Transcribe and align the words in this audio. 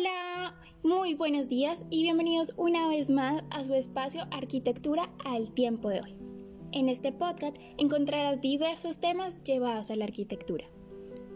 Hola, 0.00 0.54
muy 0.82 1.12
buenos 1.12 1.50
días 1.50 1.84
y 1.90 2.04
bienvenidos 2.04 2.54
una 2.56 2.88
vez 2.88 3.10
más 3.10 3.42
a 3.50 3.64
su 3.64 3.74
espacio 3.74 4.22
Arquitectura 4.30 5.10
al 5.26 5.50
tiempo 5.52 5.90
de 5.90 6.00
hoy. 6.00 6.16
En 6.72 6.88
este 6.88 7.12
podcast 7.12 7.58
encontrarás 7.76 8.40
diversos 8.40 8.98
temas 8.98 9.42
llevados 9.44 9.90
a 9.90 9.96
la 9.96 10.04
arquitectura. 10.04 10.64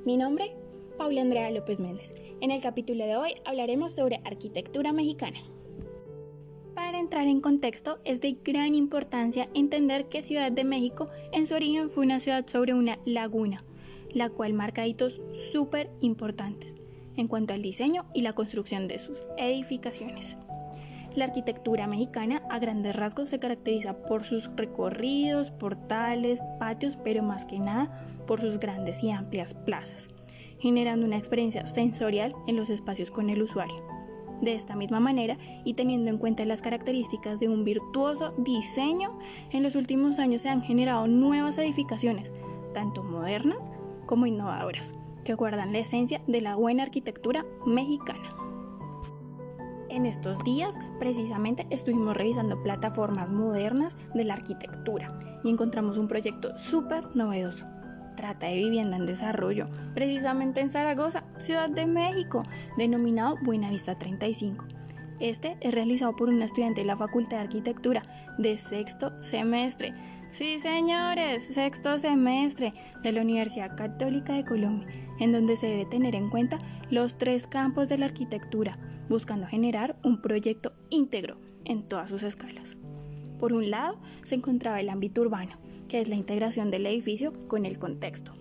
Mi 0.06 0.16
nombre, 0.16 0.56
Paula 0.96 1.20
Andrea 1.20 1.50
López 1.50 1.78
Méndez. 1.78 2.14
En 2.40 2.50
el 2.50 2.62
capítulo 2.62 3.04
de 3.04 3.16
hoy 3.16 3.34
hablaremos 3.44 3.92
sobre 3.92 4.22
arquitectura 4.24 4.94
mexicana. 4.94 5.40
Para 6.74 6.98
entrar 6.98 7.26
en 7.26 7.42
contexto, 7.42 7.98
es 8.04 8.22
de 8.22 8.38
gran 8.42 8.74
importancia 8.74 9.50
entender 9.52 10.08
que 10.08 10.22
Ciudad 10.22 10.50
de 10.50 10.64
México 10.64 11.10
en 11.32 11.46
su 11.46 11.54
origen 11.54 11.90
fue 11.90 12.04
una 12.04 12.18
ciudad 12.18 12.46
sobre 12.46 12.72
una 12.72 12.98
laguna, 13.04 13.62
la 14.10 14.30
cual 14.30 14.54
marca 14.54 14.86
hitos 14.86 15.20
súper 15.52 15.90
importantes 16.00 16.73
en 17.16 17.28
cuanto 17.28 17.54
al 17.54 17.62
diseño 17.62 18.06
y 18.14 18.22
la 18.22 18.32
construcción 18.32 18.88
de 18.88 18.98
sus 18.98 19.24
edificaciones. 19.36 20.36
La 21.14 21.26
arquitectura 21.26 21.86
mexicana 21.86 22.42
a 22.50 22.58
grandes 22.58 22.96
rasgos 22.96 23.28
se 23.28 23.38
caracteriza 23.38 23.94
por 23.94 24.24
sus 24.24 24.50
recorridos, 24.56 25.52
portales, 25.52 26.40
patios, 26.58 26.98
pero 27.04 27.22
más 27.22 27.44
que 27.44 27.60
nada 27.60 28.04
por 28.26 28.40
sus 28.40 28.58
grandes 28.58 29.02
y 29.04 29.10
amplias 29.10 29.54
plazas, 29.54 30.08
generando 30.58 31.06
una 31.06 31.16
experiencia 31.16 31.66
sensorial 31.68 32.34
en 32.48 32.56
los 32.56 32.68
espacios 32.68 33.12
con 33.12 33.30
el 33.30 33.42
usuario. 33.42 33.80
De 34.40 34.54
esta 34.54 34.74
misma 34.74 34.98
manera, 34.98 35.38
y 35.64 35.74
teniendo 35.74 36.10
en 36.10 36.18
cuenta 36.18 36.44
las 36.44 36.62
características 36.62 37.38
de 37.38 37.48
un 37.48 37.62
virtuoso 37.64 38.34
diseño, 38.38 39.16
en 39.52 39.62
los 39.62 39.76
últimos 39.76 40.18
años 40.18 40.42
se 40.42 40.48
han 40.48 40.62
generado 40.62 41.06
nuevas 41.06 41.58
edificaciones, 41.58 42.32
tanto 42.72 43.04
modernas 43.04 43.70
como 44.06 44.26
innovadoras, 44.26 44.94
que 45.24 45.34
guardan 45.34 45.72
la 45.72 45.78
esencia 45.78 46.20
de 46.26 46.40
la 46.40 46.54
buena 46.54 46.84
arquitectura 46.84 47.44
mexicana. 47.66 48.36
En 49.88 50.06
estos 50.06 50.42
días, 50.44 50.78
precisamente, 50.98 51.66
estuvimos 51.70 52.16
revisando 52.16 52.62
plataformas 52.62 53.30
modernas 53.30 53.96
de 54.14 54.24
la 54.24 54.34
arquitectura 54.34 55.16
y 55.44 55.50
encontramos 55.50 55.98
un 55.98 56.08
proyecto 56.08 56.56
súper 56.58 57.14
novedoso. 57.14 57.66
Trata 58.16 58.46
de 58.46 58.56
vivienda 58.56 58.96
en 58.96 59.06
desarrollo, 59.06 59.68
precisamente 59.92 60.60
en 60.60 60.68
Zaragoza, 60.68 61.24
Ciudad 61.36 61.68
de 61.68 61.86
México, 61.86 62.42
denominado 62.76 63.36
Buenavista 63.42 63.98
35. 63.98 64.64
Este 65.20 65.56
es 65.60 65.72
realizado 65.72 66.16
por 66.16 66.28
una 66.28 66.44
estudiante 66.44 66.80
de 66.80 66.86
la 66.86 66.96
Facultad 66.96 67.38
de 67.38 67.44
Arquitectura 67.44 68.02
de 68.36 68.56
sexto 68.56 69.12
semestre. 69.22 69.92
Sí, 70.34 70.58
señores, 70.58 71.44
sexto 71.44 71.96
semestre 71.96 72.72
de 73.04 73.12
la 73.12 73.20
Universidad 73.20 73.76
Católica 73.76 74.32
de 74.32 74.44
Colombia 74.44 74.88
en 75.20 75.30
donde 75.30 75.54
se 75.54 75.68
debe 75.68 75.84
tener 75.86 76.16
en 76.16 76.28
cuenta 76.28 76.58
los 76.90 77.16
tres 77.16 77.46
campos 77.46 77.88
de 77.88 77.98
la 77.98 78.06
arquitectura, 78.06 78.76
buscando 79.08 79.46
generar 79.46 79.94
un 80.02 80.20
proyecto 80.20 80.72
íntegro 80.90 81.36
en 81.64 81.84
todas 81.84 82.08
sus 82.08 82.24
escalas. 82.24 82.76
Por 83.38 83.52
un 83.52 83.70
lado, 83.70 84.00
se 84.24 84.34
encontraba 84.34 84.80
el 84.80 84.88
ámbito 84.88 85.20
urbano, 85.20 85.52
que 85.86 86.00
es 86.00 86.08
la 86.08 86.16
integración 86.16 86.68
del 86.68 86.86
edificio 86.86 87.32
con 87.46 87.64
el 87.64 87.78
contexto. 87.78 88.32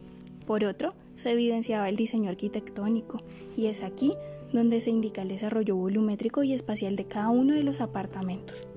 Por 0.47 0.65
otro, 0.65 0.95
se 1.13 1.29
evidenciaba 1.29 1.89
el 1.89 1.95
diseño 1.95 2.31
arquitectónico, 2.31 3.19
y 3.55 3.67
es 3.67 3.83
aquí 3.83 4.13
donde 4.51 4.81
se 4.81 4.89
indica 4.89 5.21
el 5.21 5.27
desarrollo 5.27 5.75
volumétrico 5.75 6.41
y 6.41 6.53
espacial 6.53 6.95
de 6.95 7.05
cada 7.05 7.29
uno 7.29 7.53
de 7.53 7.61
los 7.61 7.81
apartamentos. 7.81 8.67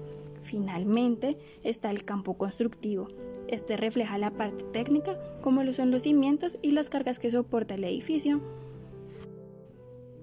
Finalmente 0.47 1.37
está 1.65 1.91
el 1.91 2.05
campo 2.05 2.39
constructivo. 2.39 3.09
Este 3.49 3.77
refleja 3.77 4.17
la 4.17 4.31
parte 4.31 4.65
técnica, 4.67 5.19
como 5.43 5.65
lo 5.65 5.73
son 5.73 5.91
los 5.91 6.03
cimientos 6.03 6.57
y 6.63 6.71
las 6.71 6.89
cargas 6.89 7.19
que 7.19 7.33
soporta 7.33 7.75
el 7.75 7.83
edificio. 7.83 8.41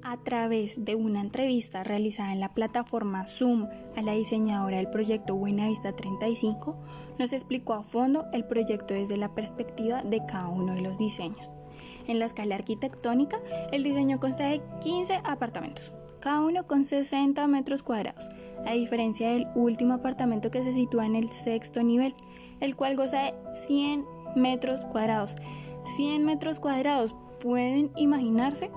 A 0.01 0.23
través 0.23 0.85
de 0.85 0.95
una 0.95 1.19
entrevista 1.19 1.83
realizada 1.83 2.31
en 2.31 2.39
la 2.39 2.53
plataforma 2.53 3.25
Zoom 3.25 3.67
a 3.97 4.01
la 4.01 4.13
diseñadora 4.13 4.77
del 4.77 4.89
proyecto 4.89 5.35
Buenavista 5.35 5.93
35, 5.93 6.77
nos 7.19 7.33
explicó 7.33 7.73
a 7.73 7.83
fondo 7.83 8.25
el 8.31 8.45
proyecto 8.45 8.93
desde 8.93 9.17
la 9.17 9.35
perspectiva 9.35 10.03
de 10.03 10.21
cada 10.25 10.47
uno 10.47 10.73
de 10.73 10.83
los 10.83 10.97
diseños. 10.97 11.51
En 12.07 12.19
la 12.19 12.25
escala 12.25 12.55
arquitectónica, 12.55 13.39
el 13.71 13.83
diseño 13.83 14.19
consta 14.19 14.47
de 14.47 14.61
15 14.81 15.21
apartamentos, 15.25 15.93
cada 16.19 16.41
uno 16.41 16.65
con 16.67 16.85
60 16.85 17.45
metros 17.47 17.83
cuadrados, 17.83 18.27
a 18.65 18.73
diferencia 18.73 19.29
del 19.29 19.47
último 19.55 19.95
apartamento 19.95 20.51
que 20.51 20.63
se 20.63 20.73
sitúa 20.73 21.05
en 21.05 21.15
el 21.15 21.29
sexto 21.29 21.83
nivel, 21.83 22.15
el 22.59 22.75
cual 22.75 22.95
goza 22.95 23.23
de 23.23 23.33
100 23.67 24.05
metros 24.35 24.85
cuadrados. 24.85 25.35
100 25.95 26.23
metros 26.23 26.59
cuadrados, 26.59 27.15
¿pueden 27.39 27.91
imaginarse? 27.97 28.71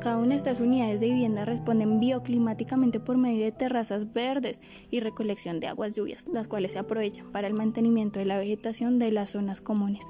Cada 0.00 0.18
una 0.18 0.30
de 0.30 0.36
estas 0.36 0.60
unidades 0.60 1.00
de 1.00 1.08
vivienda 1.08 1.44
responden 1.44 1.98
bioclimáticamente 1.98 3.00
por 3.00 3.16
medio 3.16 3.44
de 3.44 3.52
terrazas 3.52 4.12
verdes 4.12 4.60
y 4.90 5.00
recolección 5.00 5.58
de 5.58 5.66
aguas 5.66 5.96
lluvias, 5.96 6.26
las 6.32 6.46
cuales 6.46 6.72
se 6.72 6.78
aprovechan 6.78 7.32
para 7.32 7.48
el 7.48 7.54
mantenimiento 7.54 8.20
de 8.20 8.26
la 8.26 8.38
vegetación 8.38 8.98
de 8.98 9.10
las 9.10 9.30
zonas 9.30 9.60
comunes. 9.60 10.04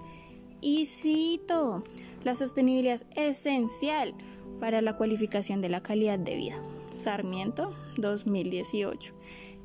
Y 0.60 0.86
cito, 0.86 1.82
la 2.24 2.34
sostenibilidad 2.34 3.00
es 3.14 3.38
esencial 3.46 4.14
para 4.60 4.82
la 4.82 4.96
cualificación 4.96 5.60
de 5.60 5.70
la 5.70 5.82
calidad 5.82 6.18
de 6.18 6.36
vida. 6.36 6.62
Sarmiento 6.98 7.70
2018. 7.96 9.14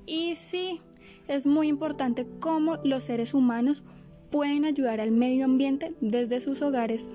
Y 0.06 0.36
sí, 0.36 0.82
es 1.28 1.46
muy 1.46 1.68
importante 1.68 2.28
cómo 2.40 2.78
los 2.84 3.04
seres 3.04 3.34
humanos 3.34 3.84
pueden 4.32 4.66
ayudar 4.66 5.00
al 5.00 5.12
medio 5.12 5.46
ambiente 5.46 5.94
desde 6.02 6.42
sus 6.42 6.62
hogares. 6.62 7.12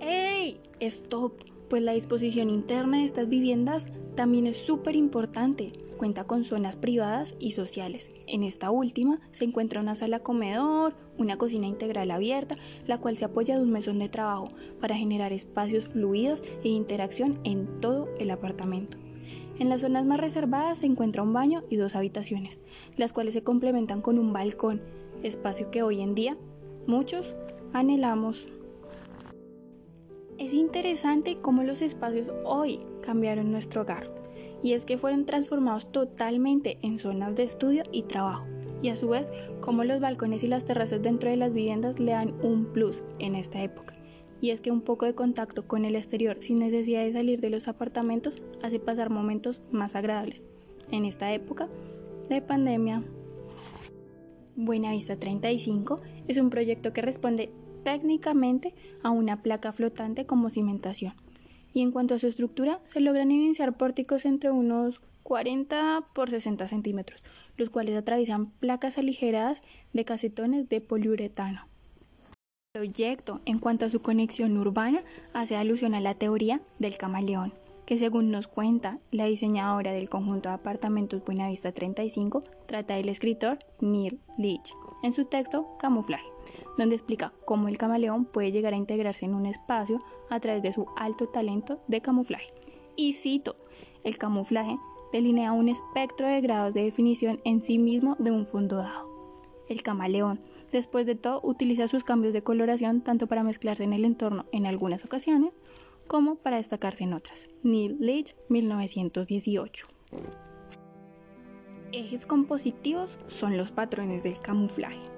¡Ey! 0.00 0.60
¡Stop! 0.80 1.34
Pues 1.68 1.82
la 1.82 1.92
disposición 1.92 2.50
interna 2.50 2.98
de 2.98 3.04
estas 3.04 3.28
viviendas 3.28 3.86
también 4.14 4.46
es 4.46 4.58
súper 4.58 4.94
importante. 4.96 5.72
Cuenta 6.02 6.24
con 6.24 6.42
zonas 6.42 6.74
privadas 6.74 7.36
y 7.38 7.52
sociales. 7.52 8.10
En 8.26 8.42
esta 8.42 8.72
última 8.72 9.20
se 9.30 9.44
encuentra 9.44 9.80
una 9.80 9.94
sala 9.94 10.18
comedor, 10.18 10.96
una 11.16 11.38
cocina 11.38 11.68
integral 11.68 12.10
abierta, 12.10 12.56
la 12.88 12.98
cual 12.98 13.16
se 13.16 13.24
apoya 13.24 13.56
de 13.56 13.62
un 13.62 13.70
mesón 13.70 14.00
de 14.00 14.08
trabajo 14.08 14.48
para 14.80 14.96
generar 14.96 15.32
espacios 15.32 15.84
fluidos 15.84 16.42
e 16.64 16.70
interacción 16.70 17.38
en 17.44 17.80
todo 17.80 18.08
el 18.18 18.32
apartamento. 18.32 18.98
En 19.60 19.68
las 19.68 19.82
zonas 19.82 20.04
más 20.04 20.18
reservadas 20.18 20.80
se 20.80 20.86
encuentra 20.86 21.22
un 21.22 21.32
baño 21.32 21.62
y 21.70 21.76
dos 21.76 21.94
habitaciones, 21.94 22.58
las 22.96 23.12
cuales 23.12 23.34
se 23.34 23.44
complementan 23.44 24.02
con 24.02 24.18
un 24.18 24.32
balcón, 24.32 24.82
espacio 25.22 25.70
que 25.70 25.84
hoy 25.84 26.00
en 26.00 26.16
día 26.16 26.36
muchos 26.88 27.36
anhelamos. 27.72 28.48
Es 30.36 30.52
interesante 30.52 31.38
cómo 31.40 31.62
los 31.62 31.80
espacios 31.80 32.28
hoy 32.44 32.80
cambiaron 33.02 33.52
nuestro 33.52 33.82
hogar, 33.82 34.21
y 34.62 34.72
es 34.72 34.84
que 34.84 34.98
fueron 34.98 35.26
transformados 35.26 35.90
totalmente 35.90 36.78
en 36.82 36.98
zonas 36.98 37.36
de 37.36 37.44
estudio 37.44 37.82
y 37.92 38.02
trabajo, 38.02 38.46
y 38.80 38.88
a 38.88 38.96
su 38.96 39.08
vez 39.08 39.30
cómo 39.60 39.84
los 39.84 40.00
balcones 40.00 40.42
y 40.42 40.46
las 40.46 40.64
terrazas 40.64 41.02
dentro 41.02 41.30
de 41.30 41.36
las 41.36 41.52
viviendas 41.52 41.98
le 41.98 42.12
dan 42.12 42.34
un 42.42 42.66
plus 42.66 43.02
en 43.18 43.34
esta 43.34 43.62
época. 43.62 43.96
Y 44.40 44.50
es 44.50 44.60
que 44.60 44.72
un 44.72 44.80
poco 44.80 45.06
de 45.06 45.14
contacto 45.14 45.68
con 45.68 45.84
el 45.84 45.94
exterior 45.94 46.36
sin 46.40 46.58
necesidad 46.58 47.04
de 47.04 47.12
salir 47.12 47.40
de 47.40 47.50
los 47.50 47.68
apartamentos 47.68 48.42
hace 48.60 48.80
pasar 48.80 49.08
momentos 49.08 49.62
más 49.70 49.94
agradables 49.94 50.42
en 50.90 51.04
esta 51.04 51.32
época 51.32 51.68
de 52.28 52.42
pandemia. 52.42 53.00
Buenavista 54.56 55.16
35 55.16 56.00
es 56.28 56.38
un 56.38 56.50
proyecto 56.50 56.92
que 56.92 57.02
responde 57.02 57.52
técnicamente 57.84 58.74
a 59.02 59.10
una 59.10 59.42
placa 59.42 59.72
flotante 59.72 60.26
como 60.26 60.50
cimentación. 60.50 61.14
Y 61.74 61.82
en 61.82 61.90
cuanto 61.90 62.14
a 62.14 62.18
su 62.18 62.26
estructura, 62.26 62.80
se 62.84 63.00
logran 63.00 63.30
evidenciar 63.30 63.76
pórticos 63.76 64.24
entre 64.24 64.50
unos 64.50 65.00
40 65.22 66.04
por 66.14 66.30
60 66.30 66.66
centímetros, 66.66 67.22
los 67.56 67.70
cuales 67.70 67.96
atraviesan 67.96 68.46
placas 68.50 68.98
aligeradas 68.98 69.62
de 69.92 70.04
casetones 70.04 70.68
de 70.68 70.80
poliuretano. 70.80 71.66
El 72.74 72.80
proyecto, 72.80 73.40
en 73.44 73.58
cuanto 73.58 73.84
a 73.84 73.90
su 73.90 74.00
conexión 74.00 74.56
urbana, 74.56 75.02
hace 75.34 75.56
alusión 75.56 75.94
a 75.94 76.00
la 76.00 76.14
teoría 76.14 76.62
del 76.78 76.96
camaleón, 76.96 77.52
que 77.86 77.98
según 77.98 78.30
nos 78.30 78.48
cuenta 78.48 78.98
la 79.10 79.26
diseñadora 79.26 79.92
del 79.92 80.08
conjunto 80.08 80.48
de 80.48 80.54
apartamentos 80.54 81.24
Buenavista 81.24 81.72
35, 81.72 82.42
trata 82.66 82.94
del 82.94 83.08
escritor 83.08 83.58
Neil 83.80 84.18
Leach 84.38 84.72
en 85.02 85.12
su 85.12 85.26
texto 85.26 85.76
Camuflaje 85.78 86.31
donde 86.78 86.94
explica 86.94 87.32
cómo 87.44 87.68
el 87.68 87.78
camaleón 87.78 88.24
puede 88.24 88.52
llegar 88.52 88.74
a 88.74 88.78
integrarse 88.78 89.24
en 89.24 89.34
un 89.34 89.46
espacio 89.46 90.00
a 90.30 90.40
través 90.40 90.62
de 90.62 90.72
su 90.72 90.86
alto 90.96 91.26
talento 91.26 91.80
de 91.88 92.00
camuflaje. 92.00 92.48
Y 92.96 93.14
cito, 93.14 93.56
el 94.04 94.18
camuflaje 94.18 94.78
delinea 95.12 95.52
un 95.52 95.68
espectro 95.68 96.26
de 96.26 96.40
grados 96.40 96.74
de 96.74 96.84
definición 96.84 97.40
en 97.44 97.62
sí 97.62 97.78
mismo 97.78 98.16
de 98.18 98.30
un 98.30 98.46
fondo 98.46 98.76
dado. 98.76 99.04
El 99.68 99.82
camaleón, 99.82 100.40
después 100.72 101.06
de 101.06 101.14
todo, 101.14 101.40
utiliza 101.42 101.88
sus 101.88 102.04
cambios 102.04 102.32
de 102.32 102.42
coloración 102.42 103.02
tanto 103.02 103.26
para 103.26 103.42
mezclarse 103.42 103.84
en 103.84 103.92
el 103.92 104.04
entorno 104.04 104.46
en 104.52 104.66
algunas 104.66 105.04
ocasiones 105.04 105.52
como 106.06 106.36
para 106.36 106.56
destacarse 106.56 107.04
en 107.04 107.14
otras. 107.14 107.48
Neil 107.62 107.96
Leach, 108.00 108.34
1918. 108.48 109.86
Ejes 111.92 112.26
compositivos 112.26 113.18
son 113.28 113.56
los 113.56 113.70
patrones 113.70 114.22
del 114.22 114.40
camuflaje. 114.40 115.11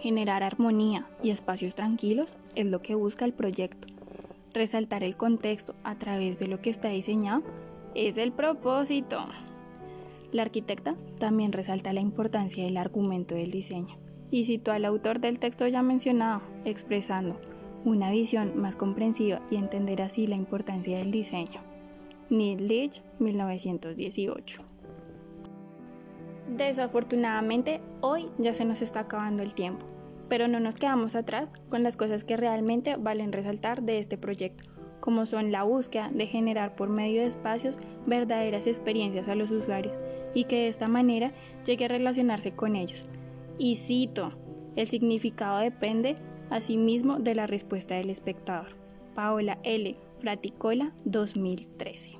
Generar 0.00 0.44
armonía 0.44 1.06
y 1.22 1.30
espacios 1.30 1.74
tranquilos 1.74 2.36
es 2.54 2.66
lo 2.66 2.80
que 2.82 2.94
busca 2.94 3.24
el 3.24 3.32
proyecto. 3.32 3.88
Resaltar 4.54 5.02
el 5.02 5.16
contexto 5.16 5.74
a 5.82 5.96
través 5.96 6.38
de 6.38 6.46
lo 6.46 6.60
que 6.60 6.70
está 6.70 6.88
diseñado 6.88 7.42
es 7.94 8.16
el 8.16 8.32
propósito. 8.32 9.26
La 10.30 10.42
arquitecta 10.42 10.94
también 11.18 11.52
resalta 11.52 11.92
la 11.92 12.00
importancia 12.00 12.64
del 12.64 12.76
argumento 12.76 13.34
del 13.34 13.50
diseño 13.50 13.96
y 14.30 14.44
citó 14.44 14.72
al 14.72 14.84
autor 14.84 15.20
del 15.20 15.38
texto 15.38 15.66
ya 15.66 15.82
mencionado, 15.82 16.42
expresando 16.64 17.40
una 17.84 18.10
visión 18.10 18.60
más 18.60 18.76
comprensiva 18.76 19.40
y 19.50 19.56
entender 19.56 20.02
así 20.02 20.26
la 20.26 20.36
importancia 20.36 20.98
del 20.98 21.10
diseño. 21.10 21.60
Neil 22.30 22.66
Leach, 22.66 23.02
1918. 23.18 24.77
Desafortunadamente, 26.56 27.80
hoy 28.00 28.28
ya 28.38 28.54
se 28.54 28.64
nos 28.64 28.80
está 28.82 29.00
acabando 29.00 29.42
el 29.42 29.54
tiempo, 29.54 29.86
pero 30.28 30.48
no 30.48 30.60
nos 30.60 30.76
quedamos 30.76 31.14
atrás 31.14 31.52
con 31.68 31.82
las 31.82 31.96
cosas 31.96 32.24
que 32.24 32.36
realmente 32.36 32.96
valen 32.98 33.32
resaltar 33.32 33.82
de 33.82 33.98
este 33.98 34.16
proyecto, 34.16 34.70
como 35.00 35.26
son 35.26 35.52
la 35.52 35.62
búsqueda 35.62 36.10
de 36.12 36.26
generar 36.26 36.74
por 36.74 36.88
medio 36.88 37.20
de 37.20 37.28
espacios 37.28 37.76
verdaderas 38.06 38.66
experiencias 38.66 39.28
a 39.28 39.34
los 39.34 39.50
usuarios 39.50 39.94
y 40.34 40.44
que 40.44 40.56
de 40.56 40.68
esta 40.68 40.88
manera 40.88 41.32
llegue 41.64 41.84
a 41.84 41.88
relacionarse 41.88 42.52
con 42.52 42.76
ellos. 42.76 43.08
Y 43.58 43.76
cito, 43.76 44.32
el 44.74 44.86
significado 44.86 45.58
depende 45.58 46.16
asimismo 46.50 47.18
de 47.18 47.34
la 47.34 47.46
respuesta 47.46 47.96
del 47.96 48.10
espectador. 48.10 48.76
Paola 49.14 49.58
L. 49.64 49.96
Fraticola 50.20 50.92
2013. 51.04 52.17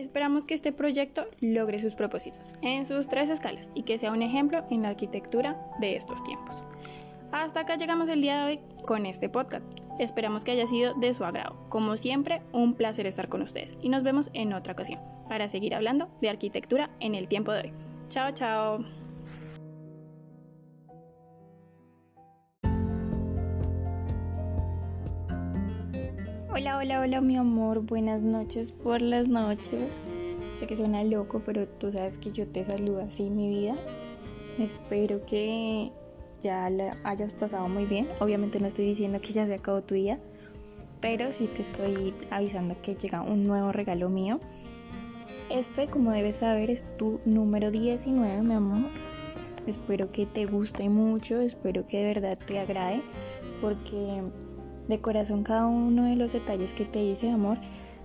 Esperamos 0.00 0.46
que 0.46 0.54
este 0.54 0.72
proyecto 0.72 1.26
logre 1.42 1.78
sus 1.78 1.94
propósitos 1.94 2.54
en 2.62 2.86
sus 2.86 3.06
tres 3.06 3.28
escalas 3.28 3.70
y 3.74 3.82
que 3.82 3.98
sea 3.98 4.12
un 4.12 4.22
ejemplo 4.22 4.64
en 4.70 4.82
la 4.82 4.88
arquitectura 4.88 5.60
de 5.78 5.96
estos 5.96 6.24
tiempos. 6.24 6.56
Hasta 7.32 7.60
acá 7.60 7.76
llegamos 7.76 8.08
el 8.08 8.22
día 8.22 8.38
de 8.38 8.44
hoy 8.46 8.60
con 8.86 9.04
este 9.04 9.28
podcast. 9.28 9.64
Esperamos 9.98 10.42
que 10.42 10.52
haya 10.52 10.66
sido 10.66 10.94
de 10.94 11.12
su 11.12 11.22
agrado. 11.22 11.54
Como 11.68 11.98
siempre, 11.98 12.40
un 12.52 12.74
placer 12.74 13.06
estar 13.06 13.28
con 13.28 13.42
ustedes 13.42 13.76
y 13.82 13.90
nos 13.90 14.02
vemos 14.02 14.30
en 14.32 14.54
otra 14.54 14.72
ocasión 14.72 15.00
para 15.28 15.48
seguir 15.48 15.74
hablando 15.74 16.08
de 16.22 16.30
arquitectura 16.30 16.90
en 17.00 17.14
el 17.14 17.28
tiempo 17.28 17.52
de 17.52 17.60
hoy. 17.60 17.72
Chao, 18.08 18.32
chao. 18.32 18.99
Hola, 26.52 26.78
hola, 26.78 27.00
hola 27.00 27.20
mi 27.20 27.36
amor, 27.36 27.78
buenas 27.78 28.22
noches 28.22 28.72
por 28.72 29.00
las 29.00 29.28
noches. 29.28 30.02
Sé 30.58 30.66
que 30.66 30.76
suena 30.76 31.04
loco, 31.04 31.40
pero 31.46 31.68
tú 31.68 31.92
sabes 31.92 32.18
que 32.18 32.32
yo 32.32 32.44
te 32.48 32.64
saludo 32.64 33.02
así 33.02 33.30
mi 33.30 33.48
vida. 33.48 33.76
Espero 34.58 35.22
que 35.24 35.92
ya 36.40 36.68
la 36.68 36.96
hayas 37.04 37.34
pasado 37.34 37.68
muy 37.68 37.86
bien. 37.86 38.08
Obviamente 38.18 38.58
no 38.58 38.66
estoy 38.66 38.86
diciendo 38.86 39.20
que 39.20 39.32
ya 39.32 39.46
se 39.46 39.54
acabó 39.54 39.80
tu 39.80 39.94
día, 39.94 40.18
pero 41.00 41.32
sí 41.32 41.46
te 41.46 41.62
estoy 41.62 42.14
avisando 42.30 42.76
que 42.82 42.96
llega 42.96 43.22
un 43.22 43.46
nuevo 43.46 43.70
regalo 43.70 44.10
mío. 44.10 44.40
Este, 45.50 45.86
como 45.86 46.10
debes 46.10 46.38
saber, 46.38 46.68
es 46.68 46.84
tu 46.96 47.20
número 47.26 47.70
19, 47.70 48.42
mi 48.42 48.54
amor. 48.54 48.90
Espero 49.68 50.10
que 50.10 50.26
te 50.26 50.46
guste 50.46 50.88
mucho, 50.88 51.40
espero 51.40 51.86
que 51.86 51.98
de 51.98 52.06
verdad 52.06 52.38
te 52.44 52.58
agrade, 52.58 53.02
porque 53.60 54.24
de 54.90 55.00
corazón 55.00 55.42
cada 55.42 55.66
uno 55.66 56.04
de 56.04 56.16
los 56.16 56.32
detalles 56.32 56.74
que 56.74 56.84
te 56.84 56.98
dice 56.98 57.30
amor 57.30 57.56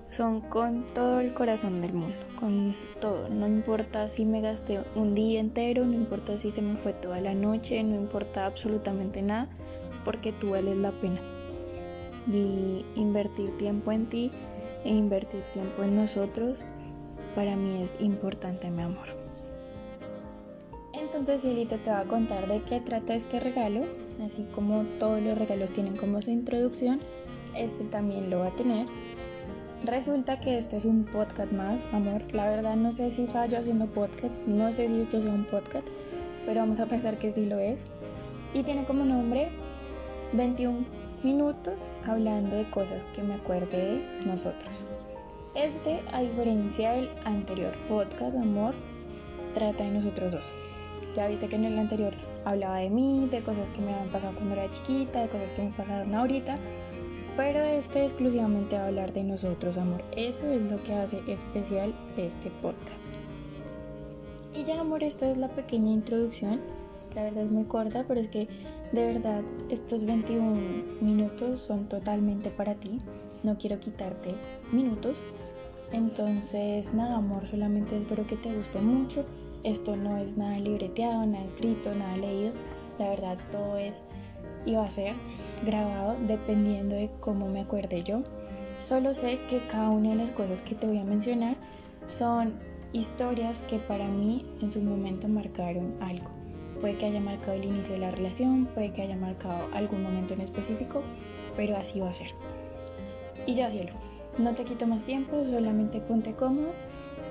son 0.10 0.40
con 0.40 0.86
todo 0.94 1.20
el 1.20 1.34
corazón 1.34 1.82
del 1.82 1.94
mundo, 1.94 2.16
con 2.40 2.74
todo. 3.02 3.28
No 3.28 3.48
importa 3.48 4.08
si 4.08 4.24
me 4.24 4.40
gasté 4.40 4.80
un 4.96 5.14
día 5.14 5.42
entero, 5.42 5.86
no 5.86 5.94
importa 5.94 6.38
si 6.38 6.52
se 6.52 6.62
me 6.62 6.78
fue 6.78 6.94
toda 6.94 7.20
la 7.20 7.34
noche, 7.34 7.84
no 7.84 7.96
importa 7.96 8.46
absolutamente 8.46 9.22
nada, 9.22 9.50
porque 10.06 10.32
tú 10.32 10.52
vales 10.52 10.78
la 10.78 10.92
pena. 10.92 11.20
Y 12.32 12.86
invertir 12.96 13.58
tiempo 13.58 13.92
en 13.92 14.06
ti 14.06 14.32
e 14.86 14.90
invertir 14.90 15.42
tiempo 15.52 15.84
en 15.84 15.98
nosotros, 15.98 16.64
para 17.36 17.58
mí 17.58 17.84
es 17.84 17.94
importante, 18.00 18.70
mi 18.70 18.84
amor. 18.84 19.08
Entonces, 21.16 21.42
Cielito 21.42 21.78
te 21.78 21.92
va 21.92 22.02
a 22.02 22.06
contar 22.06 22.48
de 22.48 22.60
qué 22.62 22.82
trata 22.82 23.16
este 23.16 23.40
regalo 23.40 23.86
así 24.24 24.46
como 24.54 24.84
todos 25.00 25.22
los 25.22 25.38
regalos 25.38 25.72
tienen 25.72 25.96
como 25.96 26.22
su 26.22 26.32
introducción, 26.32 27.00
este 27.56 27.84
también 27.86 28.30
lo 28.30 28.40
va 28.40 28.48
a 28.48 28.56
tener. 28.56 28.88
Resulta 29.84 30.40
que 30.40 30.58
este 30.58 30.78
es 30.78 30.86
un 30.86 31.06
podcast 31.06 31.52
más, 31.52 31.84
amor. 31.94 32.22
La 32.34 32.50
verdad 32.50 32.76
no 32.76 32.92
sé 32.92 33.12
si 33.12 33.28
fallo 33.28 33.60
haciendo 33.60 33.86
podcast, 33.88 34.48
no 34.48 34.72
sé 34.72 34.88
si 34.88 35.02
esto 35.02 35.22
sea 35.22 35.32
un 35.32 35.46
podcast, 35.46 35.88
pero 36.46 36.62
vamos 36.62 36.80
a 36.80 36.88
pensar 36.88 37.18
que 37.18 37.32
sí 37.32 37.46
lo 37.46 37.60
es. 37.60 37.84
Y 38.54 38.64
tiene 38.64 38.86
como 38.86 39.06
nombre 39.06 39.50
21 40.34 40.86
minutos 41.24 41.76
hablando 42.06 42.56
de 42.56 42.70
cosas 42.70 43.04
que 43.14 43.22
me 43.22 43.36
acuerde 43.36 43.78
de 43.78 44.26
nosotros. 44.26 44.86
Este, 45.54 46.02
a 46.12 46.22
diferencia 46.22 46.92
del 46.92 47.10
anterior 47.26 47.76
podcast, 47.88 48.36
amor, 48.36 48.74
trata 49.54 49.84
de 49.84 49.92
nosotros 49.92 50.32
dos. 50.32 50.75
Ya 51.16 51.28
viste 51.28 51.48
que 51.48 51.56
en 51.56 51.64
el 51.64 51.80
anterior 51.80 52.14
hablaba 52.44 52.78
de 52.78 52.90
mí, 52.90 53.28
de 53.32 53.42
cosas 53.42 53.70
que 53.70 53.82
me 53.82 53.94
habían 53.94 54.12
pasado 54.12 54.36
cuando 54.36 54.56
era 54.56 54.70
chiquita, 54.70 55.22
de 55.22 55.30
cosas 55.30 55.54
que 55.54 55.64
me 55.64 55.72
pasaron 55.72 56.14
ahorita. 56.14 56.56
Pero 57.38 57.64
este 57.64 58.04
exclusivamente 58.04 58.76
va 58.76 58.84
a 58.84 58.88
hablar 58.88 59.14
de 59.14 59.24
nosotros, 59.24 59.78
amor. 59.78 60.04
Eso 60.16 60.46
es 60.48 60.62
lo 60.64 60.82
que 60.84 60.94
hace 60.94 61.22
especial 61.28 61.96
este 62.18 62.50
podcast. 62.62 63.00
Y 64.54 64.64
ya, 64.64 64.80
amor, 64.80 65.04
esta 65.04 65.30
es 65.30 65.38
la 65.38 65.48
pequeña 65.50 65.92
introducción. 65.92 66.62
La 67.16 67.24
verdad 67.24 67.46
es 67.46 67.52
muy 67.52 67.66
corta, 67.66 68.04
pero 68.06 68.20
es 68.20 68.28
que 68.28 68.48
de 68.92 69.06
verdad 69.06 69.44
estos 69.70 70.04
21 70.04 70.56
minutos 71.02 71.62
son 71.62 71.88
totalmente 71.88 72.50
para 72.50 72.76
ti. 72.76 72.98
No 73.44 73.58
quiero 73.58 73.80
quitarte 73.80 74.36
minutos. 74.72 75.26
Entonces, 75.94 76.94
nada, 76.94 77.18
amor, 77.18 77.48
solamente 77.48 77.98
espero 77.98 78.28
que 78.28 78.36
te 78.36 78.54
guste 78.54 78.82
mucho 78.82 79.26
esto 79.66 79.98
no 79.98 80.16
es 80.18 80.38
nada 80.38 80.60
libreteado, 80.60 81.26
nada 81.26 81.44
escrito, 81.44 81.94
nada 81.94 82.16
leído. 82.18 82.54
La 83.00 83.10
verdad 83.10 83.38
todo 83.52 83.78
es 83.78 84.02
y 84.66 84.76
va 84.76 84.86
a 84.86 84.88
ser 84.88 85.16
grabado 85.66 86.16
dependiendo 86.28 86.96
de 86.96 87.10
cómo 87.20 87.48
me 87.50 87.62
acuerde 87.62 88.04
yo. 88.04 88.22
Solo 88.78 89.14
sé 89.14 89.40
que 89.48 89.66
cada 89.68 89.90
una 89.90 90.12
de 90.12 90.16
las 90.18 90.32
cosas 90.32 90.62
que 90.62 90.76
te 90.76 90.88
voy 90.88 91.00
a 91.00 91.04
mencionar 91.04 91.58
son 92.10 92.54
historias 92.94 93.64
que 93.64 93.80
para 93.80 94.08
mí 94.08 94.46
en 94.62 94.72
su 94.72 94.82
momento 94.82 95.28
marcaron 95.28 95.96
algo. 96.00 96.30
Puede 96.80 96.98
que 96.98 97.08
haya 97.08 97.20
marcado 97.20 97.54
el 97.54 97.66
inicio 97.66 97.94
de 97.94 98.00
la 98.00 98.12
relación, 98.12 98.68
puede 98.68 98.94
que 98.94 99.02
haya 99.02 99.16
marcado 99.16 99.68
algún 99.74 100.04
momento 100.04 100.36
en 100.36 100.42
específico, 100.42 101.02
pero 101.56 101.76
así 101.76 102.00
va 102.00 102.10
a 102.10 102.14
ser. 102.14 102.32
Y 103.48 103.54
ya 103.54 103.70
cielo, 103.70 103.94
no 104.38 104.54
te 104.54 104.64
quito 104.64 104.86
más 104.86 105.04
tiempo, 105.04 105.44
solamente 105.46 106.02
ponte 106.02 106.36
cómodo 106.36 106.74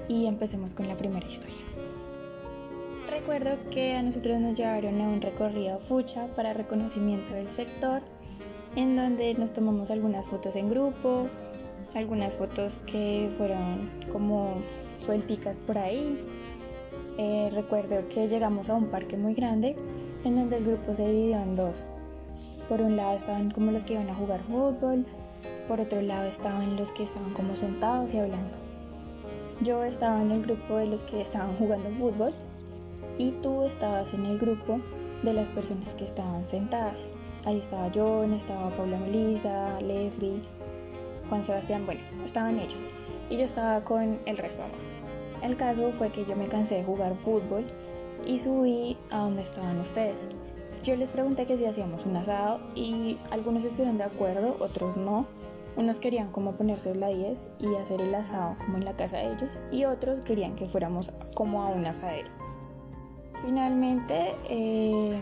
y 0.09 0.26
empecemos 0.26 0.75
con 0.75 0.88
la 0.88 0.97
primera 0.97 1.26
historia 1.26 1.57
recuerdo 3.14 3.56
que 3.71 3.94
a 3.94 4.02
nosotros 4.02 4.40
nos 4.40 4.59
llevaron 4.59 5.00
a 5.00 5.04
un 5.04 5.21
recorrido 5.21 5.78
fucha 5.78 6.26
para 6.35 6.52
reconocimiento 6.52 7.33
del 7.35 7.49
sector, 7.49 8.02
en 8.75 8.97
donde 8.97 9.35
nos 9.35 9.52
tomamos 9.52 9.92
algunas 9.92 10.26
fotos 10.26 10.56
en 10.56 10.68
grupo, 10.68 11.28
algunas 11.94 12.35
fotos 12.35 12.80
que 12.80 13.33
fueron 13.38 13.88
como 14.11 14.61
suelticas 14.99 15.59
por 15.59 15.78
ahí. 15.78 16.18
Eh, 17.16 17.50
recuerdo 17.52 18.09
que 18.09 18.26
llegamos 18.26 18.68
a 18.68 18.75
un 18.75 18.87
parque 18.87 19.16
muy 19.16 19.35
grande 19.35 19.76
en 20.25 20.35
donde 20.35 20.56
el 20.56 20.64
grupo 20.64 20.97
se 20.97 21.06
dividió 21.06 21.40
en 21.40 21.54
dos. 21.54 21.87
Por 22.68 22.80
un 22.80 22.97
lado 22.97 23.16
estaban 23.16 23.52
como 23.52 23.71
los 23.71 23.85
que 23.85 23.92
iban 23.92 24.11
a 24.11 24.14
jugar 24.16 24.42
fútbol, 24.42 25.06
por 25.68 25.80
otro 25.80 26.02
lado 26.02 26.25
estaban 26.25 26.75
los 26.75 26.90
que 26.90 27.04
estaban 27.04 27.33
como 27.33 27.54
sentados 27.54 28.12
y 28.12 28.18
hablando. 28.18 28.56
Yo 29.61 29.85
estaba 29.85 30.21
en 30.21 30.33
el 30.33 30.42
grupo 30.42 30.78
de 30.78 30.87
los 30.87 31.04
que 31.04 31.21
estaban 31.21 31.56
jugando 31.56 31.90
fútbol 31.90 32.33
y 33.18 33.33
tú 33.33 33.64
estabas 33.64 34.12
en 34.14 34.26
el 34.26 34.38
grupo 34.38 34.80
de 35.23 35.33
las 35.33 35.50
personas 35.50 35.94
que 35.94 36.04
estaban 36.04 36.47
sentadas. 36.47 37.09
Ahí 37.44 37.59
estaba 37.59 37.90
John, 37.94 38.33
estaba 38.33 38.71
Paula 38.71 38.99
Melissa, 38.99 39.80
Leslie, 39.80 40.40
Juan 41.28 41.44
Sebastián, 41.44 41.87
bueno, 41.87 42.00
estaban 42.25 42.59
ellos. 42.59 42.80
Y 43.30 43.37
yo 43.37 43.44
estaba 43.44 43.83
con 43.83 44.21
el 44.26 44.37
resto. 44.37 44.62
El 45.42 45.56
caso 45.56 45.92
fue 45.92 46.11
que 46.11 46.25
yo 46.25 46.37
me 46.37 46.49
cansé 46.49 46.76
de 46.76 46.85
jugar 46.85 47.16
fútbol 47.16 47.66
y 48.26 48.38
subí 48.38 48.97
a 49.11 49.18
donde 49.18 49.42
estaban 49.42 49.78
ustedes. 49.80 50.28
Yo 50.83 50.97
les 50.97 51.11
pregunté 51.11 51.47
que 51.47 51.56
si 51.56 51.64
hacíamos 51.64 52.04
un 52.04 52.16
asado 52.16 52.61
y 52.75 53.16
algunos 53.30 53.64
estuvieron 53.64 53.97
de 53.97 54.04
acuerdo, 54.04 54.56
otros 54.61 54.97
no. 54.97 55.26
Unos 55.76 55.99
querían 55.99 56.30
como 56.30 56.52
ponerse 56.52 56.94
la 56.94 57.09
10 57.09 57.47
y 57.61 57.75
hacer 57.76 58.00
el 58.00 58.14
asado 58.14 58.54
como 58.64 58.76
en 58.76 58.85
la 58.85 58.94
casa 58.94 59.16
de 59.16 59.33
ellos 59.33 59.59
y 59.73 59.87
otros 59.87 60.21
querían 60.21 60.54
que 60.54 60.68
fuéramos 60.68 61.11
como 61.35 61.62
a 61.62 61.68
un 61.68 61.85
asadero. 61.87 62.28
Finalmente, 63.45 64.35
eh, 64.49 65.21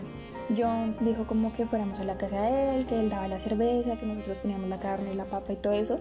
John 0.57 0.95
dijo 1.01 1.25
como 1.25 1.51
que 1.51 1.65
fuéramos 1.65 1.99
a 1.99 2.05
la 2.05 2.17
casa 2.17 2.41
de 2.41 2.75
él, 2.75 2.85
que 2.85 2.99
él 2.99 3.09
daba 3.09 3.27
la 3.27 3.39
cerveza, 3.39 3.97
que 3.97 4.05
nosotros 4.05 4.37
poníamos 4.37 4.69
la 4.69 4.79
carne, 4.79 5.13
la 5.13 5.25
papa 5.25 5.53
y 5.53 5.55
todo 5.57 5.73
eso. 5.73 5.99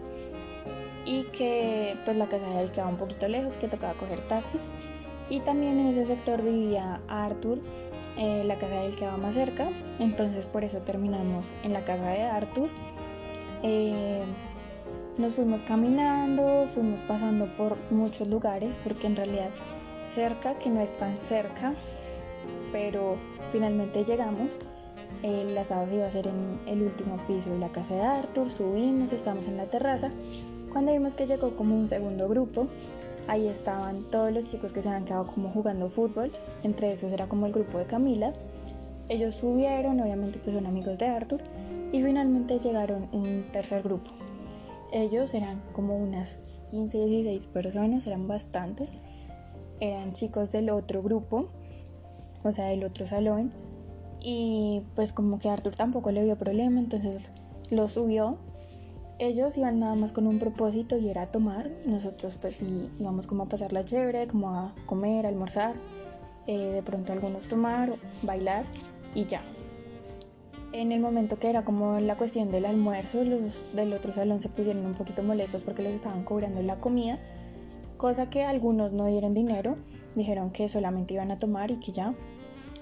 Y 1.04 1.24
que 1.24 1.96
pues 2.04 2.16
la 2.16 2.28
casa 2.28 2.46
de 2.46 2.62
él 2.62 2.70
quedaba 2.70 2.90
un 2.90 2.96
poquito 2.96 3.26
lejos, 3.26 3.56
que 3.56 3.66
tocaba 3.66 3.94
coger 3.94 4.20
taxi. 4.20 4.58
Y 5.30 5.40
también 5.40 5.80
en 5.80 5.88
ese 5.88 6.06
sector 6.06 6.42
vivía 6.42 7.00
Arthur, 7.08 7.58
eh, 8.16 8.44
la 8.44 8.56
casa 8.56 8.74
de 8.74 8.86
él 8.86 8.94
quedaba 8.94 9.16
más 9.16 9.34
cerca. 9.34 9.68
Entonces 9.98 10.46
por 10.46 10.62
eso 10.62 10.78
terminamos 10.78 11.52
en 11.64 11.72
la 11.72 11.84
casa 11.84 12.06
de 12.08 12.22
Arthur. 12.22 12.68
Eh, 13.62 14.22
Nos 15.18 15.34
fuimos 15.34 15.60
caminando, 15.62 16.66
fuimos 16.72 17.02
pasando 17.02 17.46
por 17.58 17.76
muchos 17.90 18.28
lugares, 18.28 18.80
porque 18.82 19.06
en 19.06 19.14
realidad 19.14 19.50
cerca, 20.06 20.54
que 20.54 20.70
no 20.70 20.80
es 20.80 20.96
tan 20.96 21.16
cerca, 21.18 21.74
pero 22.72 23.16
finalmente 23.52 24.04
llegamos. 24.04 24.50
El 25.22 25.56
asado 25.56 25.86
se 25.86 25.96
iba 25.96 26.06
a 26.06 26.08
hacer 26.08 26.26
en 26.26 26.58
el 26.66 26.82
último 26.82 27.16
piso 27.28 27.50
de 27.50 27.58
la 27.58 27.70
casa 27.70 27.94
de 27.94 28.00
Arthur, 28.00 28.50
subimos, 28.50 29.12
estamos 29.12 29.46
en 29.46 29.56
la 29.56 29.66
terraza. 29.66 30.10
Cuando 30.72 30.90
vimos 30.90 31.14
que 31.14 31.26
llegó 31.26 31.54
como 31.54 31.78
un 31.78 31.86
segundo 31.86 32.28
grupo, 32.28 32.66
ahí 33.28 33.46
estaban 33.46 34.02
todos 34.10 34.32
los 34.32 34.44
chicos 34.44 34.72
que 34.72 34.82
se 34.82 34.88
habían 34.88 35.04
quedado 35.04 35.26
como 35.26 35.50
jugando 35.50 35.88
fútbol, 35.88 36.32
entre 36.64 36.90
esos 36.92 37.12
era 37.12 37.28
como 37.28 37.46
el 37.46 37.52
grupo 37.52 37.78
de 37.78 37.84
Camila. 37.84 38.32
Ellos 39.08 39.36
subieron, 39.36 40.00
obviamente 40.00 40.40
pues 40.42 40.56
son 40.56 40.66
amigos 40.66 40.98
de 40.98 41.06
Arthur, 41.06 41.40
y 41.92 42.02
finalmente 42.02 42.58
llegaron 42.58 43.08
un 43.12 43.44
tercer 43.52 43.82
grupo. 43.82 44.10
Ellos 44.92 45.34
eran 45.34 45.62
como 45.72 45.96
unas 45.96 46.34
15, 46.70 47.06
16 47.06 47.46
personas, 47.46 48.06
eran 48.06 48.26
bastantes. 48.26 48.90
Eran 49.80 50.12
chicos 50.12 50.52
del 50.52 50.70
otro 50.70 51.02
grupo, 51.02 51.48
o 52.42 52.52
sea, 52.52 52.66
del 52.66 52.84
otro 52.84 53.06
salón. 53.06 53.52
Y 54.20 54.82
pues 54.94 55.12
como 55.12 55.38
que 55.38 55.48
Arthur 55.48 55.74
tampoco 55.74 56.12
le 56.12 56.22
vio 56.24 56.36
problema, 56.36 56.78
entonces 56.78 57.32
lo 57.70 57.88
subió. 57.88 58.38
Ellos 59.18 59.56
iban 59.56 59.78
nada 59.80 59.94
más 59.94 60.12
con 60.12 60.26
un 60.26 60.38
propósito 60.38 60.96
y 60.98 61.08
era 61.08 61.26
tomar. 61.26 61.70
Nosotros 61.86 62.36
pues 62.40 62.56
sí 62.56 62.88
íbamos 63.00 63.26
como 63.26 63.44
a 63.44 63.48
pasar 63.48 63.72
la 63.72 63.84
chévere, 63.84 64.26
como 64.26 64.50
a 64.50 64.74
comer, 64.86 65.26
almorzar. 65.26 65.74
Eh, 66.46 66.56
de 66.72 66.82
pronto 66.82 67.12
algunos 67.12 67.46
tomar, 67.46 67.90
bailar 68.22 68.64
y 69.14 69.26
ya. 69.26 69.42
En 70.72 70.90
el 70.90 71.00
momento 71.00 71.38
que 71.38 71.50
era 71.50 71.64
como 71.64 72.00
la 72.00 72.16
cuestión 72.16 72.50
del 72.50 72.64
almuerzo, 72.64 73.22
los 73.24 73.76
del 73.76 73.92
otro 73.92 74.12
salón 74.12 74.40
se 74.40 74.48
pusieron 74.48 74.86
un 74.86 74.94
poquito 74.94 75.22
molestos 75.22 75.62
porque 75.62 75.82
les 75.82 75.94
estaban 75.94 76.24
cobrando 76.24 76.62
la 76.62 76.80
comida, 76.80 77.18
cosa 77.96 78.30
que 78.30 78.42
algunos 78.42 78.92
no 78.92 79.06
dieron 79.06 79.34
dinero, 79.34 79.76
dijeron 80.14 80.50
que 80.50 80.68
solamente 80.68 81.14
iban 81.14 81.30
a 81.30 81.38
tomar 81.38 81.70
y 81.70 81.76
que 81.76 81.92
ya. 81.92 82.14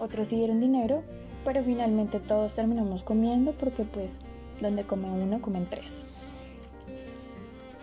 Otros 0.01 0.31
dieron 0.31 0.61
dinero, 0.61 1.03
pero 1.45 1.63
finalmente 1.63 2.21
todos 2.21 2.55
terminamos 2.55 3.03
comiendo 3.03 3.53
porque 3.53 3.85
pues 3.85 4.19
donde 4.61 4.85
come 4.85 5.11
uno 5.11 5.41
comen 5.41 5.67
tres. 5.69 6.07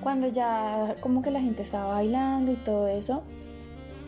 Cuando 0.01 0.27
ya 0.27 0.95
como 0.99 1.21
que 1.21 1.31
la 1.31 1.41
gente 1.41 1.61
estaba 1.61 1.93
bailando 1.93 2.51
y 2.51 2.55
todo 2.55 2.87
eso, 2.87 3.21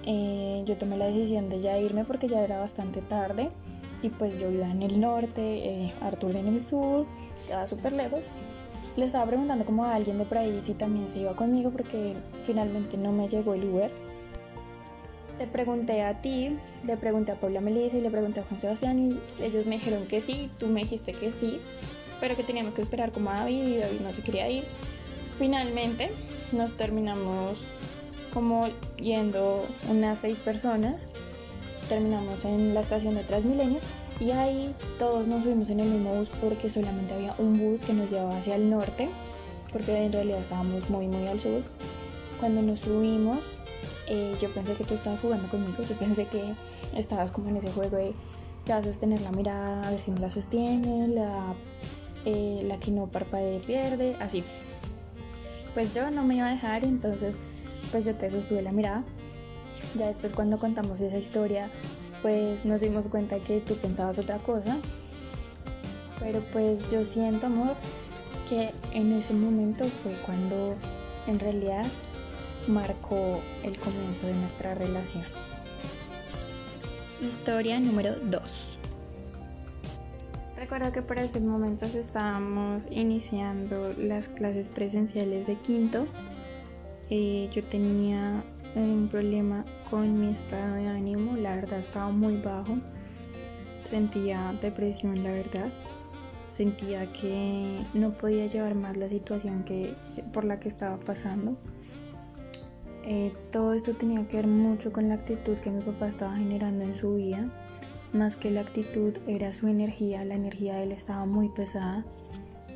eh, 0.06 0.64
yo 0.66 0.76
tomé 0.78 0.98
la 0.98 1.06
decisión 1.06 1.50
de 1.50 1.60
ya 1.60 1.78
irme 1.78 2.04
porque 2.04 2.28
ya 2.28 2.42
era 2.42 2.60
bastante 2.60 3.02
tarde 3.02 3.50
y 4.02 4.10
pues 4.10 4.40
yo 4.40 4.50
vivía 4.50 4.72
en 4.72 4.82
el 4.82 5.00
norte, 5.00 5.42
eh, 5.42 5.94
en 6.02 6.48
el 6.48 6.62
sur, 6.62 7.06
estaba 7.38 7.68
súper 7.68 7.94
lejos. 7.94 8.28
Le 8.98 9.06
estaba 9.06 9.26
preguntando 9.28 9.66
como 9.66 9.86
a 9.86 9.94
alguien 9.94 10.18
de 10.18 10.26
por 10.26 10.40
ahí 10.40 10.60
si 10.62 10.74
también 10.74 11.08
se 11.10 11.20
iba 11.20 11.36
conmigo 11.36 11.70
porque 11.70 12.16
finalmente 12.44 12.98
no 12.98 13.12
me 13.12 13.28
llegó 13.28 13.54
el 13.54 13.66
Uber. 13.66 13.92
Te 15.40 15.48
pregunté 15.48 16.04
a 16.04 16.22
ti, 16.22 16.58
le 16.86 16.98
pregunté 16.98 17.32
a 17.32 17.36
Paula 17.36 17.62
Melissa 17.62 17.98
y 17.98 18.02
le 18.02 18.12
pregunté 18.12 18.42
a 18.42 18.44
Juan 18.44 18.60
Sebastián 18.60 19.00
y 19.00 19.44
ellos 19.44 19.66
me 19.66 19.78
dijeron 19.78 20.06
que 20.06 20.20
sí, 20.20 20.52
tú 20.60 20.68
me 20.68 20.82
dijiste 20.82 21.14
que 21.14 21.32
sí, 21.32 21.60
pero 22.20 22.36
que 22.36 22.44
teníamos 22.44 22.74
que 22.74 22.82
esperar 22.82 23.14
como 23.14 23.30
a 23.30 23.38
David 23.38 23.64
y 23.64 23.78
David 23.78 24.02
no 24.02 24.14
se 24.14 24.22
quería 24.22 24.50
ir. 24.50 24.66
Finalmente 25.38 26.12
nos 26.52 26.76
terminamos 26.76 27.58
como 28.34 28.68
yendo 28.98 29.66
unas 29.90 30.20
seis 30.20 30.38
personas 30.40 31.08
terminamos 31.90 32.46
en 32.46 32.74
la 32.74 32.82
estación 32.82 33.16
de 33.16 33.24
Transmilenio 33.24 33.80
y 34.20 34.32
ahí 34.32 34.76
todos 35.00 35.26
nos 35.26 35.44
fuimos 35.44 35.70
en 35.72 35.80
el 35.80 35.90
mismo 35.90 36.14
bus 36.16 36.30
porque 36.42 36.70
solamente 36.70 37.16
había 37.16 37.34
un 37.40 37.58
bus 37.58 37.82
que 37.84 37.94
nos 37.94 38.12
llevaba 38.12 38.38
hacia 38.38 38.56
el 38.56 38.70
norte, 38.70 39.10
porque 39.72 40.06
en 40.06 40.12
realidad 40.12 40.40
estábamos 40.40 40.90
muy 40.90 41.08
muy 41.08 41.28
al 41.28 41.40
sur. 41.40 41.64
Cuando 42.40 42.62
nos 42.62 42.80
subimos, 42.80 43.40
yo 44.40 44.50
pensé 44.54 44.74
que 44.74 44.84
tú 44.84 44.94
estabas 44.94 45.22
jugando 45.22 45.48
conmigo, 45.50 45.84
yo 45.84 45.96
pensé 45.96 46.26
que 46.28 46.54
estabas 46.96 47.32
como 47.32 47.50
en 47.50 47.58
ese 47.58 47.72
juego 47.72 47.98
de 47.98 48.14
que 48.66 48.74
vas 48.74 48.86
a 48.86 48.88
sostener 48.88 49.22
la 49.22 49.32
mirada, 49.32 49.88
a 49.88 49.92
ver 49.92 50.00
si 50.00 50.12
no 50.12 50.20
la 50.20 50.30
sostiene, 50.30 51.08
la, 51.08 51.54
eh, 52.26 52.62
la 52.66 52.80
que 52.80 52.92
no 52.92 53.08
parpadee 53.08 53.60
pierde, 53.60 54.16
así. 54.20 54.44
Pues 55.74 55.94
yo 55.94 56.10
no 56.12 56.24
me 56.24 56.38
iba 56.38 56.48
a 56.48 56.52
dejar, 56.52 56.84
entonces 56.84 57.36
pues 57.92 58.06
yo 58.06 58.16
te 58.16 58.30
sostuve 58.30 58.62
la 58.62 58.72
mirada 58.72 59.04
ya 59.96 60.08
después 60.08 60.34
cuando 60.34 60.58
contamos 60.58 61.02
esa 61.02 61.18
historia, 61.18 61.70
pues 62.22 62.66
nos 62.66 62.82
dimos 62.82 63.08
cuenta 63.08 63.40
que 63.40 63.60
tú 63.62 63.76
pensabas 63.76 64.20
otra 64.20 64.38
cosa. 64.38 64.78
Pero 66.20 66.42
pues 66.52 66.90
yo 66.92 67.06
siento, 67.06 67.48
amor, 67.48 67.76
que 68.48 68.72
en 68.92 69.14
ese 69.14 69.34
momento 69.34 69.86
fue 69.86 70.14
cuando 70.26 70.76
en 71.28 71.40
realidad 71.40 71.86
marcó 72.70 73.42
el 73.64 73.78
comienzo 73.80 74.28
de 74.28 74.34
nuestra 74.36 74.76
relación. 74.76 75.24
Historia 77.22 77.80
número 77.80 78.16
2. 78.16 78.78
Recuerdo 80.56 80.92
que 80.92 81.02
por 81.02 81.18
esos 81.18 81.42
momentos 81.42 81.96
estábamos 81.96 82.86
iniciando 82.92 83.94
las 83.98 84.30
clases 84.30 84.70
presenciales 84.70 85.48
de 85.48 85.56
quinto. 85.56 86.06
Eh, 87.10 87.50
yo 87.54 87.64
tenía 87.64 88.44
un 88.76 89.08
problema 89.10 89.66
con 89.90 90.20
mi 90.20 90.30
estado 90.32 90.76
de 90.76 90.88
ánimo, 90.88 91.36
la 91.38 91.56
verdad 91.56 91.80
estaba 91.80 92.12
muy 92.12 92.38
bajo, 92.38 92.78
sentía 93.90 94.54
depresión, 94.62 95.24
la 95.24 95.32
verdad, 95.32 95.70
sentía 96.56 97.12
que 97.14 97.84
no 97.94 98.12
podía 98.12 98.46
llevar 98.46 98.76
más 98.76 98.98
la 98.98 99.10
situación 99.10 99.64
que, 99.64 99.94
por 100.32 100.46
la 100.46 100.60
que 100.60 100.70
estaba 100.70 100.98
pasando. 100.98 101.58
Eh, 103.04 103.34
todo 103.52 103.74
esto 103.74 103.94
tenía 103.94 104.28
que 104.28 104.38
ver 104.38 104.48
mucho 104.48 104.92
con 104.92 105.10
la 105.10 105.16
actitud 105.16 105.58
que 105.58 105.72
mi 105.72 105.82
papá 105.82 106.08
estaba 106.10 106.36
generando 106.36 106.84
en 106.84 106.96
su 106.96 107.16
vida. 107.16 107.50
Más 108.14 108.36
que 108.36 108.52
la 108.52 108.62
actitud 108.62 109.14
era 109.28 109.54
su 109.54 109.68
energía, 109.68 110.26
la 110.26 110.36
energía 110.36 110.76
de 110.76 110.84
él 110.84 110.92
estaba 110.92 111.26
muy 111.26 111.50
pesada. 111.50 112.06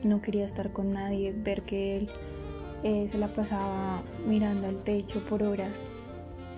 No 0.03 0.21
quería 0.21 0.45
estar 0.45 0.71
con 0.71 0.91
nadie, 0.91 1.31
ver 1.31 1.61
que 1.63 1.97
él 1.97 2.09
eh, 2.83 3.07
se 3.07 3.17
la 3.17 3.29
pasaba 3.29 4.01
mirando 4.27 4.67
al 4.67 4.83
techo 4.83 5.19
por 5.21 5.41
horas, 5.41 5.81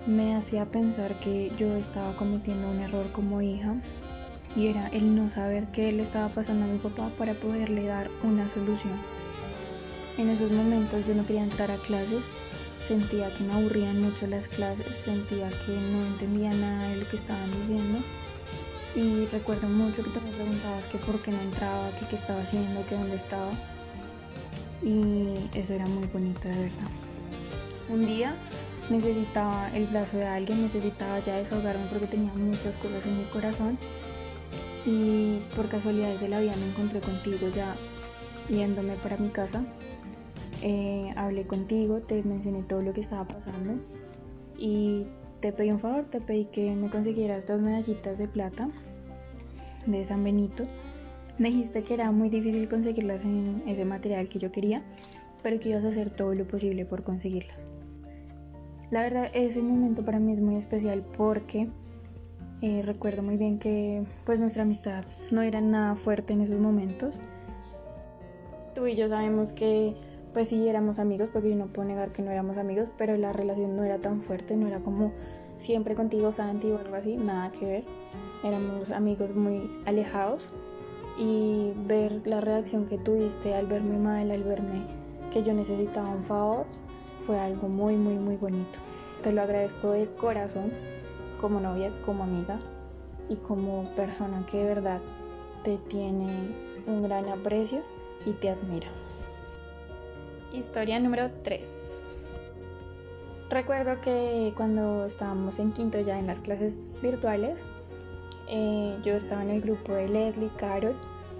me 0.06 0.36
hacía 0.36 0.66
pensar 0.66 1.14
que 1.20 1.52
yo 1.58 1.74
estaba 1.76 2.14
cometiendo 2.16 2.68
un 2.70 2.80
error 2.80 3.10
como 3.12 3.42
hija 3.42 3.74
y 4.54 4.68
era 4.68 4.88
el 4.88 5.14
no 5.14 5.30
saber 5.30 5.66
qué 5.72 5.92
le 5.92 6.02
estaba 6.02 6.28
pasando 6.28 6.64
a 6.64 6.68
mi 6.68 6.78
papá 6.78 7.10
para 7.18 7.34
poderle 7.34 7.86
dar 7.86 8.08
una 8.22 8.48
solución. 8.48 8.94
En 10.18 10.30
esos 10.30 10.50
momentos 10.50 11.06
yo 11.06 11.14
no 11.14 11.26
quería 11.26 11.42
entrar 11.42 11.70
a 11.70 11.76
clases, 11.76 12.24
sentía 12.86 13.34
que 13.34 13.42
me 13.42 13.52
aburrían 13.52 14.00
mucho 14.00 14.26
las 14.28 14.46
clases, 14.46 14.96
sentía 14.96 15.48
que 15.48 15.72
no 15.72 16.06
entendía 16.06 16.52
nada 16.52 16.88
de 16.88 16.96
lo 16.98 17.08
que 17.08 17.16
estaban 17.16 17.50
diciendo 17.50 17.98
y 18.94 19.26
recuerdo 19.26 19.68
mucho 19.68 20.04
que 20.04 20.10
tú 20.10 20.20
me 20.24 20.30
preguntabas 20.30 20.86
que 20.86 20.98
por 20.98 21.20
qué 21.20 21.32
no 21.32 21.40
entraba, 21.40 21.90
que 21.98 22.06
qué 22.06 22.16
estaba 22.16 22.40
haciendo, 22.40 22.86
que 22.86 22.94
dónde 22.94 23.16
estaba 23.16 23.50
y 24.82 25.34
eso 25.54 25.74
era 25.74 25.86
muy 25.86 26.06
bonito 26.06 26.48
de 26.48 26.54
verdad. 26.54 26.90
Un 27.88 28.06
día 28.06 28.36
necesitaba 28.88 29.68
el 29.74 29.86
brazo 29.86 30.18
de 30.18 30.26
alguien, 30.26 30.62
necesitaba 30.62 31.18
ya 31.18 31.36
desahogarme 31.36 31.86
porque 31.90 32.06
tenía 32.06 32.32
muchas 32.34 32.76
cosas 32.76 33.04
en 33.04 33.18
mi 33.18 33.24
corazón 33.24 33.78
y 34.86 35.40
por 35.56 35.68
casualidades 35.68 36.20
de 36.20 36.28
la 36.28 36.38
vida 36.38 36.54
me 36.56 36.68
encontré 36.68 37.00
contigo 37.00 37.48
ya 37.52 37.74
yéndome 38.48 38.94
para 38.94 39.16
mi 39.16 39.30
casa. 39.30 39.64
Eh, 40.68 41.12
hablé 41.14 41.46
contigo, 41.46 42.00
te 42.00 42.22
mencioné 42.24 42.64
todo 42.64 42.82
lo 42.82 42.92
que 42.92 43.00
estaba 43.00 43.28
pasando 43.28 43.74
y 44.58 45.06
te 45.38 45.52
pedí 45.52 45.70
un 45.70 45.78
favor, 45.78 46.06
te 46.06 46.20
pedí 46.20 46.46
que 46.46 46.74
me 46.74 46.90
consiguieras 46.90 47.46
dos 47.46 47.60
medallitas 47.60 48.18
de 48.18 48.26
plata 48.26 48.66
de 49.86 50.04
San 50.04 50.24
Benito 50.24 50.64
me 51.38 51.50
dijiste 51.50 51.82
que 51.82 51.94
era 51.94 52.10
muy 52.12 52.30
difícil 52.30 52.66
conseguirlas 52.66 53.24
en 53.24 53.62
ese 53.66 53.84
material 53.84 54.28
que 54.28 54.38
yo 54.38 54.50
quería, 54.50 54.82
pero 55.42 55.60
que 55.60 55.68
ibas 55.68 55.84
a 55.84 55.88
hacer 55.88 56.08
todo 56.08 56.34
lo 56.34 56.46
posible 56.46 56.86
por 56.86 57.02
conseguirlas. 57.02 57.60
La 58.90 59.02
verdad, 59.02 59.30
ese 59.34 59.60
momento 59.60 60.02
para 60.04 60.18
mí 60.18 60.32
es 60.32 60.40
muy 60.40 60.56
especial 60.56 61.02
porque 61.16 61.68
eh, 62.62 62.82
recuerdo 62.82 63.22
muy 63.22 63.36
bien 63.36 63.58
que 63.58 64.04
pues 64.24 64.40
nuestra 64.40 64.62
amistad 64.62 65.04
no 65.30 65.42
era 65.42 65.60
nada 65.60 65.94
fuerte 65.94 66.32
en 66.32 66.40
esos 66.40 66.58
momentos. 66.58 67.20
Tú 68.74 68.86
y 68.86 68.94
yo 68.94 69.08
sabemos 69.08 69.52
que 69.52 69.92
pues 70.36 70.48
sí 70.48 70.68
éramos 70.68 70.98
amigos, 70.98 71.30
porque 71.32 71.48
yo 71.48 71.56
no 71.56 71.64
puedo 71.64 71.88
negar 71.88 72.10
que 72.10 72.20
no 72.20 72.30
éramos 72.30 72.58
amigos, 72.58 72.90
pero 72.98 73.16
la 73.16 73.32
relación 73.32 73.74
no 73.74 73.84
era 73.84 73.96
tan 73.96 74.20
fuerte, 74.20 74.54
no 74.54 74.66
era 74.66 74.80
como 74.80 75.12
siempre 75.56 75.94
contigo 75.94 76.30
Santi 76.30 76.70
o 76.72 76.78
algo 76.78 76.94
así, 76.94 77.16
nada 77.16 77.50
que 77.52 77.64
ver. 77.64 77.84
Éramos 78.44 78.92
amigos 78.92 79.34
muy 79.34 79.70
alejados 79.86 80.50
y 81.18 81.72
ver 81.86 82.20
la 82.26 82.42
reacción 82.42 82.84
que 82.84 82.98
tuviste 82.98 83.54
al 83.54 83.66
verme 83.66 83.96
mal, 83.96 84.30
al 84.30 84.42
verme 84.42 84.84
que 85.32 85.42
yo 85.42 85.54
necesitaba 85.54 86.10
un 86.10 86.22
favor, 86.22 86.66
fue 87.24 87.40
algo 87.40 87.68
muy, 87.70 87.96
muy, 87.96 88.18
muy 88.18 88.36
bonito. 88.36 88.78
Te 89.22 89.32
lo 89.32 89.40
agradezco 89.40 89.92
de 89.92 90.04
corazón, 90.04 90.70
como 91.40 91.60
novia, 91.60 91.90
como 92.04 92.24
amiga 92.24 92.58
y 93.30 93.36
como 93.36 93.88
persona 93.96 94.44
que 94.44 94.58
de 94.58 94.64
verdad 94.64 95.00
te 95.64 95.78
tiene 95.78 96.28
un 96.86 97.04
gran 97.04 97.26
aprecio 97.30 97.80
y 98.26 98.32
te 98.32 98.50
admira. 98.50 98.90
Historia 100.56 100.98
número 100.98 101.30
3. 101.42 102.02
Recuerdo 103.50 104.00
que 104.00 104.54
cuando 104.56 105.04
estábamos 105.04 105.58
en 105.58 105.72
quinto 105.72 106.00
ya 106.00 106.18
en 106.18 106.26
las 106.26 106.38
clases 106.38 106.78
virtuales, 107.02 107.58
eh, 108.48 108.96
yo 109.04 109.16
estaba 109.16 109.42
en 109.42 109.50
el 109.50 109.60
grupo 109.60 109.92
de 109.92 110.08
Leslie, 110.08 110.48
Carol, 110.56 110.94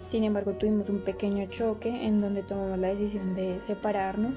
sin 0.07 0.23
embargo 0.23 0.53
tuvimos 0.53 0.91
un 0.91 0.99
pequeño 0.99 1.47
choque 1.49 1.89
en 1.89 2.21
donde 2.21 2.43
tomamos 2.43 2.79
la 2.79 2.89
decisión 2.89 3.35
de 3.35 3.59
separarnos. 3.63 4.35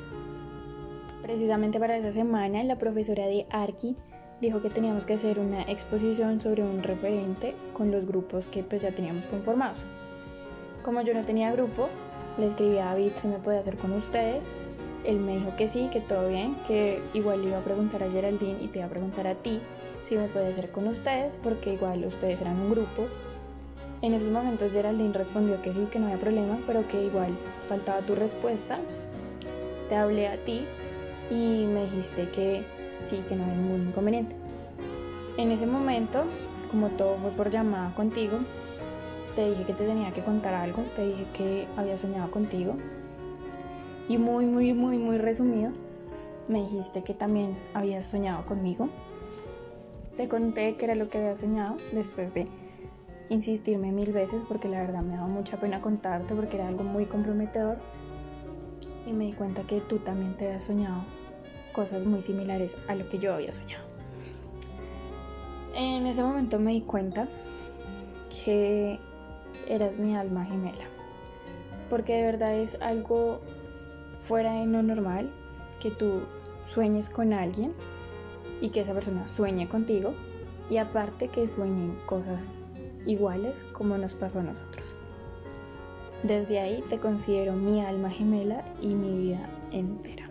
Precisamente 1.21 1.77
para 1.77 1.97
esa 1.97 2.13
semana 2.13 2.63
la 2.63 2.77
profesora 2.77 3.27
de 3.27 3.47
Arqui 3.49 3.97
dijo 4.39 4.61
que 4.61 4.69
teníamos 4.69 5.05
que 5.05 5.15
hacer 5.15 5.39
una 5.39 5.63
exposición 5.63 6.39
sobre 6.39 6.63
un 6.63 6.83
referente 6.83 7.53
con 7.73 7.91
los 7.91 8.07
grupos 8.07 8.45
que 8.45 8.63
pues 8.63 8.81
ya 8.81 8.91
teníamos 8.91 9.25
conformados. 9.25 9.79
Como 10.83 11.01
yo 11.01 11.13
no 11.13 11.25
tenía 11.25 11.51
grupo, 11.51 11.89
le 12.37 12.47
escribí 12.47 12.77
a 12.77 12.85
David 12.85 13.11
si 13.21 13.27
me 13.27 13.39
podía 13.39 13.59
hacer 13.59 13.77
con 13.77 13.91
ustedes 13.91 14.41
él 15.03 15.19
me 15.19 15.37
dijo 15.37 15.55
que 15.55 15.67
sí, 15.67 15.89
que 15.91 16.01
todo 16.01 16.27
bien, 16.29 16.55
que 16.67 17.01
igual 17.13 17.43
iba 17.43 17.57
a 17.57 17.61
preguntar 17.61 18.03
a 18.03 18.11
Geraldine 18.11 18.57
y 18.61 18.67
te 18.67 18.79
iba 18.79 18.87
a 18.87 18.89
preguntar 18.89 19.27
a 19.27 19.35
ti 19.35 19.59
si 20.07 20.15
me 20.15 20.27
puede 20.27 20.47
hacer 20.47 20.71
con 20.71 20.87
ustedes, 20.87 21.37
porque 21.41 21.73
igual 21.73 22.03
ustedes 22.05 22.41
eran 22.41 22.59
un 22.59 22.71
grupo. 22.71 23.07
En 24.01 24.13
esos 24.13 24.29
momentos 24.29 24.71
Geraldine 24.71 25.13
respondió 25.13 25.61
que 25.61 25.73
sí, 25.73 25.87
que 25.91 25.99
no 25.99 26.07
había 26.07 26.19
problema, 26.19 26.57
pero 26.65 26.87
que 26.87 27.03
igual 27.03 27.37
faltaba 27.67 28.01
tu 28.01 28.15
respuesta. 28.15 28.79
Te 29.87 29.95
hablé 29.95 30.27
a 30.27 30.37
ti 30.37 30.65
y 31.29 31.65
me 31.65 31.83
dijiste 31.85 32.29
que 32.29 32.63
sí, 33.05 33.23
que 33.27 33.35
no 33.35 33.43
había 33.43 33.55
ningún 33.55 33.87
inconveniente. 33.89 34.35
En 35.37 35.51
ese 35.51 35.67
momento, 35.67 36.23
como 36.71 36.89
todo 36.89 37.17
fue 37.17 37.31
por 37.31 37.49
llamada 37.49 37.93
contigo, 37.93 38.39
te 39.35 39.49
dije 39.49 39.63
que 39.63 39.73
te 39.73 39.85
tenía 39.85 40.11
que 40.11 40.21
contar 40.21 40.53
algo, 40.53 40.83
te 40.95 41.05
dije 41.05 41.25
que 41.33 41.67
había 41.77 41.97
soñado 41.97 42.29
contigo 42.31 42.75
y 44.09 44.17
muy, 44.17 44.45
muy, 44.45 44.73
muy, 44.73 44.97
muy 44.97 45.19
resumido, 45.19 45.71
me 46.47 46.63
dijiste 46.63 47.03
que 47.03 47.13
también 47.13 47.55
habías 47.75 48.07
soñado 48.07 48.43
conmigo. 48.43 48.89
Te 50.17 50.27
conté 50.27 50.75
que 50.75 50.85
era 50.85 50.95
lo 50.95 51.09
que 51.09 51.19
había 51.19 51.37
soñado 51.37 51.77
después 51.93 52.33
de 52.33 52.47
insistirme 53.29 53.91
mil 53.91 54.11
veces 54.11 54.41
porque 54.47 54.67
la 54.67 54.79
verdad 54.79 55.03
me 55.03 55.15
daba 55.15 55.27
mucha 55.27 55.57
pena 55.57 55.79
contarte 55.79 56.33
porque 56.33 56.57
era 56.57 56.67
algo 56.67 56.83
muy 56.83 57.05
comprometedor. 57.05 57.77
Y 59.05 59.13
me 59.13 59.25
di 59.25 59.33
cuenta 59.33 59.61
que 59.61 59.79
tú 59.79 59.99
también 59.99 60.35
te 60.35 60.47
habías 60.47 60.63
soñado 60.63 61.03
cosas 61.71 62.03
muy 62.03 62.23
similares 62.23 62.75
a 62.87 62.95
lo 62.95 63.07
que 63.09 63.19
yo 63.19 63.35
había 63.35 63.53
soñado. 63.53 63.85
En 65.75 66.07
ese 66.07 66.23
momento 66.23 66.57
me 66.59 66.71
di 66.71 66.81
cuenta 66.81 67.27
que 68.43 68.99
eras 69.67 69.99
mi 69.99 70.15
alma 70.15 70.45
gemela. 70.45 70.85
Porque 71.91 72.15
de 72.15 72.23
verdad 72.23 72.55
es 72.55 72.75
algo 72.81 73.39
fuera 74.29 74.53
de 74.53 74.67
lo 74.67 74.83
normal 74.83 75.31
que 75.81 75.89
tú 75.89 76.21
sueñes 76.69 77.09
con 77.09 77.33
alguien 77.33 77.73
y 78.61 78.69
que 78.69 78.81
esa 78.81 78.93
persona 78.93 79.27
sueñe 79.27 79.67
contigo 79.67 80.13
y 80.69 80.77
aparte 80.77 81.29
que 81.29 81.47
sueñen 81.47 81.97
cosas 82.05 82.53
iguales 83.07 83.63
como 83.73 83.97
nos 83.97 84.13
pasó 84.13 84.37
a 84.37 84.43
nosotros. 84.43 84.95
Desde 86.21 86.59
ahí 86.59 86.83
te 86.89 86.99
considero 86.99 87.53
mi 87.53 87.81
alma 87.83 88.11
gemela 88.11 88.63
y 88.83 88.93
mi 88.93 89.17
vida 89.17 89.49
entera. 89.71 90.29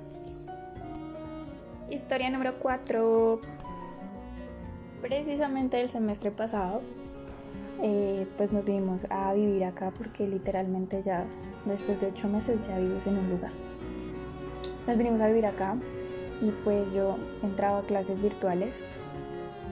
Historia 1.90 2.30
número 2.30 2.54
4. 2.60 3.40
Precisamente 5.00 5.80
el 5.80 5.88
semestre 5.88 6.30
pasado, 6.30 6.82
eh, 7.82 8.28
pues 8.36 8.52
nos 8.52 8.64
vinimos 8.64 9.06
a 9.10 9.32
vivir 9.32 9.64
acá 9.64 9.92
porque 9.98 10.28
literalmente 10.28 11.02
ya 11.02 11.24
después 11.64 11.98
de 11.98 12.06
ocho 12.06 12.28
meses 12.28 12.64
ya 12.64 12.78
vives 12.78 13.04
en 13.08 13.18
un 13.18 13.30
lugar 13.30 13.67
nos 14.88 14.96
vinimos 14.96 15.20
a 15.20 15.26
vivir 15.26 15.44
acá 15.44 15.76
y 16.40 16.50
pues 16.64 16.94
yo 16.94 17.16
entraba 17.42 17.80
a 17.80 17.82
clases 17.82 18.20
virtuales. 18.22 18.74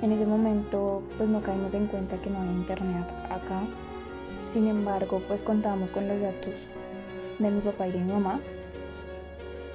En 0.02 0.12
ese 0.12 0.26
momento 0.26 1.02
pues 1.17 1.26
no 1.30 1.41
caímos 1.41 1.73
en 1.73 1.86
cuenta 1.86 2.19
que 2.19 2.28
no 2.28 2.38
había 2.38 2.52
internet 2.52 3.06
acá. 3.30 3.62
Sin 4.47 4.67
embargo 4.67 5.23
pues 5.26 5.43
contábamos 5.43 5.91
con 5.91 6.06
los 6.06 6.21
datos 6.21 6.52
de 7.38 7.50
mi 7.50 7.62
papá 7.62 7.88
y 7.88 7.93
de 7.93 8.00
mi 8.00 8.12
mamá. 8.12 8.41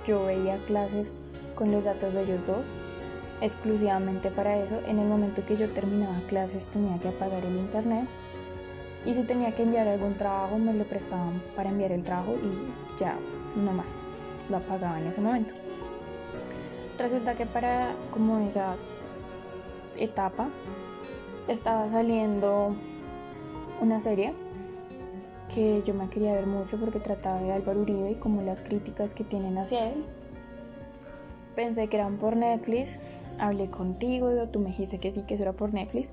Yo 0.05 0.25
veía 0.25 0.57
clases 0.67 1.11
con 1.55 1.71
los 1.71 1.85
datos 1.85 2.13
de 2.13 2.21
ellos 2.21 2.45
dos 2.45 2.67
exclusivamente 3.41 4.29
para 4.29 4.57
eso. 4.57 4.79
En 4.87 4.99
el 4.99 5.07
momento 5.07 5.43
que 5.43 5.57
yo 5.57 5.67
terminaba 5.71 6.19
clases 6.27 6.67
tenía 6.67 6.99
que 6.99 7.07
apagar 7.07 7.43
el 7.43 7.57
internet 7.57 8.05
y 9.07 9.15
si 9.15 9.23
tenía 9.23 9.55
que 9.55 9.63
enviar 9.63 9.87
algún 9.87 10.13
trabajo 10.17 10.59
me 10.59 10.75
lo 10.75 10.83
prestaban 10.83 11.41
para 11.55 11.69
enviar 11.69 11.91
el 11.91 12.03
trabajo 12.03 12.35
y 12.35 12.99
ya, 12.99 13.17
no 13.55 13.73
más 13.73 14.03
lo 14.51 14.57
apagaba 14.57 14.99
en 14.99 15.07
ese 15.07 15.21
momento. 15.21 15.53
Resulta 16.99 17.33
que 17.35 17.47
para 17.47 17.93
como 18.11 18.37
esa 18.39 18.75
etapa 19.97 20.49
estaba 21.47 21.89
saliendo 21.89 22.75
una 23.81 23.99
serie 23.99 24.33
que 25.53 25.81
yo 25.85 25.93
me 25.93 26.09
quería 26.09 26.33
ver 26.33 26.45
mucho 26.45 26.77
porque 26.77 26.99
trataba 26.99 27.41
de 27.41 27.51
Álvaro 27.51 27.81
Uribe 27.81 28.11
y 28.11 28.15
como 28.15 28.41
las 28.41 28.61
críticas 28.61 29.13
que 29.13 29.23
tienen 29.23 29.57
hacia 29.57 29.89
él. 29.89 30.05
Pensé 31.55 31.87
que 31.87 31.97
eran 31.97 32.17
por 32.17 32.37
Netflix, 32.37 32.99
hablé 33.39 33.69
contigo, 33.69 34.29
tú 34.47 34.59
me 34.59 34.67
dijiste 34.67 34.99
que 34.99 35.11
sí, 35.11 35.23
que 35.23 35.33
eso 35.33 35.43
era 35.43 35.53
por 35.53 35.73
Netflix. 35.73 36.09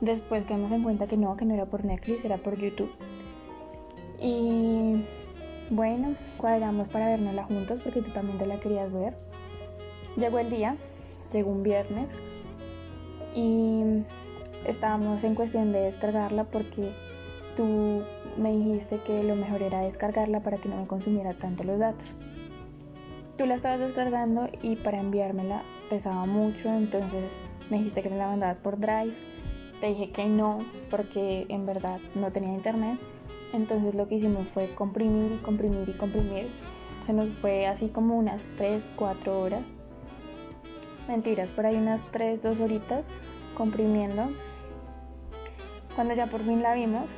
Después 0.00 0.44
caímos 0.44 0.72
en 0.72 0.82
cuenta 0.82 1.06
que 1.06 1.16
no, 1.16 1.36
que 1.36 1.46
no 1.46 1.54
era 1.54 1.64
por 1.64 1.84
Netflix, 1.84 2.24
era 2.24 2.36
por 2.36 2.58
YouTube. 2.58 2.90
Y 4.20 5.02
bueno, 5.70 6.14
cuadramos 6.36 6.88
para 6.88 7.06
vernosla 7.06 7.44
juntos 7.44 7.80
porque 7.82 8.02
tú 8.02 8.10
también 8.10 8.38
te 8.38 8.46
la 8.46 8.60
querías 8.60 8.92
ver. 8.92 9.16
Llegó 10.16 10.38
el 10.38 10.50
día, 10.50 10.76
llegó 11.32 11.50
un 11.50 11.62
viernes 11.62 12.14
y 13.34 13.82
estábamos 14.66 15.24
en 15.24 15.34
cuestión 15.34 15.72
de 15.72 15.80
descargarla 15.80 16.44
porque 16.44 16.90
tú 17.56 18.02
me 18.36 18.52
dijiste 18.52 18.98
que 18.98 19.22
lo 19.22 19.34
mejor 19.34 19.62
era 19.62 19.80
descargarla 19.80 20.40
para 20.40 20.58
que 20.58 20.68
no 20.68 20.76
me 20.76 20.86
consumiera 20.86 21.34
tanto 21.34 21.64
los 21.64 21.78
datos. 21.78 22.14
Tú 23.36 23.44
la 23.44 23.54
estabas 23.54 23.80
descargando 23.80 24.48
y 24.62 24.76
para 24.76 25.00
enviármela 25.00 25.60
pesaba 25.90 26.24
mucho, 26.24 26.68
entonces 26.68 27.32
me 27.70 27.78
dijiste 27.78 28.02
que 28.02 28.08
me 28.08 28.16
la 28.16 28.28
mandabas 28.28 28.60
por 28.60 28.78
Drive. 28.78 29.14
Te 29.80 29.88
dije 29.88 30.10
que 30.10 30.26
no 30.26 30.60
porque 30.90 31.44
en 31.50 31.66
verdad 31.66 31.98
no 32.14 32.32
tenía 32.32 32.54
internet 32.54 32.98
entonces 33.52 33.94
lo 33.94 34.06
que 34.06 34.16
hicimos 34.16 34.46
fue 34.46 34.74
comprimir 34.74 35.32
y 35.32 35.36
comprimir 35.38 35.88
y 35.88 35.92
comprimir. 35.92 36.46
Se 37.04 37.12
nos 37.12 37.28
fue 37.28 37.66
así 37.66 37.88
como 37.88 38.16
unas 38.16 38.46
3, 38.56 38.84
4 38.96 39.40
horas. 39.40 39.66
Mentiras, 41.08 41.50
por 41.50 41.66
ahí 41.66 41.76
unas 41.76 42.10
3, 42.10 42.42
2 42.42 42.60
horitas 42.60 43.06
comprimiendo. 43.56 44.28
Cuando 45.94 46.14
ya 46.14 46.26
por 46.26 46.42
fin 46.42 46.62
la 46.62 46.74
vimos, 46.74 47.16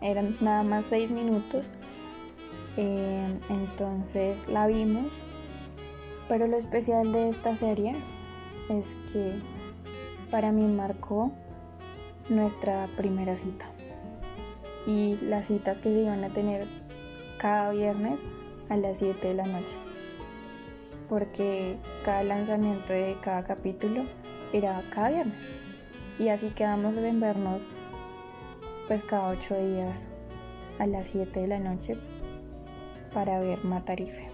eran 0.00 0.36
nada 0.40 0.62
más 0.62 0.84
6 0.90 1.10
minutos. 1.10 1.70
Eh, 2.76 3.38
entonces 3.48 4.48
la 4.48 4.66
vimos. 4.66 5.06
Pero 6.28 6.46
lo 6.46 6.56
especial 6.56 7.12
de 7.12 7.28
esta 7.28 7.54
serie 7.56 7.94
es 8.68 8.94
que 9.12 9.32
para 10.30 10.52
mí 10.52 10.66
marcó 10.66 11.30
nuestra 12.28 12.88
primera 12.96 13.36
cita 13.36 13.66
y 14.86 15.16
las 15.22 15.46
citas 15.46 15.80
que 15.80 15.90
se 15.90 16.02
iban 16.02 16.22
a 16.24 16.28
tener 16.28 16.66
cada 17.38 17.70
viernes 17.72 18.20
a 18.70 18.76
las 18.76 18.98
7 18.98 19.28
de 19.28 19.34
la 19.34 19.44
noche. 19.44 19.74
Porque 21.08 21.76
cada 22.04 22.24
lanzamiento 22.24 22.92
de 22.92 23.16
cada 23.20 23.44
capítulo 23.44 24.02
era 24.52 24.82
cada 24.90 25.10
viernes. 25.10 25.52
Y 26.18 26.28
así 26.28 26.50
quedamos 26.50 26.96
en 26.96 27.20
vernos 27.20 27.60
pues 28.88 29.02
cada 29.02 29.28
8 29.28 29.56
días 29.56 30.08
a 30.78 30.86
las 30.86 31.06
7 31.08 31.40
de 31.40 31.46
la 31.46 31.58
noche 31.58 31.96
para 33.12 33.40
ver 33.40 33.64
Matarife. 33.64 34.28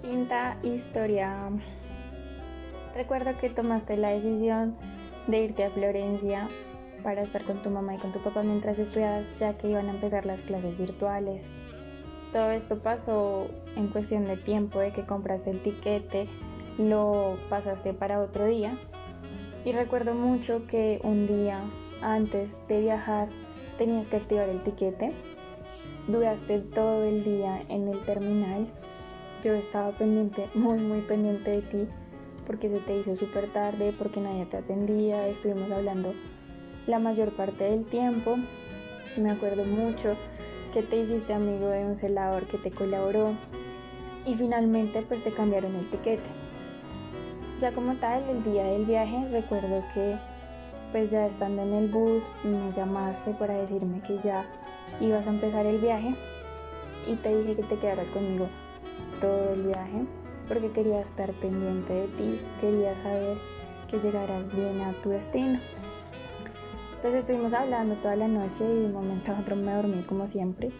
Quinta 0.00 0.56
historia. 0.62 1.50
Recuerdo 2.94 3.36
que 3.38 3.50
tomaste 3.50 3.96
la 3.96 4.10
decisión 4.10 4.76
de 5.26 5.44
irte 5.44 5.64
a 5.64 5.70
Florencia 5.70 6.48
para 7.08 7.22
estar 7.22 7.42
con 7.42 7.62
tu 7.62 7.70
mamá 7.70 7.94
y 7.94 7.96
con 7.96 8.12
tu 8.12 8.18
papá 8.18 8.42
mientras 8.42 8.78
estudiabas 8.78 9.38
ya 9.38 9.56
que 9.56 9.70
iban 9.70 9.86
a 9.86 9.92
empezar 9.92 10.26
las 10.26 10.40
clases 10.40 10.76
virtuales. 10.76 11.46
Todo 12.34 12.50
esto 12.50 12.80
pasó 12.80 13.46
en 13.76 13.86
cuestión 13.86 14.26
de 14.26 14.36
tiempo, 14.36 14.78
de 14.78 14.92
que 14.92 15.04
compraste 15.04 15.48
el 15.48 15.62
tiquete, 15.62 16.26
lo 16.76 17.38
pasaste 17.48 17.94
para 17.94 18.20
otro 18.20 18.44
día. 18.44 18.76
Y 19.64 19.72
recuerdo 19.72 20.12
mucho 20.12 20.66
que 20.66 21.00
un 21.02 21.26
día 21.26 21.62
antes 22.02 22.58
de 22.68 22.82
viajar 22.82 23.30
tenías 23.78 24.06
que 24.08 24.16
activar 24.16 24.50
el 24.50 24.62
tiquete. 24.62 25.12
Duraste 26.08 26.58
todo 26.58 27.04
el 27.04 27.24
día 27.24 27.58
en 27.70 27.88
el 27.88 27.98
terminal. 28.00 28.66
Yo 29.42 29.54
estaba 29.54 29.92
pendiente, 29.92 30.46
muy 30.54 30.78
muy 30.78 31.00
pendiente 31.00 31.52
de 31.52 31.62
ti, 31.62 31.88
porque 32.46 32.68
se 32.68 32.80
te 32.80 32.98
hizo 32.98 33.16
súper 33.16 33.46
tarde, 33.46 33.94
porque 33.96 34.20
nadie 34.20 34.44
te 34.44 34.58
atendía, 34.58 35.26
estuvimos 35.26 35.70
hablando 35.70 36.12
la 36.88 36.98
mayor 36.98 37.30
parte 37.30 37.64
del 37.64 37.86
tiempo. 37.86 38.36
Me 39.16 39.30
acuerdo 39.30 39.64
mucho 39.64 40.16
que 40.72 40.82
te 40.82 40.96
hiciste 40.96 41.34
amigo 41.34 41.68
de 41.68 41.84
un 41.84 41.98
celador 41.98 42.46
que 42.46 42.58
te 42.58 42.70
colaboró 42.70 43.32
y 44.26 44.34
finalmente 44.34 45.02
pues 45.02 45.22
te 45.22 45.30
cambiaron 45.30 45.74
el 45.76 45.86
tiquete. 45.86 46.28
Ya 47.60 47.72
como 47.72 47.94
tal, 47.94 48.22
el 48.30 48.42
día 48.42 48.64
del 48.64 48.86
viaje 48.86 49.28
recuerdo 49.30 49.84
que 49.92 50.16
pues 50.90 51.10
ya 51.10 51.26
estando 51.26 51.62
en 51.62 51.74
el 51.74 51.88
bus 51.88 52.22
me 52.44 52.72
llamaste 52.72 53.32
para 53.32 53.54
decirme 53.54 54.00
que 54.00 54.18
ya 54.18 54.46
ibas 55.00 55.26
a 55.26 55.30
empezar 55.30 55.66
el 55.66 55.78
viaje 55.78 56.14
y 57.06 57.16
te 57.16 57.36
dije 57.36 57.56
que 57.56 57.62
te 57.64 57.76
quedaras 57.76 58.08
conmigo 58.08 58.46
todo 59.20 59.52
el 59.52 59.62
viaje 59.64 60.06
porque 60.48 60.70
quería 60.70 61.02
estar 61.02 61.30
pendiente 61.34 61.92
de 61.92 62.06
ti, 62.06 62.40
quería 62.62 62.96
saber 62.96 63.36
que 63.90 63.98
llegaras 64.00 64.54
bien 64.54 64.80
a 64.80 64.92
tu 65.02 65.10
destino. 65.10 65.58
Entonces 66.98 67.20
estuvimos 67.20 67.54
hablando 67.54 67.94
toda 67.94 68.16
la 68.16 68.26
noche 68.26 68.64
y 68.64 68.82
de 68.82 68.88
momento 68.88 69.30
a 69.30 69.38
otro 69.38 69.54
me 69.54 69.72
dormí 69.72 70.02
como 70.02 70.26
siempre. 70.26 70.72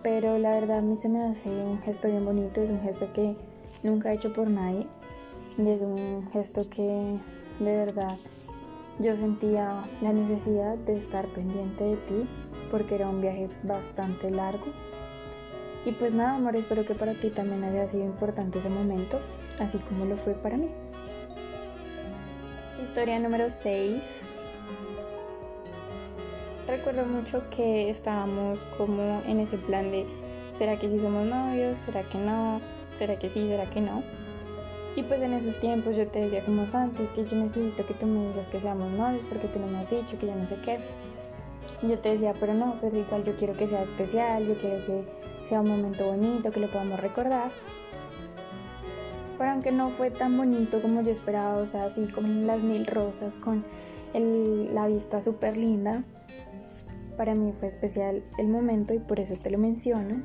Pero 0.00 0.38
la 0.38 0.52
verdad 0.52 0.78
a 0.78 0.82
mí 0.82 0.96
se 0.96 1.08
me 1.08 1.24
hace 1.24 1.48
un 1.48 1.82
gesto 1.82 2.06
bien 2.06 2.24
bonito, 2.24 2.62
es 2.62 2.70
un 2.70 2.80
gesto 2.82 3.12
que 3.12 3.34
nunca 3.82 4.12
he 4.12 4.14
hecho 4.14 4.32
por 4.32 4.48
nadie 4.48 4.86
y 5.58 5.68
es 5.70 5.80
un 5.80 6.28
gesto 6.32 6.62
que 6.70 7.18
de 7.58 7.76
verdad 7.76 8.16
yo 9.00 9.16
sentía 9.16 9.82
la 10.02 10.12
necesidad 10.12 10.76
de 10.76 10.96
estar 10.96 11.26
pendiente 11.26 11.82
de 11.82 11.96
ti 11.96 12.28
porque 12.70 12.94
era 12.94 13.08
un 13.08 13.20
viaje 13.20 13.50
bastante 13.64 14.30
largo. 14.30 14.66
Y 15.84 15.90
pues 15.90 16.12
nada, 16.12 16.36
amor, 16.36 16.54
espero 16.54 16.84
que 16.84 16.94
para 16.94 17.14
ti 17.14 17.30
también 17.30 17.64
haya 17.64 17.88
sido 17.88 18.04
importante 18.04 18.60
ese 18.60 18.68
momento, 18.68 19.18
así 19.58 19.78
como 19.78 20.04
lo 20.04 20.16
fue 20.16 20.34
para 20.34 20.56
mí. 20.58 20.68
Historia 22.80 23.18
número 23.18 23.50
6. 23.50 24.27
Recuerdo 26.68 27.06
mucho 27.06 27.48
que 27.48 27.88
estábamos 27.88 28.58
como 28.76 29.22
en 29.26 29.40
ese 29.40 29.56
plan 29.56 29.90
de, 29.90 30.04
¿será 30.58 30.76
que 30.76 30.86
sí 30.90 31.00
somos 31.00 31.24
novios? 31.24 31.78
¿Será 31.78 32.02
que 32.02 32.18
no? 32.18 32.60
¿Será 32.98 33.18
que 33.18 33.30
sí? 33.30 33.48
¿Será 33.48 33.64
que 33.64 33.80
no? 33.80 34.02
Y 34.94 35.02
pues 35.02 35.22
en 35.22 35.32
esos 35.32 35.60
tiempos 35.60 35.96
yo 35.96 36.06
te 36.08 36.20
decía 36.20 36.44
como 36.44 36.66
Santi, 36.66 37.04
es 37.04 37.12
que 37.12 37.24
yo 37.24 37.38
necesito 37.38 37.86
que 37.86 37.94
tú 37.94 38.04
me 38.04 38.28
digas 38.28 38.48
que 38.48 38.60
seamos 38.60 38.90
novios 38.90 39.24
porque 39.26 39.48
tú 39.48 39.58
no 39.60 39.66
me 39.66 39.78
has 39.78 39.88
dicho 39.88 40.18
que 40.18 40.26
yo 40.26 40.34
no 40.34 40.46
sé 40.46 40.56
qué. 40.56 40.78
Y 41.80 41.88
yo 41.88 41.98
te 42.00 42.10
decía, 42.10 42.34
pero 42.38 42.52
no, 42.52 42.76
pero 42.82 42.98
igual 42.98 43.24
yo 43.24 43.34
quiero 43.36 43.54
que 43.54 43.66
sea 43.66 43.84
especial, 43.84 44.46
yo 44.46 44.54
quiero 44.58 44.84
que 44.84 45.04
sea 45.48 45.62
un 45.62 45.70
momento 45.70 46.04
bonito, 46.04 46.50
que 46.50 46.60
lo 46.60 46.68
podamos 46.68 47.00
recordar. 47.00 47.50
Pero 49.38 49.50
aunque 49.52 49.72
no 49.72 49.88
fue 49.88 50.10
tan 50.10 50.36
bonito 50.36 50.82
como 50.82 51.00
yo 51.00 51.12
esperaba, 51.12 51.56
o 51.56 51.66
sea, 51.66 51.86
así 51.86 52.08
como 52.08 52.28
las 52.44 52.60
mil 52.60 52.86
rosas, 52.86 53.34
con 53.36 53.64
la 54.12 54.86
vista 54.86 55.22
súper 55.22 55.56
linda, 55.56 56.04
para 57.18 57.34
mí 57.34 57.52
fue 57.52 57.66
especial 57.68 58.22
el 58.38 58.48
momento 58.48 58.94
y 58.94 59.00
por 59.00 59.18
eso 59.18 59.34
te 59.34 59.50
lo 59.50 59.58
menciono. 59.58 60.22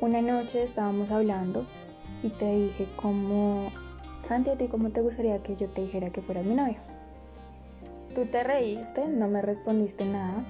Una 0.00 0.22
noche 0.22 0.62
estábamos 0.62 1.10
hablando 1.10 1.66
y 2.22 2.30
te 2.30 2.50
dije 2.50 2.86
como, 2.94 3.68
Santi, 4.22 4.50
¿a 4.50 4.56
ti 4.56 4.68
cómo 4.68 4.90
te 4.90 5.02
gustaría 5.02 5.42
que 5.42 5.56
yo 5.56 5.68
te 5.68 5.82
dijera 5.82 6.10
que 6.10 6.22
fueras 6.22 6.46
mi 6.46 6.54
novio? 6.54 6.76
Tú 8.14 8.24
te 8.26 8.44
reíste, 8.44 9.08
no 9.08 9.28
me 9.28 9.42
respondiste 9.42 10.06
nada 10.06 10.44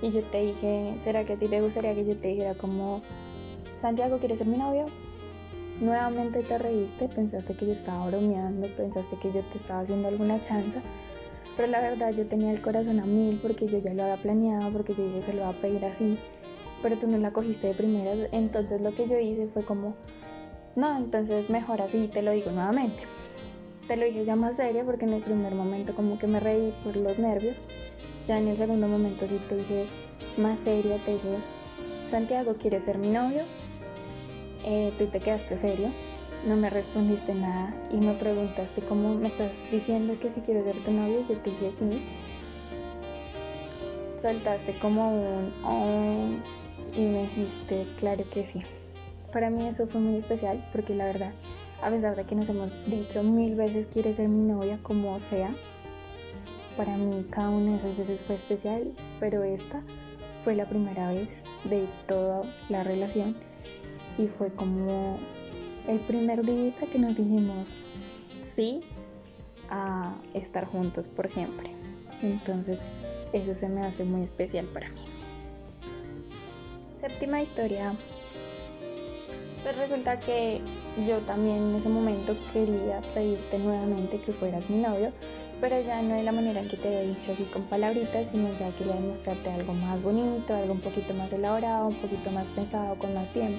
y 0.00 0.10
yo 0.10 0.22
te 0.22 0.40
dije, 0.40 0.94
¿será 0.98 1.24
que 1.24 1.32
a 1.32 1.36
ti 1.36 1.48
te 1.48 1.60
gustaría 1.60 1.94
que 1.94 2.06
yo 2.06 2.16
te 2.16 2.28
dijera 2.28 2.54
como, 2.54 3.02
Santiago, 3.76 4.18
¿quieres 4.18 4.38
ser 4.38 4.46
mi 4.46 4.56
novio? 4.56 4.86
Nuevamente 5.80 6.44
te 6.44 6.58
reíste, 6.58 7.08
pensaste 7.08 7.54
que 7.54 7.66
yo 7.66 7.72
estaba 7.72 8.06
bromeando, 8.06 8.68
pensaste 8.76 9.16
que 9.16 9.32
yo 9.32 9.42
te 9.42 9.58
estaba 9.58 9.80
haciendo 9.80 10.06
alguna 10.06 10.40
chanza, 10.40 10.80
pero 11.56 11.68
la 11.68 11.80
verdad 11.80 12.12
yo 12.12 12.26
tenía 12.26 12.52
el 12.52 12.60
corazón 12.60 13.00
a 13.00 13.06
mil 13.06 13.38
porque 13.40 13.66
yo 13.66 13.78
ya 13.78 13.94
lo 13.94 14.02
había 14.02 14.16
planeado, 14.16 14.70
porque 14.72 14.94
yo 14.94 15.04
dije 15.06 15.22
se 15.22 15.32
lo 15.32 15.42
va 15.42 15.50
a 15.50 15.58
pedir 15.58 15.84
así, 15.84 16.18
pero 16.82 16.96
tú 16.98 17.08
no 17.08 17.18
la 17.18 17.32
cogiste 17.32 17.68
de 17.68 17.74
primera, 17.74 18.12
entonces 18.32 18.80
lo 18.80 18.92
que 18.92 19.08
yo 19.08 19.18
hice 19.18 19.48
fue 19.48 19.64
como, 19.64 19.94
no, 20.74 20.96
entonces 20.96 21.48
mejor 21.48 21.80
así, 21.80 22.08
te 22.08 22.22
lo 22.22 22.32
digo 22.32 22.50
nuevamente. 22.50 23.04
Te 23.88 23.96
lo 23.96 24.04
dije 24.04 24.24
ya 24.24 24.34
más 24.34 24.56
serio 24.56 24.84
porque 24.84 25.04
en 25.04 25.12
el 25.12 25.22
primer 25.22 25.54
momento 25.54 25.94
como 25.94 26.18
que 26.18 26.26
me 26.26 26.40
reí 26.40 26.74
por 26.82 26.96
los 26.96 27.18
nervios. 27.18 27.56
Ya 28.26 28.38
en 28.38 28.48
el 28.48 28.56
segundo 28.56 28.88
momento 28.88 29.26
sí 29.28 29.40
te 29.48 29.56
dije 29.56 29.86
más 30.36 30.58
serio, 30.58 30.98
te 31.04 31.12
dije, 31.12 31.38
Santiago, 32.06 32.56
¿quieres 32.58 32.82
ser 32.82 32.98
mi 32.98 33.08
novio? 33.08 33.42
Eh, 34.64 34.92
tú 34.98 35.06
te 35.06 35.20
quedaste 35.20 35.56
serio, 35.56 35.90
no 36.46 36.56
me 36.56 36.70
respondiste 36.70 37.34
nada 37.34 37.74
y 37.90 37.96
me 37.96 38.12
preguntaste 38.14 38.80
cómo 38.82 39.14
me 39.14 39.28
estás 39.28 39.56
diciendo 39.70 40.14
que 40.20 40.30
si 40.30 40.40
quiero 40.40 40.62
ser 40.62 40.76
tu 40.84 40.92
novio, 40.92 41.24
yo 41.28 41.36
te 41.38 41.50
dije 41.50 41.72
sí. 41.78 42.02
Soltaste 44.16 44.78
como 44.78 45.12
un 45.12 45.52
oh, 45.64 46.96
y 46.96 47.00
me 47.00 47.22
dijiste 47.22 47.86
claro 47.98 48.24
que 48.32 48.44
sí. 48.44 48.62
Para 49.32 49.50
mí 49.50 49.66
eso 49.66 49.86
fue 49.86 50.00
muy 50.00 50.18
especial 50.18 50.64
porque 50.72 50.94
la 50.94 51.06
verdad, 51.06 51.32
a 51.82 51.90
pesar 51.90 52.16
de 52.16 52.24
que 52.24 52.34
nos 52.34 52.48
hemos 52.48 52.86
dicho 52.86 53.22
mil 53.22 53.54
veces 53.56 53.86
quiere 53.92 54.14
ser 54.14 54.28
mi 54.28 54.50
novia 54.50 54.78
como 54.82 55.18
sea, 55.20 55.50
para 56.76 56.96
mí 56.96 57.26
cada 57.30 57.50
una 57.50 57.72
de 57.72 57.78
esas 57.78 57.96
veces 57.96 58.20
fue 58.26 58.36
especial, 58.36 58.92
pero 59.20 59.42
esta 59.42 59.80
fue 60.44 60.54
la 60.54 60.68
primera 60.68 61.12
vez 61.12 61.42
de 61.64 61.86
toda 62.06 62.42
la 62.68 62.84
relación 62.84 63.36
y 64.16 64.28
fue 64.28 64.52
como 64.52 65.18
el 65.88 65.98
primer 66.00 66.44
día 66.44 66.72
que 66.90 66.98
nos 66.98 67.16
dijimos 67.16 67.68
sí 68.54 68.80
a 69.68 70.14
estar 70.34 70.64
juntos 70.66 71.08
por 71.08 71.28
siempre. 71.28 71.70
Entonces 72.22 72.78
eso 73.32 73.54
se 73.54 73.68
me 73.68 73.82
hace 73.82 74.04
muy 74.04 74.22
especial 74.22 74.66
para 74.66 74.88
mí. 74.90 75.00
Séptima 76.96 77.42
historia 77.42 77.94
pues 79.66 79.78
resulta 79.78 80.20
que 80.20 80.60
yo 81.08 81.18
también 81.22 81.56
en 81.56 81.74
ese 81.74 81.88
momento 81.88 82.36
quería 82.52 83.00
pedirte 83.14 83.58
nuevamente 83.58 84.20
que 84.20 84.32
fueras 84.32 84.70
mi 84.70 84.78
novio, 84.78 85.10
pero 85.60 85.80
ya 85.80 86.00
no 86.02 86.14
de 86.14 86.22
la 86.22 86.30
manera 86.30 86.60
en 86.60 86.68
que 86.68 86.76
te 86.76 86.88
he 86.88 87.08
dicho 87.08 87.32
así 87.32 87.42
con 87.52 87.62
palabritas, 87.64 88.30
sino 88.30 88.48
ya 88.54 88.70
quería 88.76 88.94
demostrarte 88.94 89.50
algo 89.50 89.74
más 89.74 90.00
bonito, 90.00 90.54
algo 90.54 90.74
un 90.74 90.80
poquito 90.80 91.14
más 91.14 91.32
elaborado, 91.32 91.88
un 91.88 91.96
poquito 91.96 92.30
más 92.30 92.48
pensado, 92.50 92.96
con 92.96 93.12
más 93.12 93.26
tiempo. 93.32 93.58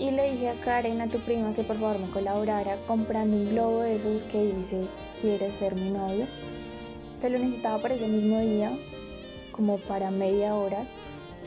Y 0.00 0.10
le 0.10 0.32
dije 0.32 0.48
a 0.48 0.54
Karen, 0.60 1.02
a 1.02 1.08
tu 1.08 1.18
prima, 1.18 1.52
que 1.52 1.62
por 1.62 1.78
favor 1.78 1.98
me 1.98 2.08
colaborara 2.10 2.78
comprando 2.86 3.36
un 3.36 3.50
globo 3.50 3.80
de 3.82 3.96
esos 3.96 4.22
que 4.24 4.46
dice, 4.46 4.86
¿quieres 5.20 5.56
ser 5.56 5.74
mi 5.74 5.90
novio? 5.90 6.26
Que 7.20 7.28
lo 7.28 7.38
necesitaba 7.38 7.82
para 7.82 7.94
ese 7.94 8.08
mismo 8.08 8.40
día, 8.40 8.72
como 9.52 9.76
para 9.76 10.10
media 10.10 10.54
hora, 10.54 10.86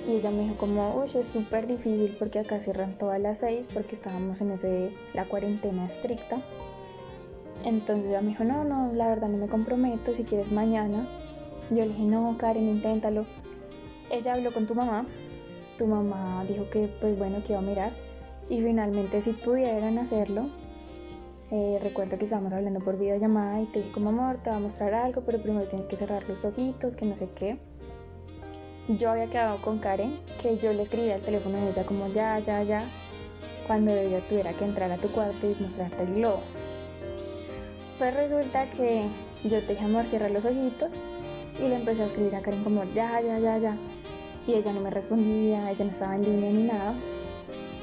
y 0.07 0.17
ella 0.17 0.29
me 0.29 0.43
dijo 0.43 0.55
como, 0.57 0.95
uy, 0.97 1.09
es 1.15 1.27
súper 1.27 1.65
difícil 1.65 2.15
porque 2.19 2.39
acá 2.39 2.59
cierran 2.59 2.97
todas 2.97 3.19
las 3.19 3.39
seis 3.39 3.69
porque 3.73 3.95
estábamos 3.95 4.39
en 4.41 4.51
ese, 4.51 4.91
la 5.13 5.25
cuarentena 5.25 5.87
estricta. 5.87 6.37
Entonces 7.63 8.09
ella 8.09 8.21
me 8.21 8.29
dijo, 8.29 8.43
no, 8.43 8.63
no, 8.65 8.93
la 8.93 9.07
verdad 9.07 9.29
no 9.29 9.37
me 9.37 9.47
comprometo, 9.47 10.13
si 10.13 10.25
quieres 10.25 10.51
mañana. 10.51 11.07
Yo 11.69 11.77
le 11.77 11.87
dije, 11.87 12.03
no, 12.03 12.37
Karen, 12.37 12.67
inténtalo. 12.67 13.25
Ella 14.11 14.33
habló 14.33 14.53
con 14.53 14.67
tu 14.67 14.75
mamá, 14.75 15.07
tu 15.77 15.87
mamá 15.87 16.45
dijo 16.47 16.69
que 16.69 16.87
pues 16.99 17.17
bueno, 17.17 17.41
que 17.41 17.53
iba 17.53 17.59
a 17.59 17.63
mirar. 17.63 17.91
Y 18.49 18.61
finalmente 18.61 19.21
si 19.21 19.31
pudieran 19.33 19.97
hacerlo, 19.97 20.49
eh, 21.51 21.79
recuerdo 21.81 22.17
que 22.17 22.25
estábamos 22.25 22.53
hablando 22.53 22.79
por 22.79 22.97
videollamada 22.97 23.61
y 23.61 23.65
te 23.65 23.79
dije 23.79 23.91
como 23.91 24.09
amor, 24.09 24.37
te 24.43 24.49
voy 24.49 24.57
a 24.57 24.61
mostrar 24.61 24.93
algo, 24.93 25.21
pero 25.25 25.41
primero 25.41 25.67
tienes 25.67 25.87
que 25.87 25.95
cerrar 25.95 26.27
los 26.27 26.43
ojitos, 26.45 26.95
que 26.95 27.05
no 27.05 27.15
sé 27.15 27.29
qué 27.35 27.57
yo 28.87 29.11
había 29.11 29.27
quedado 29.27 29.61
con 29.61 29.79
Karen 29.79 30.13
que 30.41 30.57
yo 30.57 30.73
le 30.73 30.83
escribía 30.83 31.15
al 31.15 31.21
teléfono 31.21 31.57
de 31.57 31.69
ella 31.69 31.85
como 31.85 32.07
ya, 32.11 32.39
ya, 32.39 32.63
ya, 32.63 32.83
cuando 33.65 33.91
ella 33.91 34.19
tuviera 34.27 34.53
que 34.53 34.65
entrar 34.65 34.91
a 34.91 34.97
tu 34.97 35.09
cuarto 35.09 35.49
y 35.49 35.55
mostrarte 35.61 36.03
el 36.03 36.15
globo. 36.15 36.41
Pues 37.97 38.13
resulta 38.13 38.65
que 38.65 39.07
yo 39.43 39.61
te 39.61 39.73
dije, 39.73 39.85
amor, 39.85 40.05
cierra 40.05 40.27
los 40.27 40.43
ojitos 40.43 40.89
y 41.59 41.67
le 41.67 41.75
empecé 41.75 42.03
a 42.03 42.07
escribir 42.07 42.35
a 42.35 42.41
Karen 42.41 42.63
como 42.63 42.83
ya, 42.93 43.21
ya, 43.21 43.39
ya, 43.39 43.57
ya. 43.57 43.77
Y 44.47 44.55
ella 44.55 44.73
no 44.73 44.81
me 44.81 44.89
respondía, 44.89 45.71
ella 45.71 45.85
no 45.85 45.91
estaba 45.91 46.15
en 46.15 46.23
línea 46.23 46.51
ni 46.51 46.63
nada. 46.63 46.95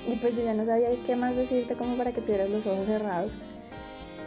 Y 0.08 0.16
pues 0.16 0.36
yo 0.36 0.44
ya 0.44 0.54
no 0.54 0.64
sabía 0.64 0.90
qué 1.06 1.16
más 1.16 1.36
decirte 1.36 1.76
como 1.76 1.96
para 1.96 2.12
que 2.12 2.20
tuvieras 2.20 2.50
los 2.50 2.66
ojos 2.66 2.86
cerrados. 2.86 3.34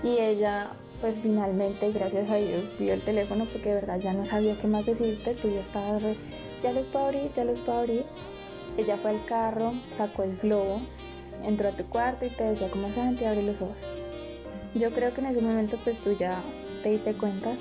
Y 0.03 0.19
ella 0.19 0.71
pues 1.03 1.19
finalmente, 1.21 1.91
gracias 1.91 2.29
a 2.29 2.37
Dios, 2.37 2.63
vio 2.79 2.93
el 2.93 3.01
teléfono 3.01 3.45
porque 3.51 3.67
de 3.67 3.75
verdad 3.75 3.99
ya 3.99 4.13
no 4.13 4.23
sabía 4.23 4.55
qué 4.57 4.67
más 4.67 4.85
decirte, 4.85 5.35
tú 5.35 5.49
ya 5.49 5.59
estabas 5.59 6.01
ya 6.61 6.71
los 6.71 6.85
puedo 6.87 7.07
abrir, 7.07 7.29
ya 7.33 7.43
los 7.43 7.59
puedo 7.59 7.79
abrir. 7.79 8.05
Ella 8.77 8.95
fue 8.95 9.11
al 9.11 9.25
carro, 9.25 9.73
sacó 9.97 10.23
el 10.23 10.37
globo, 10.37 10.79
entró 11.43 11.67
a 11.67 11.75
tu 11.75 11.83
cuarto 11.83 12.25
y 12.25 12.29
te 12.29 12.45
decía 12.45 12.69
como 12.69 12.89
Santi, 12.93 13.25
abre 13.25 13.43
los 13.43 13.61
ojos. 13.61 13.83
Yo 14.75 14.91
creo 14.91 15.13
que 15.13 15.19
en 15.19 15.27
ese 15.27 15.41
momento 15.41 15.77
pues 15.83 15.99
tú 15.99 16.13
ya 16.13 16.41
te 16.83 16.91
diste 16.91 17.13
cuenta 17.15 17.51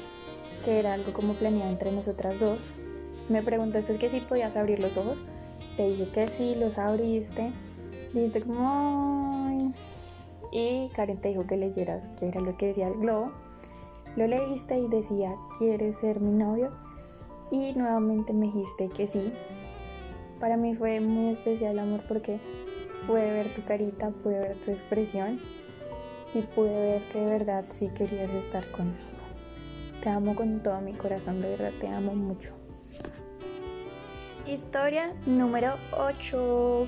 que 0.64 0.79
era 0.79 0.94
algo 0.94 1.12
como 1.12 1.35
planeado 1.35 1.72
entre 1.72 1.90
nosotras 1.90 2.38
dos. 2.38 2.61
Me 3.29 3.42
preguntaste 3.42 3.98
que 3.98 4.09
si 4.09 4.20
podías 4.20 4.55
abrir 4.55 4.79
los 4.79 4.96
ojos. 4.96 5.20
Te 5.77 5.88
dije 5.88 6.09
que 6.11 6.29
sí, 6.29 6.55
los 6.55 6.79
abriste. 6.79 7.51
Dijiste 8.12 8.42
como... 8.42 9.72
Y 10.53 10.88
Karen 10.94 11.20
te 11.20 11.31
dijo 11.31 11.46
que 11.46 11.57
leyeras 11.57 12.09
que 12.18 12.29
era 12.29 12.40
lo 12.40 12.57
que 12.57 12.66
decía 12.66 12.88
el 12.88 12.94
globo. 12.94 13.33
Lo 14.16 14.27
leíste 14.27 14.79
y 14.79 14.87
decía, 14.88 15.31
¿quieres 15.59 15.96
ser 15.96 16.20
mi 16.20 16.33
novio? 16.33 16.70
y 17.53 17.75
nuevamente 17.75 18.33
me 18.33 18.46
dijiste 18.46 18.88
que 18.88 19.07
sí. 19.07 19.31
Para 20.40 20.57
mí 20.57 20.75
fue 20.75 21.01
muy 21.01 21.31
especial, 21.31 21.79
amor, 21.79 22.01
porque 22.09 22.40
pude 23.07 23.31
ver 23.31 23.46
tu 23.55 23.62
carita, 23.62 24.09
pude 24.11 24.38
ver 24.40 24.57
tu 24.57 24.70
expresión 24.70 25.38
y 26.35 26.40
pude 26.40 26.75
ver 26.75 27.03
que 27.12 27.20
de 27.20 27.27
verdad 27.27 27.64
sí 27.68 27.88
querías 27.96 28.31
estar 28.33 28.68
conmigo. 28.72 28.96
Te 30.03 30.09
amo 30.09 30.35
con 30.35 30.62
todo 30.62 30.81
mi 30.81 30.94
corazón, 30.94 31.42
de 31.42 31.51
verdad 31.51 31.72
te 31.79 31.88
amo 31.88 32.14
mucho. 32.14 32.55
Historia 34.46 35.12
número 35.27 35.75
8. 35.96 36.87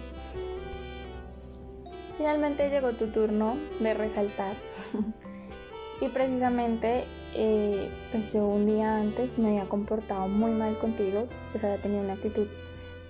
Finalmente 2.17 2.71
llegó 2.71 2.93
tu 2.93 3.09
turno 3.09 3.57
de 3.81 3.95
resaltar. 3.95 4.55
y 6.01 6.09
precisamente, 6.09 7.05
eh, 7.35 7.89
pues 8.13 8.33
yo 8.33 8.47
un 8.47 8.67
día 8.67 8.97
antes 8.97 9.39
me 9.39 9.49
había 9.49 9.69
comportado 9.69 10.29
muy 10.29 10.53
mal 10.53 10.79
contigo, 10.79 11.27
pues 11.51 11.65
había 11.65 11.79
tenido 11.79 12.03
una 12.03 12.15
actitud 12.15 12.47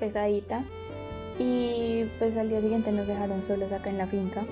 pesadita. 0.00 0.64
Y 1.38 2.04
pues 2.18 2.36
al 2.36 2.48
día 2.48 2.60
siguiente 2.60 2.92
nos 2.92 3.06
dejaron 3.06 3.44
solos 3.44 3.72
acá 3.72 3.90
en 3.90 3.98
la 3.98 4.06
finca. 4.06 4.44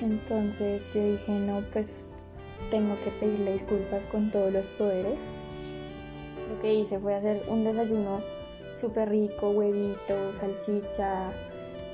Entonces 0.00 0.82
yo 0.94 1.02
dije, 1.02 1.32
no, 1.32 1.62
pues 1.72 1.94
tengo 2.70 2.96
que 3.02 3.10
pedirle 3.10 3.52
disculpas 3.52 4.04
con 4.06 4.30
todos 4.30 4.52
los 4.52 4.66
poderes. 4.66 5.14
Lo 6.50 6.60
que 6.60 6.74
hice 6.74 6.98
fue 6.98 7.14
hacer 7.14 7.42
un 7.48 7.64
desayuno 7.64 8.20
súper 8.76 9.08
rico, 9.08 9.50
huevitos, 9.50 10.36
salchicha, 10.38 11.30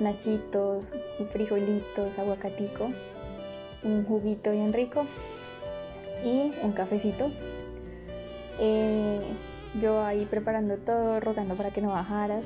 nachitos, 0.03 0.93
frijolitos, 1.31 2.19
aguacatico, 2.19 2.91
un 3.83 4.05
juguito 4.05 4.53
bien 4.53 4.73
rico 4.73 5.07
y 6.25 6.53
un 6.63 6.73
cafecito. 6.73 7.31
Eh, 8.59 9.21
yo 9.81 10.03
ahí 10.03 10.27
preparando 10.27 10.77
todo, 10.77 11.21
rogando 11.21 11.55
para 11.55 11.71
que 11.71 11.81
no 11.81 11.89
bajaras. 11.89 12.45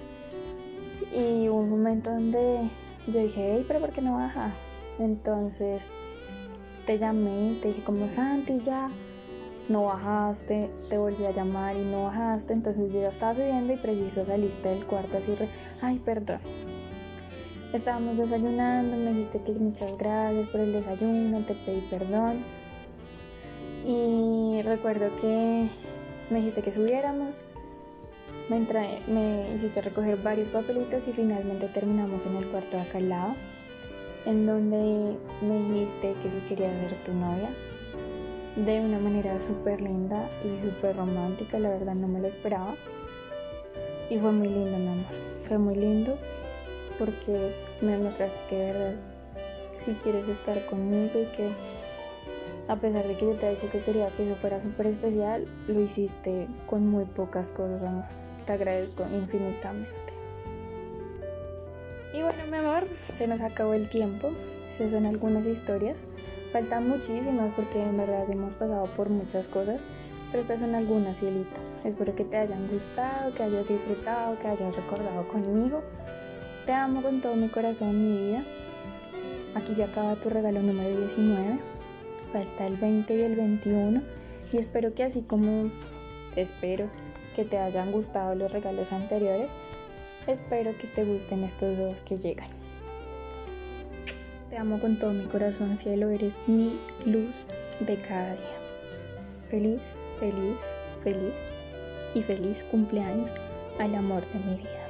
Y 1.15 1.49
un 1.49 1.71
momento 1.71 2.11
donde 2.11 2.69
yo 3.07 3.21
dije, 3.21 3.55
hey, 3.55 3.65
pero 3.67 3.81
¿por 3.81 3.91
qué 3.91 4.03
no 4.03 4.15
baja? 4.15 4.53
Entonces 4.99 5.87
te 6.87 6.99
llamé, 6.99 7.59
te 7.61 7.69
dije 7.69 7.83
como 7.83 8.09
Santi 8.09 8.61
ya, 8.63 8.89
no 9.69 9.85
bajaste, 9.85 10.71
te 10.89 10.99
volví 10.99 11.25
a 11.25 11.33
llamar 11.33 11.77
y 11.77 11.85
no 11.85 12.05
bajaste, 12.05 12.53
entonces 12.53 12.95
yo 12.95 13.01
estaba 13.01 13.35
subiendo 13.35 13.73
y 13.73 13.77
preciso 13.77 14.25
saliste 14.25 14.69
del 14.69 14.87
cuarto 14.87 15.19
así, 15.19 15.35
ay, 15.83 15.99
perdón, 15.99 16.39
Estábamos 17.73 18.17
desayunando, 18.17 18.97
me 18.97 19.13
dijiste 19.13 19.41
que 19.41 19.53
muchas 19.53 19.99
gracias 19.99 20.47
por 20.49 20.61
el 20.61 20.73
desayuno, 20.73 21.41
te 21.41 21.55
pedí 21.55 21.81
perdón. 21.91 22.45
Y 23.85 24.63
recuerdo 24.63 25.15
que 25.21 25.69
me 26.31 26.39
dijiste 26.39 26.63
que 26.63 26.71
subiéramos, 26.71 27.35
me, 28.49 29.55
hiciste 29.55 29.81
recoger 29.81 30.23
varios 30.23 30.51
papelitos 30.51 31.09
y 31.09 31.13
finalmente 31.13 31.67
terminamos 31.67 32.25
en 32.27 32.37
el 32.37 32.47
cuarto 32.47 32.77
de 32.77 32.83
acá 32.85 32.99
al 32.99 33.09
lado, 33.09 33.35
en 34.27 34.47
donde 34.47 35.17
me 35.43 35.59
dijiste 35.69 36.15
que 36.23 36.31
si 36.31 36.39
querías 36.49 36.73
ser 36.81 36.97
tu 37.05 37.13
novia, 37.15 37.51
de 38.55 38.81
una 38.81 39.01
manera 39.01 39.41
súper 39.41 39.81
linda 39.81 40.31
y 40.45 40.65
súper 40.65 40.97
romántica, 40.97 41.59
la 41.59 41.71
verdad 41.71 41.95
no 41.95 42.07
me 42.07 42.21
lo 42.21 42.29
esperaba. 42.29 42.75
Y 44.09 44.19
fue 44.19 44.31
muy 44.31 44.49
lindo, 44.49 44.79
mi 44.79 44.87
amor, 44.87 45.05
fue 45.43 45.59
muy 45.59 45.75
lindo 45.75 46.17
porque 46.99 47.55
me 47.81 47.93
demostraste 47.93 48.39
que 48.49 48.57
de 48.57 48.73
verdad 48.73 48.95
si 49.85 49.93
quieres 49.95 50.29
estar 50.29 50.65
conmigo 50.67 51.21
y 51.21 51.27
que 51.37 51.51
a 52.69 52.77
pesar 52.77 53.07
de 53.07 53.17
que 53.17 53.27
yo 53.27 53.33
te 53.33 53.47
he 53.47 53.55
dicho 53.55 53.71
que 53.71 53.81
quería 53.81 54.09
que 54.09 54.25
eso 54.25 54.35
fuera 54.35 54.61
súper 54.61 54.89
especial, 54.89 55.47
lo 55.69 55.81
hiciste 55.81 56.49
con 56.69 56.89
muy 56.89 57.05
pocas 57.05 57.53
cosas, 57.53 57.83
amor. 57.83 58.05
Te 58.45 58.53
agradezco 58.53 59.05
infinitamente. 59.13 59.91
Y 62.13 62.23
bueno, 62.23 62.39
mi 62.51 62.57
amor, 62.57 62.85
se 63.13 63.29
nos 63.29 63.41
acabó 63.41 63.75
el 63.75 63.89
tiempo. 63.89 64.31
Esas 64.75 64.91
son 64.93 65.07
algunas 65.07 65.47
historias. 65.47 65.97
Faltan 66.53 66.89
muchísimas 66.89 67.53
porque 67.55 67.83
en 67.83 67.97
verdad 67.97 68.29
hemos 68.31 68.55
pasado 68.55 68.87
por 68.97 69.11
muchas 69.11 69.47
cosas, 69.47 69.81
pero 70.31 70.43
estas 70.43 70.61
son 70.61 70.75
algunas, 70.75 71.19
cielito. 71.19 71.61
Espero 71.85 72.15
que 72.15 72.25
te 72.25 72.39
hayan 72.39 72.67
gustado, 72.69 73.33
que 73.35 73.43
hayas 73.43 73.67
disfrutado, 73.69 74.39
que 74.39 74.49
hayas 74.49 74.75
recordado 74.75 75.29
conmigo 75.29 75.83
te 76.67 76.73
amo 76.73 77.01
con 77.01 77.21
todo 77.21 77.37
mi 77.37 77.49
corazón, 77.49 78.03
mi 78.03 78.27
vida. 78.27 78.43
Aquí 79.55 79.75
ya 79.75 79.87
acaba 79.87 80.17
tu 80.17 80.29
regalo 80.29 80.61
número 80.61 80.99
19. 80.99 81.59
Falta 82.33 82.67
el 82.67 82.77
20 82.77 83.17
y 83.17 83.21
el 83.23 83.37
21. 83.37 84.03
Y 84.53 84.59
espero 84.59 84.93
que 84.93 85.05
así 85.05 85.23
como 85.23 85.71
espero 86.35 86.91
que 87.37 87.45
te 87.45 87.59
hayan 87.59 87.93
gustado 87.93 88.35
los 88.35 88.51
regalos 88.51 88.93
anteriores, 88.93 89.49
espero 90.27 90.73
que 90.77 90.89
te 90.89 91.05
gusten 91.05 91.45
estos 91.45 91.79
dos 91.79 92.01
que 92.01 92.17
llegan. 92.17 92.49
Te 94.51 94.59
amo 94.59 94.81
con 94.81 94.99
todo 94.99 95.13
mi 95.13 95.25
corazón, 95.27 95.79
cielo, 95.79 96.11
eres 96.11 96.35
mi 96.49 96.81
luz 97.05 97.35
de 97.81 97.97
cada 97.97 98.33
día. 98.33 98.59
Feliz, 99.49 99.95
feliz, 100.19 100.57
feliz 101.03 101.35
y 102.15 102.23
feliz 102.23 102.65
cumpleaños 102.65 103.29
al 103.79 103.95
amor 103.95 104.23
de 104.33 104.51
mi 104.51 104.57
vida. 104.57 104.86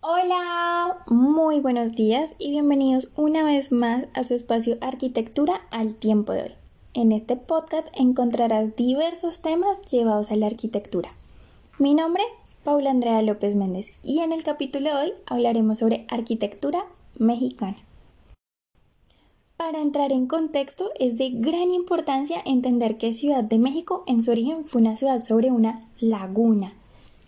Hola, 0.00 1.04
muy 1.06 1.60
buenos 1.60 1.92
días 1.92 2.34
y 2.38 2.50
bienvenidos 2.50 3.08
una 3.16 3.44
vez 3.44 3.72
más 3.72 4.06
a 4.14 4.22
su 4.22 4.34
espacio 4.34 4.78
Arquitectura 4.80 5.60
al 5.70 5.96
tiempo 5.96 6.32
de 6.32 6.42
hoy. 6.42 6.52
En 6.94 7.12
este 7.12 7.36
podcast 7.36 7.86
encontrarás 7.92 8.74
diversos 8.74 9.40
temas 9.40 9.80
llevados 9.90 10.30
a 10.30 10.36
la 10.36 10.46
arquitectura. 10.46 11.10
Mi 11.78 11.94
nombre, 11.94 12.22
Paula 12.64 12.90
Andrea 12.90 13.22
López 13.22 13.54
Méndez, 13.54 13.92
y 14.02 14.20
en 14.20 14.32
el 14.32 14.42
capítulo 14.42 14.90
de 14.90 14.96
hoy 14.96 15.12
hablaremos 15.26 15.78
sobre 15.78 16.06
arquitectura 16.08 16.84
mexicana. 17.18 17.76
Para 19.58 19.82
entrar 19.82 20.12
en 20.12 20.28
contexto, 20.28 20.92
es 21.00 21.18
de 21.18 21.30
gran 21.30 21.72
importancia 21.72 22.40
entender 22.44 22.96
que 22.96 23.12
Ciudad 23.12 23.42
de 23.42 23.58
México 23.58 24.04
en 24.06 24.22
su 24.22 24.30
origen 24.30 24.64
fue 24.64 24.80
una 24.80 24.96
ciudad 24.96 25.20
sobre 25.24 25.50
una 25.50 25.80
laguna, 25.98 26.72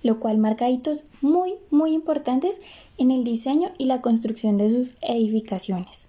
lo 0.04 0.20
cual 0.20 0.38
marca 0.38 0.70
hitos 0.70 1.02
muy, 1.20 1.54
muy 1.72 1.92
importantes 1.92 2.60
en 2.98 3.10
el 3.10 3.24
diseño 3.24 3.72
y 3.78 3.86
la 3.86 4.00
construcción 4.00 4.58
de 4.58 4.70
sus 4.70 4.96
edificaciones. 5.02 6.06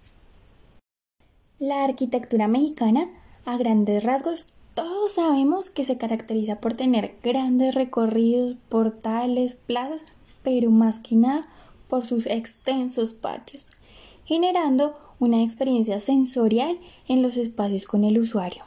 La 1.58 1.82
arquitectura 1.82 2.46
mexicana, 2.46 3.08
a 3.44 3.56
grandes 3.56 4.04
rasgos, 4.04 4.46
todos 4.74 5.10
sabemos 5.10 5.70
que 5.70 5.84
se 5.84 5.98
caracteriza 5.98 6.60
por 6.60 6.74
tener 6.74 7.16
grandes 7.24 7.74
recorridos, 7.74 8.54
portales, 8.68 9.56
plazas, 9.56 10.02
pero 10.44 10.70
más 10.70 11.00
que 11.00 11.16
nada 11.16 11.40
por 11.88 12.06
sus 12.06 12.26
extensos 12.26 13.12
patios, 13.12 13.72
generando 14.24 14.94
una 15.22 15.44
experiencia 15.44 16.00
sensorial 16.00 16.80
en 17.06 17.22
los 17.22 17.36
espacios 17.36 17.84
con 17.84 18.02
el 18.02 18.18
usuario. 18.18 18.64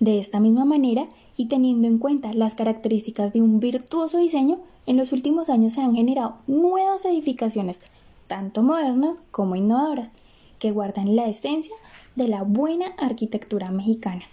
De 0.00 0.18
esta 0.18 0.40
misma 0.40 0.64
manera, 0.64 1.06
y 1.36 1.46
teniendo 1.46 1.86
en 1.86 1.98
cuenta 1.98 2.32
las 2.32 2.56
características 2.56 3.32
de 3.32 3.40
un 3.40 3.60
virtuoso 3.60 4.18
diseño, 4.18 4.58
en 4.86 4.96
los 4.96 5.12
últimos 5.12 5.48
años 5.48 5.74
se 5.74 5.80
han 5.80 5.94
generado 5.94 6.34
nuevas 6.48 7.04
edificaciones, 7.04 7.78
tanto 8.26 8.64
modernas 8.64 9.18
como 9.30 9.54
innovadoras, 9.54 10.10
que 10.58 10.72
guardan 10.72 11.14
la 11.14 11.28
esencia 11.28 11.76
de 12.16 12.26
la 12.26 12.42
buena 12.42 12.86
arquitectura 12.98 13.70
mexicana. 13.70 14.24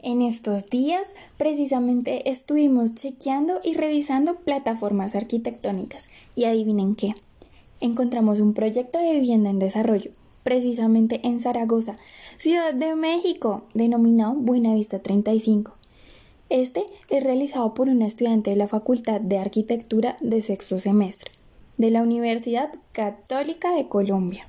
En 0.00 0.22
estos 0.22 0.70
días 0.70 1.08
precisamente 1.38 2.30
estuvimos 2.30 2.94
chequeando 2.94 3.58
y 3.64 3.74
revisando 3.74 4.36
plataformas 4.36 5.16
arquitectónicas 5.16 6.04
y 6.36 6.44
adivinen 6.44 6.94
qué, 6.94 7.14
encontramos 7.82 8.38
un 8.40 8.54
proyecto 8.54 8.98
de 8.98 9.12
vivienda 9.12 9.50
en 9.50 9.58
desarrollo, 9.58 10.12
precisamente 10.44 11.20
en 11.24 11.40
Zaragoza, 11.40 11.94
Ciudad 12.38 12.72
de 12.72 12.94
México, 12.94 13.64
denominado 13.74 14.34
Buenavista 14.34 15.00
35. 15.00 15.74
Este 16.48 16.84
es 17.10 17.24
realizado 17.24 17.74
por 17.74 17.88
una 17.88 18.06
estudiante 18.06 18.50
de 18.50 18.56
la 18.56 18.68
Facultad 18.68 19.20
de 19.20 19.38
Arquitectura 19.38 20.16
de 20.20 20.42
sexto 20.42 20.78
semestre 20.78 21.32
de 21.76 21.90
la 21.90 22.02
Universidad 22.02 22.70
Católica 22.92 23.74
de 23.74 23.88
Colombia, 23.88 24.46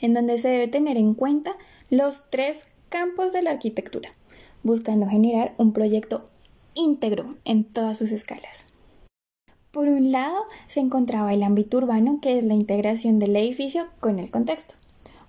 en 0.00 0.14
donde 0.14 0.38
se 0.38 0.48
debe 0.48 0.68
tener 0.68 0.96
en 0.96 1.14
cuenta 1.14 1.56
los 1.90 2.30
tres 2.30 2.64
campos 2.88 3.32
de 3.32 3.42
la 3.42 3.50
arquitectura, 3.50 4.10
buscando 4.62 5.06
generar 5.06 5.52
un 5.58 5.72
proyecto 5.72 6.24
íntegro 6.74 7.34
en 7.44 7.64
todas 7.64 7.98
sus 7.98 8.12
escalas. 8.12 8.71
Por 9.72 9.88
un 9.88 10.12
lado 10.12 10.36
se 10.68 10.80
encontraba 10.80 11.32
el 11.32 11.42
ámbito 11.42 11.78
urbano, 11.78 12.18
que 12.20 12.36
es 12.36 12.44
la 12.44 12.52
integración 12.52 13.18
del 13.18 13.34
edificio 13.34 13.86
con 14.00 14.18
el 14.18 14.30
contexto. 14.30 14.74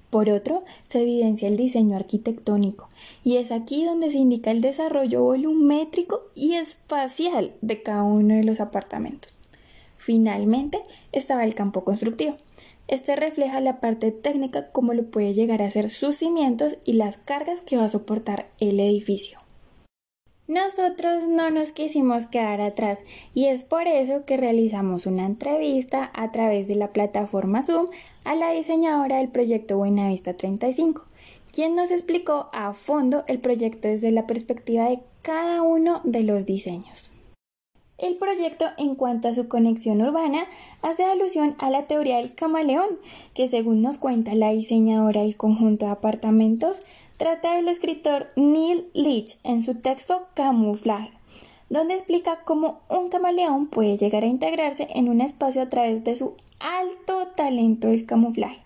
Por 0.09 0.29
otro, 0.29 0.65
se 0.89 1.01
evidencia 1.01 1.47
el 1.47 1.55
diseño 1.55 1.95
arquitectónico, 1.95 2.89
y 3.23 3.37
es 3.37 3.53
aquí 3.53 3.85
donde 3.85 4.11
se 4.11 4.17
indica 4.17 4.51
el 4.51 4.59
desarrollo 4.59 5.23
volumétrico 5.23 6.23
y 6.35 6.55
espacial 6.55 7.53
de 7.61 7.81
cada 7.83 8.03
uno 8.03 8.35
de 8.35 8.43
los 8.43 8.59
apartamentos. 8.59 9.37
Finalmente 9.97 10.81
estaba 11.13 11.45
el 11.45 11.55
campo 11.55 11.85
constructivo, 11.85 12.35
Este 12.89 13.15
refleja 13.15 13.61
la 13.61 13.79
parte 13.79 14.11
técnica 14.11 14.71
como 14.71 14.93
lo 14.93 15.05
puede 15.05 15.33
llegar 15.33 15.61
a 15.61 15.71
ser 15.71 15.89
sus 15.89 16.17
cimientos 16.17 16.75
y 16.83 16.93
las 16.93 17.15
cargas 17.15 17.61
que 17.61 17.77
va 17.77 17.85
a 17.85 17.89
soportar 17.89 18.49
el 18.59 18.77
edificio. 18.81 19.42
Nosotros 20.47 21.25
no 21.29 21.49
nos 21.51 21.71
quisimos 21.71 22.25
quedar 22.25 22.59
atrás 22.59 22.99
y 23.33 23.45
es 23.45 23.63
por 23.63 23.87
eso 23.87 24.25
que 24.25 24.35
realizamos 24.35 25.05
una 25.05 25.25
entrevista 25.25 26.11
a 26.13 26.33
través 26.33 26.67
de 26.67 26.75
la 26.75 26.91
plataforma 26.91 27.63
Zoom 27.63 27.85
a 28.25 28.35
la 28.35 28.51
diseñadora 28.51 29.19
del 29.19 29.29
proyecto 29.29 29.77
Buenavista 29.77 30.35
35, 30.35 31.05
quien 31.53 31.75
nos 31.75 31.91
explicó 31.91 32.49
a 32.51 32.73
fondo 32.73 33.23
el 33.27 33.39
proyecto 33.39 33.87
desde 33.87 34.11
la 34.11 34.27
perspectiva 34.27 34.89
de 34.89 34.99
cada 35.21 35.61
uno 35.61 36.01
de 36.03 36.23
los 36.23 36.45
diseños. 36.45 37.09
El 37.97 38.17
proyecto 38.17 38.65
en 38.77 38.95
cuanto 38.95 39.29
a 39.29 39.33
su 39.33 39.47
conexión 39.47 40.01
urbana 40.01 40.45
hace 40.81 41.05
alusión 41.05 41.55
a 41.59 41.69
la 41.69 41.87
teoría 41.87 42.17
del 42.17 42.35
camaleón, 42.35 42.99
que 43.33 43.47
según 43.47 43.81
nos 43.81 43.97
cuenta 43.97 44.33
la 44.33 44.49
diseñadora 44.49 45.21
del 45.21 45.37
conjunto 45.37 45.85
de 45.85 45.93
apartamentos, 45.93 46.81
trata 47.23 47.55
del 47.55 47.69
escritor 47.69 48.33
Neil 48.35 48.91
Leach 48.93 49.37
en 49.45 49.61
su 49.61 49.75
texto 49.75 50.27
Camuflaje, 50.33 51.13
donde 51.69 51.93
explica 51.93 52.43
cómo 52.43 52.81
un 52.89 53.07
camaleón 53.07 53.67
puede 53.67 53.95
llegar 53.95 54.23
a 54.23 54.27
integrarse 54.27 54.89
en 54.93 55.07
un 55.07 55.21
espacio 55.21 55.61
a 55.61 55.69
través 55.69 56.03
de 56.03 56.17
su 56.17 56.33
alto 56.59 57.27
talento 57.33 57.87
del 57.87 58.05
camuflaje. 58.05 58.61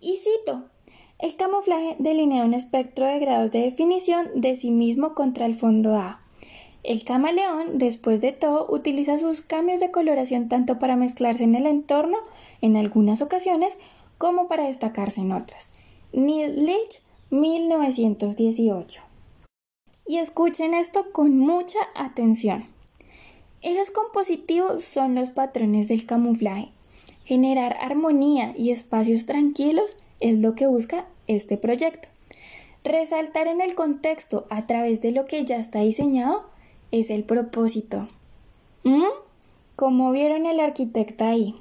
Y 0.00 0.16
cito, 0.16 0.64
el 1.18 1.36
camuflaje 1.36 1.96
delinea 1.98 2.46
un 2.46 2.54
espectro 2.54 3.04
de 3.04 3.18
grados 3.18 3.50
de 3.50 3.60
definición 3.60 4.30
de 4.34 4.56
sí 4.56 4.70
mismo 4.70 5.14
contra 5.14 5.44
el 5.44 5.54
fondo 5.54 5.96
A. 5.96 6.22
El 6.82 7.04
camaleón, 7.04 7.76
después 7.76 8.22
de 8.22 8.32
todo, 8.32 8.66
utiliza 8.70 9.18
sus 9.18 9.42
cambios 9.42 9.80
de 9.80 9.90
coloración 9.90 10.48
tanto 10.48 10.78
para 10.78 10.96
mezclarse 10.96 11.44
en 11.44 11.54
el 11.54 11.66
entorno, 11.66 12.16
en 12.62 12.78
algunas 12.78 13.20
ocasiones, 13.20 13.78
como 14.16 14.48
para 14.48 14.64
destacarse 14.64 15.20
en 15.20 15.32
otras. 15.32 15.66
Neil 16.14 16.64
Leach, 16.64 17.02
1918. 17.30 19.02
Y 20.06 20.18
escuchen 20.18 20.74
esto 20.74 21.10
con 21.10 21.38
mucha 21.38 21.80
atención. 21.96 22.66
Ejes 23.62 23.90
compositivos 23.90 24.84
son 24.84 25.16
los 25.16 25.30
patrones 25.30 25.88
del 25.88 26.06
camuflaje. 26.06 26.68
Generar 27.24 27.76
armonía 27.80 28.54
y 28.56 28.70
espacios 28.70 29.26
tranquilos 29.26 29.96
es 30.20 30.38
lo 30.38 30.54
que 30.54 30.68
busca 30.68 31.04
este 31.26 31.56
proyecto. 31.56 32.08
Resaltar 32.84 33.48
en 33.48 33.60
el 33.60 33.74
contexto 33.74 34.46
a 34.48 34.68
través 34.68 35.00
de 35.00 35.10
lo 35.10 35.24
que 35.24 35.44
ya 35.44 35.56
está 35.56 35.80
diseñado 35.80 36.44
es 36.92 37.10
el 37.10 37.24
propósito. 37.24 38.06
¿Mm? 38.84 39.02
Como 39.74 40.12
vieron 40.12 40.46
el 40.46 40.60
arquitecto 40.60 41.24
ahí. 41.24 41.56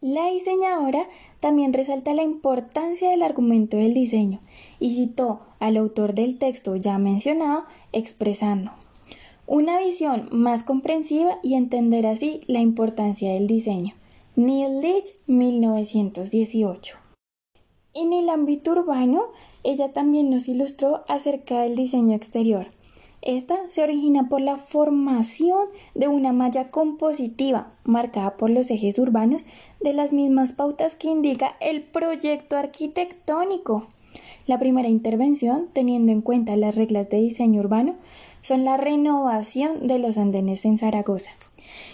La 0.00 0.30
diseñadora 0.30 1.08
también 1.40 1.72
resalta 1.72 2.14
la 2.14 2.22
importancia 2.22 3.10
del 3.10 3.22
argumento 3.22 3.76
del 3.76 3.94
diseño 3.94 4.40
y 4.78 4.94
citó 4.94 5.38
al 5.58 5.76
autor 5.76 6.14
del 6.14 6.38
texto 6.38 6.76
ya 6.76 6.98
mencionado 6.98 7.64
expresando 7.92 8.70
una 9.48 9.78
visión 9.78 10.28
más 10.30 10.62
comprensiva 10.62 11.38
y 11.42 11.54
entender 11.54 12.06
así 12.06 12.42
la 12.48 12.60
importancia 12.60 13.32
del 13.32 13.46
diseño. 13.46 13.94
Neil 14.36 14.82
Leach, 14.82 15.08
1918. 15.26 16.98
En 17.94 18.12
el 18.12 18.28
ámbito 18.28 18.72
urbano, 18.72 19.22
ella 19.64 19.94
también 19.94 20.28
nos 20.28 20.48
ilustró 20.48 21.02
acerca 21.08 21.62
del 21.62 21.76
diseño 21.76 22.14
exterior. 22.14 22.66
Esta 23.28 23.58
se 23.68 23.82
origina 23.82 24.30
por 24.30 24.40
la 24.40 24.56
formación 24.56 25.66
de 25.94 26.08
una 26.08 26.32
malla 26.32 26.70
compositiva 26.70 27.68
marcada 27.84 28.38
por 28.38 28.48
los 28.48 28.70
ejes 28.70 28.98
urbanos 28.98 29.44
de 29.82 29.92
las 29.92 30.14
mismas 30.14 30.54
pautas 30.54 30.94
que 30.94 31.08
indica 31.08 31.54
el 31.60 31.82
proyecto 31.82 32.56
arquitectónico. 32.56 33.86
La 34.46 34.58
primera 34.58 34.88
intervención, 34.88 35.68
teniendo 35.74 36.10
en 36.10 36.22
cuenta 36.22 36.56
las 36.56 36.74
reglas 36.74 37.10
de 37.10 37.18
diseño 37.18 37.60
urbano, 37.60 37.96
son 38.40 38.64
la 38.64 38.78
renovación 38.78 39.86
de 39.86 39.98
los 39.98 40.16
andenes 40.16 40.64
en 40.64 40.78
Zaragoza. 40.78 41.32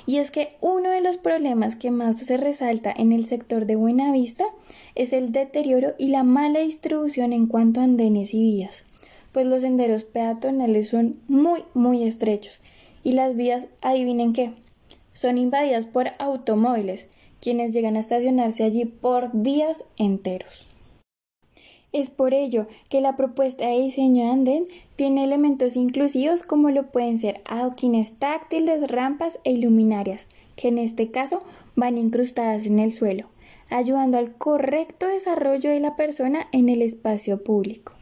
Y 0.07 0.18
es 0.18 0.31
que 0.31 0.51
uno 0.61 0.90
de 0.90 1.01
los 1.01 1.16
problemas 1.16 1.75
que 1.75 1.90
más 1.90 2.16
se 2.16 2.37
resalta 2.37 2.94
en 2.97 3.11
el 3.11 3.25
sector 3.25 3.66
de 3.66 3.75
Buenavista 3.75 4.44
es 4.94 5.12
el 5.12 5.33
deterioro 5.33 5.94
y 5.99 6.11
la 6.11 6.23
mala 6.23 6.61
distribución 6.61 7.33
en 7.33 7.49
cuanto 7.49 7.81
a 7.81 7.85
andenes 7.85 8.35
y 8.35 8.40
vías, 8.40 8.85
pues 9.35 9.47
los 9.47 9.62
senderos 9.62 10.05
peatonales 10.05 10.88
son 10.88 11.20
muy, 11.27 11.64
muy 11.75 12.05
estrechos 12.05 12.61
y 13.03 13.12
las 13.12 13.35
vías, 13.35 13.66
adivinen 13.83 14.33
qué, 14.33 14.53
son 15.12 15.38
invadidas 15.38 15.87
por 15.87 16.12
automóviles, 16.20 17.09
quienes 17.40 17.73
llegan 17.73 17.97
a 17.97 18.01
estacionarse 18.01 18.62
allí 18.62 18.85
por 18.85 19.31
días 19.33 19.85
enteros. 19.97 20.68
Es 21.92 22.11
por 22.11 22.33
ello 22.33 22.68
que 22.88 23.01
la 23.01 23.16
propuesta 23.16 23.66
de 23.66 23.81
diseño 23.81 24.25
de 24.25 24.31
andén 24.31 24.62
tiene 24.94 25.25
elementos 25.25 25.75
inclusivos 25.75 26.42
como 26.44 26.70
lo 26.70 26.92
pueden 26.92 27.18
ser 27.18 27.40
adoquines 27.44 28.12
táctiles, 28.18 28.88
rampas 28.88 29.40
e 29.42 29.51
iluminarias, 29.51 30.29
que 30.55 30.68
en 30.68 30.79
este 30.79 31.11
caso 31.11 31.42
van 31.75 31.99
incrustadas 31.99 32.66
en 32.66 32.79
el 32.79 32.92
suelo, 32.92 33.27
ayudando 33.68 34.16
al 34.16 34.33
correcto 34.33 35.09
desarrollo 35.09 35.70
de 35.70 35.81
la 35.81 35.97
persona 35.97 36.47
en 36.53 36.68
el 36.68 36.83
espacio 36.83 37.42
público. 37.42 37.94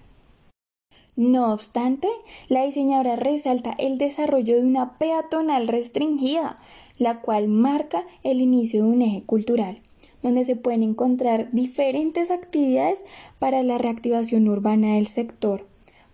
No 1.17 1.53
obstante, 1.53 2.09
la 2.49 2.65
diseñadora 2.65 3.17
resalta 3.17 3.75
el 3.79 3.99
desarrollo 3.99 4.57
de 4.57 4.63
una 4.63 4.99
peatonal 4.99 5.69
restringida, 5.69 6.57
la 6.99 7.21
cual 7.21 7.49
marca 7.49 8.05
el 8.23 8.41
inicio 8.41 8.85
de 8.85 8.91
un 8.91 9.03
eje 9.03 9.23
cultural 9.23 9.81
donde 10.23 10.45
se 10.45 10.57
pueden 10.57 10.83
encontrar 10.83 11.51
diferentes 11.53 12.31
actividades 12.31 13.05
para 13.39 13.63
la 13.63 13.79
reactivación 13.79 14.49
urbana 14.49 14.95
del 14.95 15.07
sector. 15.07 15.67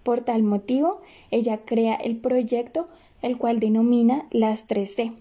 Por 0.03 0.23
tal 0.23 0.43
motivo, 0.43 1.01
ella 1.31 1.59
crea 1.65 1.95
el 1.95 2.17
proyecto, 2.17 2.87
el 3.23 3.37
cual 3.37 3.61
denomina 3.61 4.27
las 4.31 4.67
3C, 4.67 5.15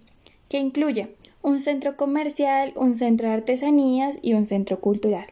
que 0.50 0.60
incluye 0.60 1.10
un 1.42 1.60
centro 1.60 1.98
comercial, 1.98 2.74
un 2.76 2.96
centro 2.96 3.28
de 3.28 3.36
artesanías 3.36 4.18
y 4.22 4.34
un 4.34 4.46
centro 4.46 4.80
cultural. 4.80 5.26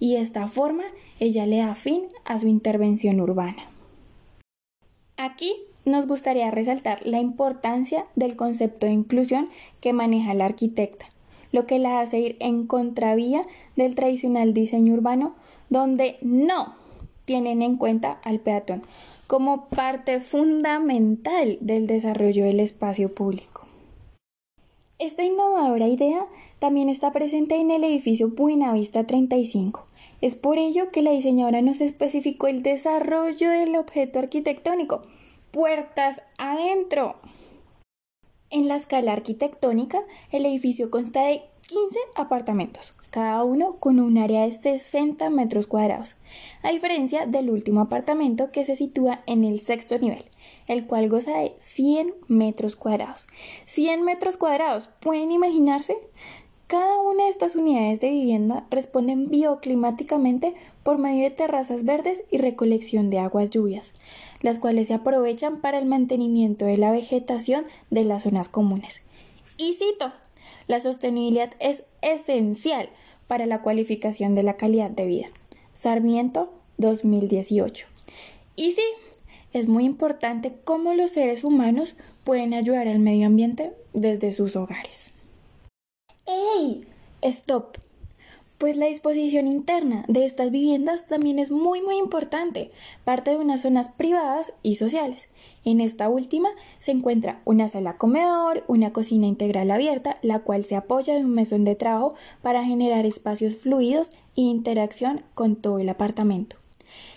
Y 0.00 0.14
de 0.14 0.20
esta 0.20 0.48
forma, 0.48 0.84
ella 1.20 1.46
le 1.46 1.58
da 1.58 1.74
fin 1.74 2.02
a 2.24 2.38
su 2.38 2.48
intervención 2.48 3.20
urbana. 3.20 3.75
Aquí 5.16 5.54
nos 5.84 6.06
gustaría 6.06 6.50
resaltar 6.50 7.00
la 7.06 7.20
importancia 7.20 8.04
del 8.16 8.36
concepto 8.36 8.86
de 8.86 8.92
inclusión 8.92 9.48
que 9.80 9.92
maneja 9.92 10.34
la 10.34 10.44
arquitecta, 10.44 11.06
lo 11.52 11.66
que 11.66 11.78
la 11.78 12.00
hace 12.00 12.20
ir 12.20 12.36
en 12.40 12.66
contravía 12.66 13.44
del 13.76 13.94
tradicional 13.94 14.52
diseño 14.52 14.94
urbano, 14.94 15.34
donde 15.70 16.18
no 16.20 16.74
tienen 17.24 17.62
en 17.62 17.76
cuenta 17.76 18.18
al 18.24 18.40
peatón 18.40 18.82
como 19.26 19.66
parte 19.66 20.20
fundamental 20.20 21.58
del 21.60 21.86
desarrollo 21.86 22.44
del 22.44 22.60
espacio 22.60 23.12
público. 23.14 23.66
Esta 24.98 25.24
innovadora 25.24 25.88
idea 25.88 26.26
también 26.58 26.88
está 26.88 27.12
presente 27.12 27.56
en 27.56 27.70
el 27.70 27.84
edificio 27.84 28.30
Buenavista 28.30 29.06
35. 29.06 29.85
Es 30.20 30.34
por 30.36 30.58
ello 30.58 30.90
que 30.90 31.02
la 31.02 31.10
diseñadora 31.10 31.62
nos 31.62 31.80
especificó 31.80 32.46
el 32.46 32.62
desarrollo 32.62 33.50
del 33.50 33.76
objeto 33.76 34.18
arquitectónico. 34.18 35.02
Puertas 35.50 36.22
adentro. 36.38 37.16
En 38.50 38.68
la 38.68 38.76
escala 38.76 39.12
arquitectónica, 39.12 40.02
el 40.30 40.46
edificio 40.46 40.90
consta 40.90 41.24
de 41.24 41.42
15 41.68 41.98
apartamentos, 42.14 42.92
cada 43.10 43.42
uno 43.42 43.74
con 43.80 43.98
un 43.98 44.18
área 44.18 44.42
de 44.42 44.52
60 44.52 45.28
metros 45.30 45.66
cuadrados, 45.66 46.14
a 46.62 46.70
diferencia 46.70 47.26
del 47.26 47.50
último 47.50 47.80
apartamento 47.80 48.52
que 48.52 48.64
se 48.64 48.76
sitúa 48.76 49.20
en 49.26 49.42
el 49.42 49.58
sexto 49.58 49.98
nivel, 49.98 50.24
el 50.68 50.86
cual 50.86 51.08
goza 51.08 51.36
de 51.38 51.56
100 51.58 52.14
metros 52.28 52.76
cuadrados. 52.76 53.26
100 53.66 54.04
metros 54.04 54.36
cuadrados, 54.36 54.90
¿pueden 55.00 55.32
imaginarse? 55.32 55.96
Cada 56.66 56.98
una 56.98 57.24
de 57.24 57.30
estas 57.30 57.54
unidades 57.54 58.00
de 58.00 58.10
vivienda 58.10 58.66
responden 58.70 59.28
bioclimáticamente 59.28 60.56
por 60.82 60.98
medio 60.98 61.22
de 61.22 61.30
terrazas 61.30 61.84
verdes 61.84 62.24
y 62.28 62.38
recolección 62.38 63.08
de 63.08 63.20
aguas 63.20 63.50
lluvias, 63.50 63.92
las 64.42 64.58
cuales 64.58 64.88
se 64.88 64.94
aprovechan 64.94 65.60
para 65.60 65.78
el 65.78 65.86
mantenimiento 65.86 66.64
de 66.64 66.76
la 66.76 66.90
vegetación 66.90 67.64
de 67.90 68.04
las 68.04 68.24
zonas 68.24 68.48
comunes. 68.48 69.02
Y 69.58 69.74
cito, 69.74 70.12
la 70.66 70.80
sostenibilidad 70.80 71.52
es 71.60 71.84
esencial 72.02 72.88
para 73.28 73.46
la 73.46 73.62
cualificación 73.62 74.34
de 74.34 74.42
la 74.42 74.56
calidad 74.56 74.90
de 74.90 75.06
vida. 75.06 75.26
Sarmiento 75.72 76.52
2018. 76.78 77.86
Y 78.56 78.72
sí, 78.72 78.82
es 79.52 79.68
muy 79.68 79.84
importante 79.84 80.56
cómo 80.64 80.94
los 80.94 81.12
seres 81.12 81.44
humanos 81.44 81.94
pueden 82.24 82.54
ayudar 82.54 82.88
al 82.88 82.98
medio 82.98 83.28
ambiente 83.28 83.72
desde 83.92 84.32
sus 84.32 84.56
hogares. 84.56 85.15
¡Ey! 86.26 86.84
¡Stop! 87.22 87.76
Pues 88.58 88.76
la 88.76 88.86
disposición 88.86 89.46
interna 89.46 90.04
de 90.08 90.24
estas 90.24 90.50
viviendas 90.50 91.06
también 91.06 91.38
es 91.38 91.52
muy 91.52 91.82
muy 91.82 91.98
importante, 91.98 92.72
parte 93.04 93.30
de 93.30 93.36
unas 93.36 93.60
zonas 93.60 93.90
privadas 93.90 94.52
y 94.64 94.74
sociales. 94.74 95.28
En 95.64 95.80
esta 95.80 96.08
última 96.08 96.48
se 96.80 96.90
encuentra 96.90 97.40
una 97.44 97.68
sala 97.68 97.96
comedor, 97.96 98.64
una 98.66 98.92
cocina 98.92 99.28
integral 99.28 99.70
abierta, 99.70 100.16
la 100.22 100.40
cual 100.40 100.64
se 100.64 100.74
apoya 100.74 101.14
de 101.14 101.24
un 101.24 101.34
mesón 101.34 101.64
de 101.64 101.76
trabajo 101.76 102.14
para 102.42 102.64
generar 102.64 103.06
espacios 103.06 103.58
fluidos 103.58 104.10
e 104.36 104.40
interacción 104.40 105.22
con 105.34 105.54
todo 105.54 105.78
el 105.78 105.88
apartamento. 105.88 106.56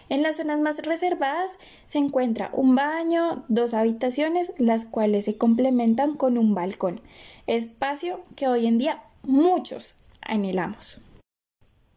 En 0.10 0.24
las 0.24 0.38
zonas 0.38 0.60
más 0.60 0.80
reservadas 0.80 1.60
se 1.88 1.99
encuentra 1.99 2.49
un 2.53 2.76
baño, 2.76 3.45
dos 3.47 3.76
habitaciones, 3.76 4.51
las 4.57 4.86
cuales 4.86 5.26
se 5.26 5.38
complementan 5.38 6.16
con 6.16 6.39
un 6.39 6.55
balcón, 6.55 6.99
espacio 7.50 8.22
que 8.36 8.47
hoy 8.47 8.68
en 8.68 8.78
día 8.78 9.02
muchos 9.24 9.95
anhelamos. 10.22 11.00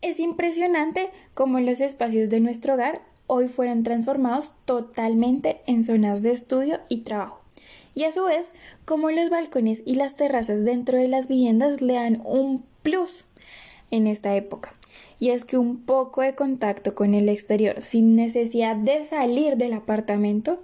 Es 0.00 0.18
impresionante 0.18 1.10
cómo 1.34 1.60
los 1.60 1.80
espacios 1.82 2.30
de 2.30 2.40
nuestro 2.40 2.74
hogar 2.74 3.02
hoy 3.26 3.48
fueron 3.48 3.82
transformados 3.82 4.52
totalmente 4.64 5.60
en 5.66 5.84
zonas 5.84 6.22
de 6.22 6.32
estudio 6.32 6.80
y 6.88 7.00
trabajo. 7.00 7.40
Y 7.94 8.04
a 8.04 8.12
su 8.12 8.24
vez, 8.24 8.48
cómo 8.86 9.10
los 9.10 9.28
balcones 9.28 9.82
y 9.84 9.96
las 9.96 10.16
terrazas 10.16 10.64
dentro 10.64 10.96
de 10.96 11.08
las 11.08 11.28
viviendas 11.28 11.82
le 11.82 11.94
dan 11.94 12.22
un 12.24 12.64
plus 12.82 13.26
en 13.90 14.06
esta 14.06 14.34
época. 14.34 14.72
Y 15.20 15.30
es 15.30 15.44
que 15.44 15.58
un 15.58 15.82
poco 15.82 16.22
de 16.22 16.34
contacto 16.34 16.94
con 16.94 17.12
el 17.12 17.28
exterior 17.28 17.82
sin 17.82 18.16
necesidad 18.16 18.74
de 18.74 19.04
salir 19.04 19.58
del 19.58 19.74
apartamento 19.74 20.62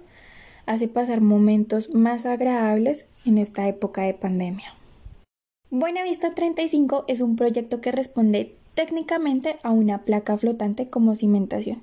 hace 0.65 0.87
pasar 0.87 1.21
momentos 1.21 1.93
más 1.93 2.25
agradables 2.25 3.05
en 3.25 3.37
esta 3.37 3.67
época 3.67 4.01
de 4.01 4.15
pandemia. 4.15 4.78
Buenavista 5.71 6.33
35 6.33 7.05
es 7.07 7.21
un 7.21 7.35
proyecto 7.35 7.79
que 7.79 7.91
responde 7.91 8.55
técnicamente 8.73 9.57
a 9.61 9.69
una 9.69 9.99
placa 9.99 10.35
flotante 10.35 10.89
como 10.89 11.13
cimentación. 11.13 11.77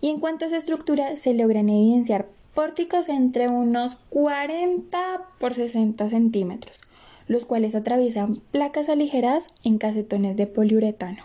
Y 0.00 0.10
en 0.10 0.20
cuanto 0.20 0.44
a 0.44 0.50
su 0.50 0.54
estructura, 0.54 1.16
se 1.16 1.34
logran 1.34 1.68
evidenciar 1.68 2.28
pórticos 2.54 3.08
entre 3.08 3.48
unos 3.48 3.96
40 4.10 4.98
por 5.40 5.52
60 5.52 6.08
centímetros, 6.10 6.78
los 7.26 7.44
cuales 7.44 7.74
atraviesan 7.74 8.36
placas 8.52 8.88
aligeradas 8.88 9.48
en 9.64 9.78
casetones 9.78 10.36
de 10.36 10.46
poliuretano. 10.46 11.24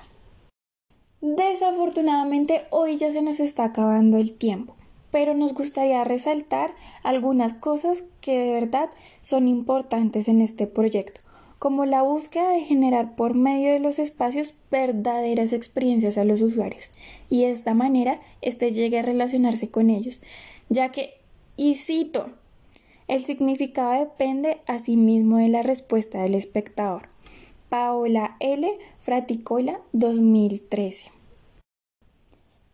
Desafortunadamente 1.22 2.64
hoy 2.72 2.98
ya 2.98 3.12
se 3.12 3.22
nos 3.22 3.40
está 3.40 3.66
acabando 3.66 4.18
el 4.18 4.34
tiempo, 4.34 4.76
pero 5.12 5.36
nos 5.36 5.54
gustaría 5.54 6.04
resaltar 6.06 6.72
algunas 7.04 7.54
cosas 7.54 8.04
que 8.20 8.40
de 8.40 8.52
verdad 8.54 8.90
son 9.22 9.48
importantes 9.48 10.28
en 10.28 10.42
este 10.42 10.66
proyecto, 10.66 11.22
como 11.60 11.86
la 11.86 12.02
búsqueda 12.02 12.52
de 12.52 12.62
generar 12.62 13.16
por 13.16 13.36
medio 13.36 13.74
de 13.74 13.80
los 13.80 14.00
espacios 14.00 14.56
verdaderas 14.72 15.54
experiencias 15.54 16.18
a 16.18 16.24
los 16.24 16.42
usuarios 16.42 16.90
y 17.30 17.42
de 17.42 17.52
esta 17.52 17.74
manera 17.74 18.18
éste 18.42 18.72
llegue 18.72 19.00
a 19.00 19.04
relacionarse 19.04 19.70
con 19.70 19.90
ellos, 19.90 20.22
ya 20.70 20.90
que, 20.90 21.16
y 21.58 21.76
cito, 21.76 22.32
el 23.10 23.20
significado 23.20 24.00
depende 24.00 24.62
asimismo 24.68 25.38
de 25.38 25.50
la 25.50 25.62
respuesta 25.62 26.22
del 26.22 26.36
espectador. 26.36 27.10
Paola 27.68 28.36
L. 28.40 28.68
Fraticola 29.00 29.80
2013. 29.94 31.06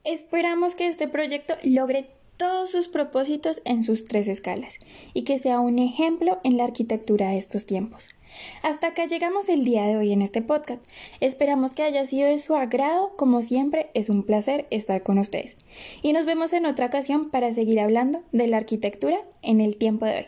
Esperamos 0.03 0.75
que 0.75 0.88
este 0.88 1.07
proyecto 1.07 1.55
logre 1.63 2.11
todos 2.38 2.69
sus 2.69 2.88
propósitos 2.88 3.61
en 3.65 3.83
sus 3.83 4.05
tres 4.05 4.27
escalas 4.27 4.77
y 5.13 5.23
que 5.23 5.39
sea 5.39 5.59
un 5.59 5.79
ejemplo 5.79 6.39
en 6.43 6.57
la 6.57 6.65
arquitectura 6.65 7.29
de 7.29 7.38
estos 7.38 7.65
tiempos. 7.65 8.14
Hasta 8.63 8.88
acá 8.88 9.05
llegamos 9.05 9.49
el 9.49 9.63
día 9.63 9.83
de 9.83 9.97
hoy 9.97 10.11
en 10.11 10.21
este 10.21 10.41
podcast. 10.41 10.83
Esperamos 11.19 11.73
que 11.73 11.83
haya 11.83 12.05
sido 12.05 12.27
de 12.27 12.39
su 12.39 12.55
agrado. 12.55 13.11
Como 13.15 13.41
siempre, 13.41 13.89
es 13.93 14.09
un 14.09 14.23
placer 14.23 14.67
estar 14.71 15.03
con 15.03 15.19
ustedes. 15.19 15.57
Y 16.01 16.13
nos 16.13 16.25
vemos 16.25 16.53
en 16.53 16.65
otra 16.65 16.88
ocasión 16.88 17.29
para 17.29 17.53
seguir 17.53 17.79
hablando 17.79 18.23
de 18.31 18.47
la 18.47 18.57
arquitectura 18.57 19.17
en 19.41 19.61
el 19.61 19.77
tiempo 19.77 20.05
de 20.05 20.15
hoy. 20.17 20.25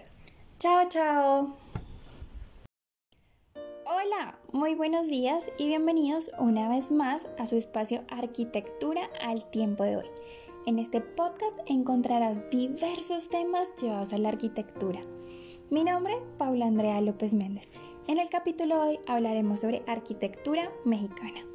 Chao, 0.59 0.87
chao. 0.89 1.55
Hola, 3.85 4.37
muy 4.51 4.75
buenos 4.75 5.07
días 5.07 5.49
y 5.57 5.67
bienvenidos 5.67 6.29
una 6.39 6.67
vez 6.67 6.91
más 6.91 7.27
a 7.39 7.45
su 7.45 7.55
espacio 7.55 8.03
Arquitectura 8.09 9.09
al 9.21 9.49
tiempo 9.49 9.83
de 9.83 9.97
hoy. 9.97 10.05
En 10.65 10.79
este 10.79 10.99
podcast 10.99 11.55
encontrarás 11.67 12.49
diversos 12.49 13.29
temas 13.29 13.69
llevados 13.81 14.11
a 14.11 14.17
la 14.17 14.29
arquitectura. 14.29 14.99
Mi 15.69 15.83
nombre, 15.83 16.15
Paula 16.37 16.65
Andrea 16.65 16.99
López 16.99 17.33
Méndez 17.33 17.69
en 18.07 18.19
el 18.19 18.29
capítulo 18.29 18.75
de 18.75 18.89
hoy 18.89 18.97
hablaremos 19.05 19.59
sobre 19.59 19.81
arquitectura 19.85 20.71
mexicana. 20.85 21.45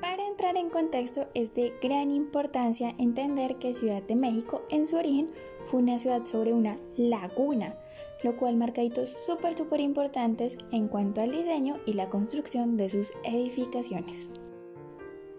Para 0.00 0.26
entrar 0.26 0.56
en 0.56 0.70
contexto, 0.70 1.26
es 1.34 1.52
de 1.54 1.74
gran 1.82 2.10
importancia 2.10 2.94
entender 2.98 3.56
que 3.56 3.74
Ciudad 3.74 4.02
de 4.04 4.14
México 4.14 4.62
en 4.70 4.86
su 4.86 4.96
origen 4.96 5.30
fue 5.66 5.80
una 5.80 5.98
ciudad 5.98 6.24
sobre 6.24 6.52
una 6.52 6.76
laguna, 6.96 7.76
lo 8.22 8.36
cual 8.36 8.56
marca 8.56 8.82
hitos 8.82 9.10
súper 9.10 9.56
súper 9.56 9.80
importantes 9.80 10.56
en 10.70 10.88
cuanto 10.88 11.20
al 11.20 11.32
diseño 11.32 11.80
y 11.84 11.94
la 11.94 12.08
construcción 12.08 12.76
de 12.76 12.88
sus 12.88 13.10
edificaciones. 13.24 14.30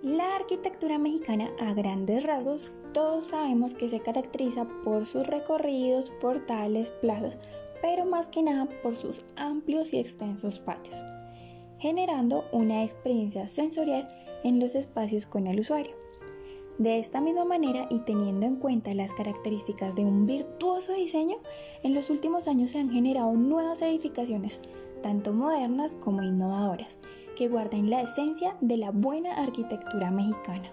La 0.03 0.35
arquitectura 0.35 0.97
mexicana 0.97 1.51
a 1.59 1.73
grandes 1.73 2.25
rasgos 2.25 2.73
todos 2.93 3.25
sabemos 3.25 3.73
que 3.73 3.87
se 3.87 4.01
caracteriza 4.01 4.67
por 4.83 5.05
sus 5.05 5.27
recorridos, 5.27 6.11
portales, 6.19 6.91
plazas, 6.91 7.37
pero 7.81 8.05
más 8.05 8.27
que 8.27 8.43
nada 8.43 8.67
por 8.81 8.95
sus 8.95 9.25
amplios 9.35 9.93
y 9.93 9.99
extensos 9.99 10.59
patios, 10.59 10.95
generando 11.79 12.45
una 12.51 12.83
experiencia 12.83 13.47
sensorial 13.47 14.07
en 14.43 14.59
los 14.59 14.75
espacios 14.75 15.25
con 15.25 15.47
el 15.47 15.59
usuario. 15.59 15.95
De 16.77 16.99
esta 16.99 17.21
misma 17.21 17.45
manera 17.45 17.87
y 17.89 17.99
teniendo 17.99 18.47
en 18.47 18.55
cuenta 18.55 18.93
las 18.93 19.13
características 19.13 19.95
de 19.95 20.03
un 20.03 20.25
virtuoso 20.25 20.93
diseño, 20.93 21.35
en 21.83 21.93
los 21.93 22.09
últimos 22.09 22.47
años 22.47 22.71
se 22.71 22.79
han 22.79 22.89
generado 22.89 23.33
nuevas 23.33 23.81
edificaciones, 23.81 24.61
tanto 25.03 25.33
modernas 25.33 25.95
como 25.95 26.23
innovadoras, 26.23 26.97
que 27.37 27.49
guardan 27.49 27.89
la 27.89 28.01
esencia 28.01 28.57
de 28.61 28.77
la 28.77 28.91
buena 28.91 29.35
arquitectura 29.35 30.09
mexicana. 30.11 30.71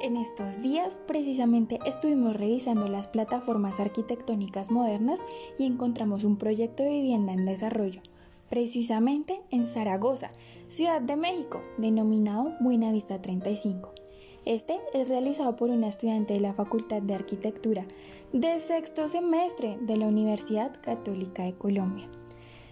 En 0.00 0.18
estos 0.18 0.62
días 0.62 1.00
precisamente 1.06 1.78
estuvimos 1.86 2.36
revisando 2.36 2.86
las 2.86 3.08
plataformas 3.08 3.80
arquitectónicas 3.80 4.70
modernas 4.70 5.20
y 5.58 5.64
encontramos 5.64 6.22
un 6.22 6.36
proyecto 6.36 6.82
de 6.82 6.90
vivienda 6.90 7.32
en 7.32 7.46
desarrollo, 7.46 8.02
precisamente 8.50 9.40
en 9.50 9.66
Zaragoza, 9.66 10.30
Ciudad 10.68 11.00
de 11.00 11.16
México, 11.16 11.62
denominado 11.78 12.52
Buenavista 12.60 13.22
35. 13.22 13.90
Este 14.44 14.78
es 14.92 15.08
realizado 15.08 15.56
por 15.56 15.70
una 15.70 15.88
estudiante 15.88 16.34
de 16.34 16.40
la 16.40 16.52
Facultad 16.52 17.00
de 17.00 17.14
Arquitectura 17.14 17.86
de 18.32 18.58
sexto 18.58 19.08
semestre 19.08 19.78
de 19.80 19.96
la 19.96 20.06
Universidad 20.06 20.74
Católica 20.82 21.44
de 21.44 21.54
Colombia 21.54 22.08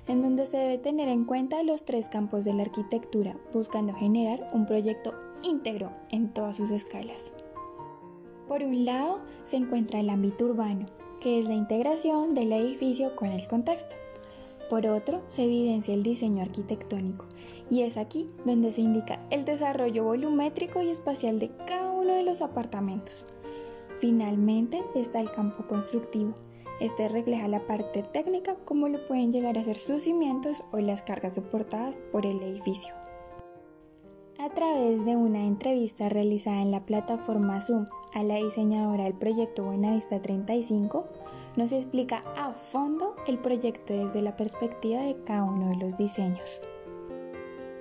en 0.06 0.20
donde 0.20 0.46
se 0.46 0.58
debe 0.58 0.78
tener 0.78 1.08
en 1.08 1.24
cuenta 1.24 1.62
los 1.62 1.84
tres 1.84 2.08
campos 2.08 2.44
de 2.44 2.52
la 2.52 2.62
arquitectura, 2.62 3.36
buscando 3.52 3.94
generar 3.94 4.46
un 4.52 4.66
proyecto 4.66 5.14
íntegro 5.44 5.92
en 6.10 6.32
todas 6.32 6.56
sus 6.56 6.70
escalas. 6.70 7.32
Por 8.48 8.62
un 8.62 8.84
lado 8.84 9.18
se 9.44 9.56
encuentra 9.56 10.00
el 10.00 10.10
ámbito 10.10 10.46
urbano, 10.46 10.86
que 11.20 11.38
es 11.38 11.46
la 11.46 11.54
integración 11.54 12.34
del 12.34 12.52
edificio 12.52 13.14
con 13.16 13.30
el 13.30 13.46
contexto. 13.46 13.94
Por 14.68 14.86
otro, 14.86 15.20
se 15.28 15.44
evidencia 15.44 15.94
el 15.94 16.02
diseño 16.02 16.42
arquitectónico, 16.42 17.26
y 17.70 17.82
es 17.82 17.96
aquí 17.96 18.26
donde 18.44 18.72
se 18.72 18.80
indica 18.80 19.20
el 19.30 19.44
desarrollo 19.44 20.04
volumétrico 20.04 20.82
y 20.82 20.90
espacial 20.90 21.38
de 21.38 21.50
cada 21.66 21.90
uno 21.90 22.14
de 22.14 22.22
los 22.22 22.42
apartamentos. 22.42 23.26
Finalmente 23.98 24.82
está 24.94 25.20
el 25.20 25.30
campo 25.30 25.66
constructivo, 25.66 26.34
este 26.80 27.08
refleja 27.08 27.46
la 27.46 27.66
parte 27.66 28.02
técnica, 28.02 28.56
como 28.64 28.88
lo 28.88 29.06
pueden 29.06 29.30
llegar 29.30 29.56
a 29.56 29.64
ser 29.64 29.76
sus 29.76 30.02
cimientos 30.02 30.64
o 30.72 30.78
las 30.78 31.02
cargas 31.02 31.36
soportadas 31.36 31.96
por 32.10 32.26
el 32.26 32.42
edificio. 32.42 32.92
A 34.44 34.50
través 34.50 35.06
de 35.06 35.16
una 35.16 35.46
entrevista 35.46 36.10
realizada 36.10 36.60
en 36.60 36.70
la 36.70 36.84
plataforma 36.84 37.62
Zoom 37.62 37.86
a 38.12 38.22
la 38.22 38.34
diseñadora 38.34 39.04
del 39.04 39.14
proyecto 39.14 39.64
Buenavista 39.64 40.20
35, 40.20 41.06
nos 41.56 41.72
explica 41.72 42.22
a 42.36 42.52
fondo 42.52 43.16
el 43.26 43.38
proyecto 43.38 43.94
desde 43.94 44.20
la 44.20 44.36
perspectiva 44.36 45.00
de 45.00 45.16
cada 45.24 45.44
uno 45.44 45.70
de 45.70 45.78
los 45.78 45.96
diseños. 45.96 46.60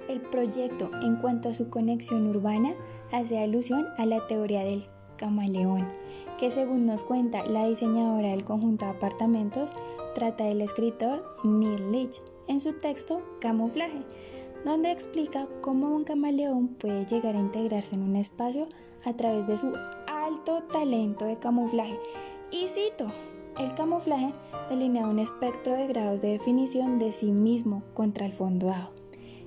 El 0.08 0.22
proyecto, 0.22 0.90
en 1.02 1.18
cuanto 1.18 1.50
a 1.50 1.54
su 1.54 1.70
conexión 1.70 2.28
urbana, 2.28 2.76
hace 3.12 3.40
alusión 3.40 3.86
a 3.98 4.06
la 4.06 4.26
teoría 4.28 4.64
del 4.64 4.86
camaleón, 5.18 5.86
que 6.40 6.50
según 6.50 6.86
nos 6.86 7.04
cuenta 7.04 7.44
la 7.44 7.66
diseñadora 7.66 8.30
del 8.30 8.46
conjunto 8.46 8.86
de 8.86 8.92
apartamentos, 8.92 9.74
trata 10.16 10.46
del 10.46 10.62
escritor 10.62 11.26
Neil 11.44 11.92
Leach 11.92 12.22
en 12.48 12.62
su 12.62 12.72
texto 12.78 13.22
Camuflaje, 13.42 14.06
donde 14.66 14.92
explica 14.92 15.48
cómo 15.62 15.94
un 15.94 16.04
camaleón 16.04 16.70
puede 16.70 17.06
llegar 17.06 17.36
a 17.36 17.40
integrarse 17.40 17.96
en 17.96 18.04
un 18.04 18.16
espacio 18.16 18.68
a 19.06 19.14
través 19.14 19.48
de 19.48 19.58
su 19.58 19.74
alto 20.08 20.64
talento 20.72 21.26
de 21.26 21.38
camuflaje. 21.38 22.00
Y 22.52 22.68
cito, 22.68 23.12
el 23.60 23.74
camuflaje 23.74 24.34
delinea 24.70 25.08
un 25.08 25.20
espectro 25.20 25.74
de 25.74 25.88
grados 25.88 26.22
de 26.22 26.30
definición 26.30 27.00
de 27.00 27.12
sí 27.12 27.32
mismo 27.32 27.84
contra 27.94 28.26
el 28.26 28.34
fondo 28.34 28.68
dado. 28.68 28.92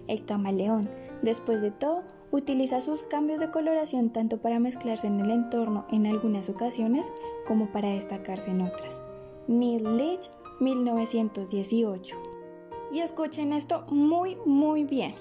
El 0.07 0.25
camaleón, 0.25 0.89
después 1.23 1.63
de 1.63 1.71
todo, 1.71 2.03
Utiliza 2.33 2.81
sus 2.81 3.05
cambios 3.05 3.41
de 3.41 3.51
coloración 3.51 4.11
tanto 4.11 4.39
para 4.41 4.59
mezclarse 4.59 5.07
en 5.07 5.21
el 5.21 5.31
entorno 5.31 5.87
en 5.91 6.07
algunas 6.07 6.49
ocasiones 6.49 7.07
como 7.47 7.71
para 7.71 7.91
destacarse 7.91 8.51
en 8.51 8.63
otras. 8.63 9.01
Neil 9.47 9.97
Leach, 9.97 10.29
1918. 10.61 12.26
Y 12.93 13.01
escuchen 13.01 13.53
esto 13.53 13.85
muy 13.89 14.37
muy 14.47 14.85
bien. 14.85 15.15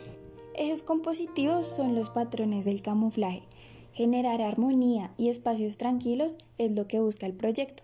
Ejes 0.53 0.83
compositivos 0.83 1.65
son 1.65 1.95
los 1.95 2.09
patrones 2.09 2.65
del 2.65 2.81
camuflaje. 2.81 3.43
Generar 3.93 4.41
armonía 4.41 5.13
y 5.17 5.29
espacios 5.29 5.77
tranquilos 5.77 6.37
es 6.57 6.73
lo 6.73 6.87
que 6.87 6.99
busca 6.99 7.25
el 7.25 7.33
proyecto. 7.33 7.83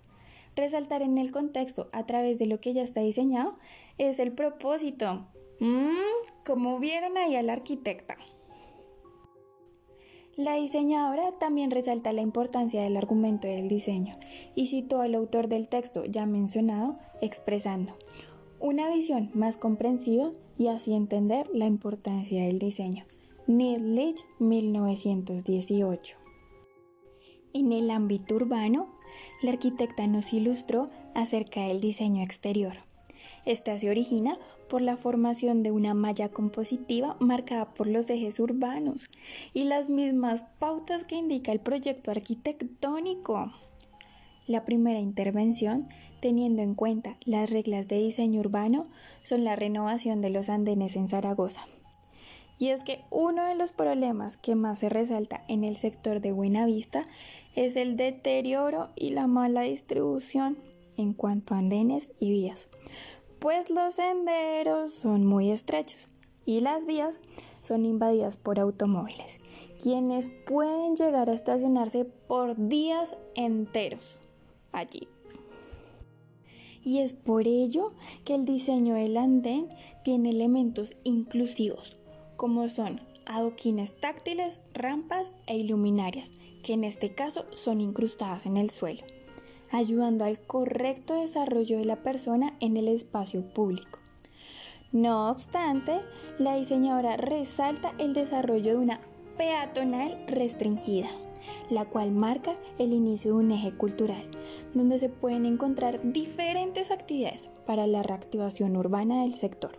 Resaltar 0.56 1.02
en 1.02 1.18
el 1.18 1.32
contexto 1.32 1.90
a 1.94 2.06
través 2.06 2.38
de 2.38 2.46
lo 2.46 2.60
que 2.60 2.74
ya 2.74 2.82
está 2.82 3.02
diseñado 3.02 3.58
es 3.98 4.20
el 4.20 4.34
propósito. 4.34 5.26
Mm, 5.60 5.96
como 6.46 6.80
vieron 6.80 7.18
ahí 7.18 7.36
a 7.36 7.44
la 7.44 7.54
arquitecta. 7.54 8.18
La 10.38 10.56
diseñadora 10.56 11.38
también 11.40 11.72
resalta 11.72 12.14
la 12.14 12.22
importancia 12.22 12.82
del 12.82 12.98
argumento 12.98 13.48
del 13.48 13.68
diseño 13.68 14.16
y 14.56 14.68
citó 14.68 15.02
al 15.02 15.14
autor 15.14 15.50
del 15.50 15.68
texto 15.68 16.06
ya 16.06 16.26
mencionado 16.26 16.96
expresando 17.22 17.94
una 18.62 18.90
visión 18.90 19.32
más 19.34 19.58
comprensiva 19.58 20.32
y 20.58 20.68
así 20.68 20.94
entender 20.94 21.48
la 21.54 21.66
importancia 21.66 22.46
del 22.46 22.60
diseño. 22.60 23.06
Leach, 23.48 24.24
1918. 24.40 26.18
En 27.54 27.74
el 27.74 27.90
ámbito 27.90 28.36
urbano, 28.36 28.88
la 29.42 29.52
arquitecta 29.52 30.08
nos 30.08 30.32
ilustró 30.32 30.90
acerca 31.16 31.62
del 31.68 31.82
diseño 31.82 32.24
exterior. 32.24 32.74
Esta 33.46 33.78
se 33.78 33.90
origina 33.90 34.38
por 34.70 34.82
la 34.82 34.96
formación 34.96 35.64
de 35.64 35.72
una 35.72 35.94
malla 35.94 36.30
compositiva 36.30 37.18
marcada 37.20 37.74
por 37.74 37.88
los 37.88 38.10
ejes 38.10 38.40
urbanos 38.40 39.10
y 39.54 39.66
las 39.66 39.90
mismas 39.90 40.46
pautas 40.60 41.04
que 41.04 41.16
indica 41.16 41.52
el 41.52 41.60
proyecto 41.60 42.12
arquitectónico. 42.12 43.52
La 44.48 44.64
primera 44.64 45.00
intervención, 45.00 45.88
teniendo 46.22 46.62
en 46.62 46.76
cuenta 46.76 47.18
las 47.26 47.50
reglas 47.50 47.88
de 47.88 47.98
diseño 47.98 48.40
urbano, 48.40 48.88
son 49.24 49.44
la 49.44 49.58
renovación 49.58 50.22
de 50.22 50.30
los 50.30 50.48
andenes 50.48 50.96
en 50.96 51.10
Zaragoza. 51.10 51.66
Y 52.58 52.70
es 52.70 52.84
que 52.84 53.04
uno 53.10 53.44
de 53.44 53.56
los 53.56 53.74
problemas 53.74 54.38
que 54.38 54.56
más 54.56 54.80
se 54.80 54.90
resalta 54.90 55.44
en 55.48 55.64
el 55.64 55.76
sector 55.76 56.22
de 56.22 56.32
Buenavista 56.32 57.06
es 57.56 57.76
el 57.76 57.98
deterioro 57.98 58.90
y 58.96 59.10
la 59.10 59.28
mala 59.28 59.62
distribución 59.64 60.58
en 60.96 61.14
cuanto 61.14 61.56
a 61.56 61.58
andenes 61.58 62.10
y 62.20 62.32
vías, 62.32 62.70
pues 63.40 63.70
los 63.72 63.96
senderos 63.96 64.94
son 64.94 65.26
muy 65.26 65.50
estrechos 65.50 66.08
y 66.46 66.60
las 66.60 66.86
vías 66.86 67.20
son 67.62 67.86
invadidas 67.86 68.38
por 68.38 68.60
automóviles, 68.60 69.40
quienes 69.82 70.30
pueden 70.46 70.96
llegar 70.96 71.30
a 71.30 71.34
estacionarse 71.34 72.06
por 72.06 72.56
días 72.68 73.16
enteros 73.36 74.22
allí. 74.72 75.08
Y 76.84 77.00
es 77.00 77.14
por 77.14 77.48
ello 77.48 77.94
que 78.26 78.36
el 78.36 78.46
diseño 78.46 78.96
del 78.96 79.18
andén 79.18 79.70
tiene 80.04 80.32
elementos 80.32 80.94
inclusivos, 81.04 81.94
como 82.38 82.68
son 82.70 83.02
adoquines 83.26 83.96
táctiles, 84.00 84.60
rampas 84.74 85.32
e 85.48 85.58
iluminarias, 85.58 86.32
que 86.64 86.74
en 86.74 86.84
este 86.84 87.14
caso 87.14 87.46
son 87.52 87.82
incrustadas 87.82 88.46
en 88.46 88.58
el 88.58 88.70
suelo, 88.70 89.04
ayudando 89.72 90.26
al 90.26 90.40
correcto 90.40 91.16
desarrollo 91.16 91.78
de 91.78 91.86
la 91.86 92.02
persona 92.04 92.56
en 92.60 92.78
el 92.78 92.88
espacio 92.88 93.44
público. 93.54 94.00
No 94.92 95.30
obstante, 95.30 96.02
la 96.38 96.58
diseñadora 96.58 97.16
resalta 97.16 97.94
el 97.98 98.14
desarrollo 98.14 98.72
de 98.72 98.78
una 98.78 99.00
peatonal 99.38 100.22
restringida, 100.28 101.10
la 101.72 101.86
cual 101.86 102.12
marca 102.12 102.56
el 102.78 102.94
inicio 102.94 103.32
de 103.32 103.46
un 103.46 103.52
eje 103.52 103.72
cultural, 103.72 104.24
donde 104.74 105.00
se 105.00 105.10
pueden 105.10 105.46
encontrar 105.46 106.00
diferentes 106.12 106.92
actividades 106.92 107.50
para 107.66 107.88
la 107.88 108.04
reactivación 108.04 108.78
urbana 108.78 109.24
del 109.24 109.34
sector. 109.34 109.72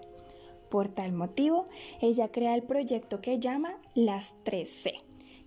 Por 0.70 0.88
tal 0.88 1.12
motivo, 1.12 1.66
ella 2.00 2.28
crea 2.28 2.54
el 2.54 2.62
proyecto 2.62 3.20
que 3.20 3.38
llama 3.38 3.76
Las 3.94 4.32
3C, 4.44 5.02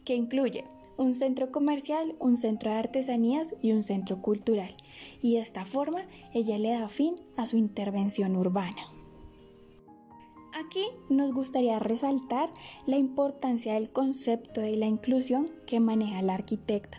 que 0.06 0.16
incluye 0.16 0.64
un 0.98 1.16
centro 1.16 1.52
comercial, 1.52 2.16
un 2.20 2.38
centro 2.38 2.72
de 2.72 2.78
artesanías 2.78 3.56
y 3.62 3.72
un 3.72 3.84
centro 3.84 4.22
cultural. 4.22 4.76
Y 5.22 5.34
de 5.34 5.42
esta 5.42 5.66
forma 5.66 6.06
ella 6.34 6.58
le 6.58 6.70
da 6.70 6.88
fin 6.88 7.16
a 7.36 7.48
su 7.48 7.58
intervención 7.58 8.36
urbana. 8.36 8.95
Aquí 10.58 10.86
nos 11.10 11.34
gustaría 11.34 11.80
resaltar 11.80 12.50
la 12.86 12.96
importancia 12.96 13.74
del 13.74 13.92
concepto 13.92 14.62
de 14.62 14.78
la 14.78 14.86
inclusión 14.86 15.50
que 15.68 15.82
maneja 15.82 16.22
la 16.22 16.36
arquitecta, 16.36 16.98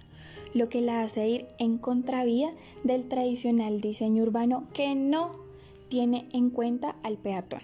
lo 0.53 0.69
que 0.69 0.83
la 0.83 1.01
hace 1.01 1.27
ir 1.27 1.47
en 1.59 1.79
contravía 1.79 2.53
del 2.85 3.09
tradicional 3.09 3.81
diseño 3.81 4.25
urbano 4.25 4.69
que 4.75 4.95
no 4.95 5.33
tiene 5.89 6.29
en 6.35 6.51
cuenta 6.51 6.97
al 7.03 7.17
peatón 7.17 7.63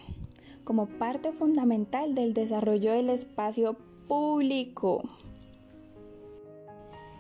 como 0.65 0.87
parte 0.87 1.31
fundamental 1.31 2.15
del 2.15 2.33
desarrollo 2.33 2.93
del 2.93 3.11
espacio 3.11 3.77
público. 4.09 5.03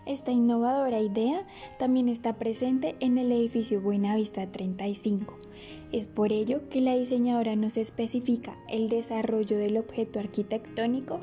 Esta 0.06 0.32
innovadora 0.32 1.00
idea 1.00 1.46
también 1.78 2.08
está 2.08 2.38
presente 2.38 2.96
en 3.00 3.18
el 3.18 3.30
edificio 3.32 3.82
Buenavista 3.82 4.50
35. 4.50 5.51
Es 5.92 6.06
por 6.06 6.32
ello 6.32 6.68
que 6.70 6.80
la 6.80 6.96
diseñadora 6.96 7.54
nos 7.54 7.76
especifica 7.76 8.54
el 8.70 8.88
desarrollo 8.88 9.58
del 9.58 9.76
objeto 9.76 10.18
arquitectónico 10.20 11.20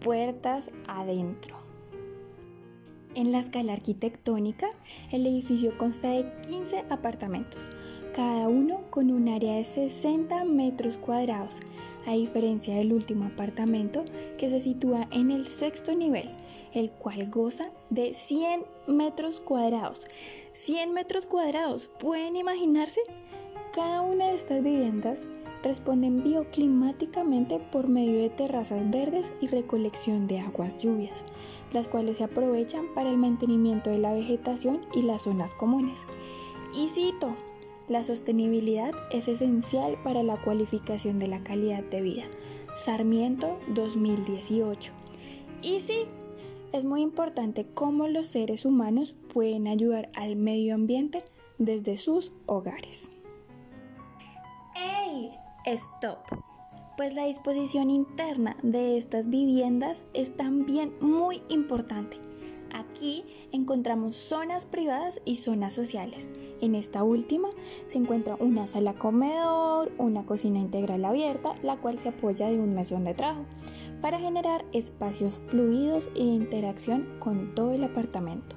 puertas 0.00 0.70
adentro. 0.88 1.56
En 3.14 3.30
la 3.30 3.38
escala 3.38 3.72
arquitectónica, 3.72 4.66
el 5.12 5.24
edificio 5.26 5.78
consta 5.78 6.10
de 6.10 6.30
15 6.48 6.84
apartamentos, 6.90 7.60
cada 8.12 8.48
uno 8.48 8.82
con 8.90 9.12
un 9.12 9.28
área 9.28 9.54
de 9.54 9.64
60 9.64 10.44
metros 10.44 10.96
cuadrados, 10.96 11.60
a 12.06 12.14
diferencia 12.14 12.74
del 12.74 12.92
último 12.92 13.26
apartamento 13.26 14.04
que 14.36 14.50
se 14.50 14.58
sitúa 14.58 15.08
en 15.12 15.30
el 15.30 15.46
sexto 15.46 15.94
nivel 15.94 16.28
el 16.76 16.90
cual 16.90 17.30
goza 17.30 17.70
de 17.88 18.12
100 18.12 18.64
metros 18.86 19.40
cuadrados. 19.40 20.06
100 20.52 20.92
metros 20.92 21.26
cuadrados, 21.26 21.88
¿pueden 21.98 22.36
imaginarse? 22.36 23.00
Cada 23.76 24.00
una 24.00 24.28
de 24.28 24.34
estas 24.34 24.64
viviendas 24.64 25.28
responden 25.62 26.22
bioclimáticamente 26.24 27.58
por 27.58 27.88
medio 27.88 28.22
de 28.22 28.30
terrazas 28.30 28.90
verdes 28.90 29.34
y 29.42 29.48
recolección 29.48 30.26
de 30.26 30.40
aguas 30.40 30.78
lluvias, 30.78 31.26
las 31.74 31.86
cuales 31.86 32.16
se 32.16 32.24
aprovechan 32.24 32.86
para 32.94 33.10
el 33.10 33.18
mantenimiento 33.18 33.90
de 33.90 33.98
la 33.98 34.14
vegetación 34.14 34.80
y 34.94 35.02
las 35.02 35.24
zonas 35.24 35.54
comunes. 35.54 36.06
Y 36.74 36.88
cito, 36.88 37.36
la 37.86 38.02
sostenibilidad 38.02 38.92
es 39.10 39.28
esencial 39.28 39.98
para 40.02 40.22
la 40.22 40.40
cualificación 40.40 41.18
de 41.18 41.26
la 41.28 41.42
calidad 41.42 41.84
de 41.84 42.00
vida. 42.00 42.24
Sarmiento 42.72 43.58
2018. 43.74 44.90
Y 45.60 45.80
sí, 45.80 46.06
es 46.72 46.86
muy 46.86 47.02
importante 47.02 47.66
cómo 47.74 48.08
los 48.08 48.26
seres 48.26 48.64
humanos 48.64 49.14
pueden 49.34 49.68
ayudar 49.68 50.08
al 50.14 50.34
medio 50.34 50.74
ambiente 50.74 51.22
desde 51.58 51.98
sus 51.98 52.32
hogares. 52.46 53.10
¡Ey! 54.76 55.32
¡Stop! 55.64 56.18
Pues 56.96 57.14
la 57.14 57.26
disposición 57.26 57.90
interna 57.90 58.56
de 58.62 58.96
estas 58.96 59.28
viviendas 59.28 60.04
es 60.14 60.36
también 60.36 60.94
muy 61.00 61.42
importante. 61.48 62.18
Aquí 62.72 63.24
encontramos 63.52 64.16
zonas 64.16 64.66
privadas 64.66 65.20
y 65.24 65.36
zonas 65.36 65.74
sociales. 65.74 66.26
En 66.60 66.74
esta 66.74 67.02
última 67.02 67.48
se 67.88 67.98
encuentra 67.98 68.36
una 68.38 68.66
sala 68.66 68.94
comedor, 68.94 69.92
una 69.98 70.24
cocina 70.24 70.58
integral 70.58 71.04
abierta, 71.04 71.52
la 71.62 71.76
cual 71.76 71.98
se 71.98 72.08
apoya 72.08 72.48
de 72.48 72.58
un 72.58 72.74
mesón 72.74 73.04
de 73.04 73.14
trabajo 73.14 73.44
para 74.00 74.18
generar 74.18 74.64
espacios 74.72 75.36
fluidos 75.36 76.08
e 76.14 76.20
interacción 76.20 77.18
con 77.18 77.54
todo 77.54 77.72
el 77.72 77.84
apartamento. 77.84 78.56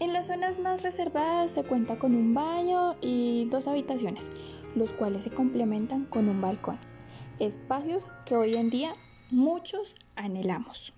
En 0.00 0.12
las 0.12 0.28
zonas 0.28 0.60
más 0.60 0.82
reservadas 0.82 1.50
se 1.50 1.64
cuenta 1.64 1.98
con 1.98 2.14
un 2.14 2.32
baño 2.34 2.94
y 3.00 3.48
dos 3.50 3.66
habitaciones, 3.66 4.26
los 4.74 4.92
cuales 4.92 5.24
se 5.24 5.30
complementan 5.30 6.04
con 6.04 6.28
un 6.28 6.40
balcón, 6.40 6.78
espacios 7.38 8.08
que 8.24 8.36
hoy 8.36 8.56
en 8.56 8.70
día 8.70 8.94
muchos 9.30 9.94
anhelamos. 10.16 10.92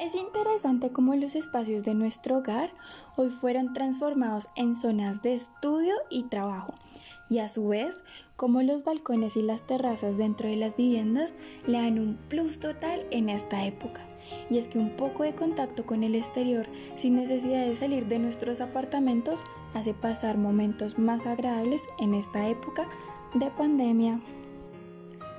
Es 0.00 0.16
interesante 0.16 0.90
cómo 0.90 1.14
los 1.14 1.36
espacios 1.36 1.84
de 1.84 1.94
nuestro 1.94 2.38
hogar 2.38 2.72
hoy 3.16 3.30
fueron 3.30 3.72
transformados 3.72 4.48
en 4.56 4.74
zonas 4.74 5.22
de 5.22 5.34
estudio 5.34 5.94
y 6.10 6.24
trabajo, 6.24 6.74
y 7.30 7.38
a 7.38 7.48
su 7.48 7.68
vez 7.68 8.02
cómo 8.34 8.62
los 8.62 8.82
balcones 8.82 9.36
y 9.36 9.42
las 9.42 9.64
terrazas 9.64 10.16
dentro 10.16 10.48
de 10.48 10.56
las 10.56 10.76
viviendas 10.76 11.34
le 11.66 11.78
dan 11.78 12.00
un 12.00 12.16
plus 12.28 12.58
total 12.58 13.06
en 13.12 13.28
esta 13.28 13.64
época. 13.64 14.00
Y 14.50 14.58
es 14.58 14.66
que 14.66 14.78
un 14.78 14.96
poco 14.96 15.22
de 15.22 15.34
contacto 15.34 15.86
con 15.86 16.02
el 16.02 16.14
exterior 16.14 16.66
sin 16.96 17.14
necesidad 17.14 17.64
de 17.64 17.74
salir 17.74 18.06
de 18.06 18.18
nuestros 18.18 18.60
apartamentos 18.60 19.40
hace 19.74 19.94
pasar 19.94 20.38
momentos 20.38 20.98
más 20.98 21.26
agradables 21.26 21.82
en 21.98 22.14
esta 22.14 22.48
época 22.48 22.88
de 23.34 23.50
pandemia. 23.50 24.20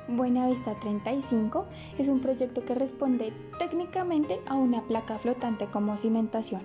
Buenavista 0.07 0.77
35 0.79 1.65
es 1.97 2.09
un 2.09 2.19
proyecto 2.19 2.65
que 2.65 2.75
responde 2.75 3.31
técnicamente 3.57 4.41
a 4.45 4.55
una 4.55 4.85
placa 4.85 5.17
flotante 5.17 5.67
como 5.67 5.95
cimentación 5.95 6.63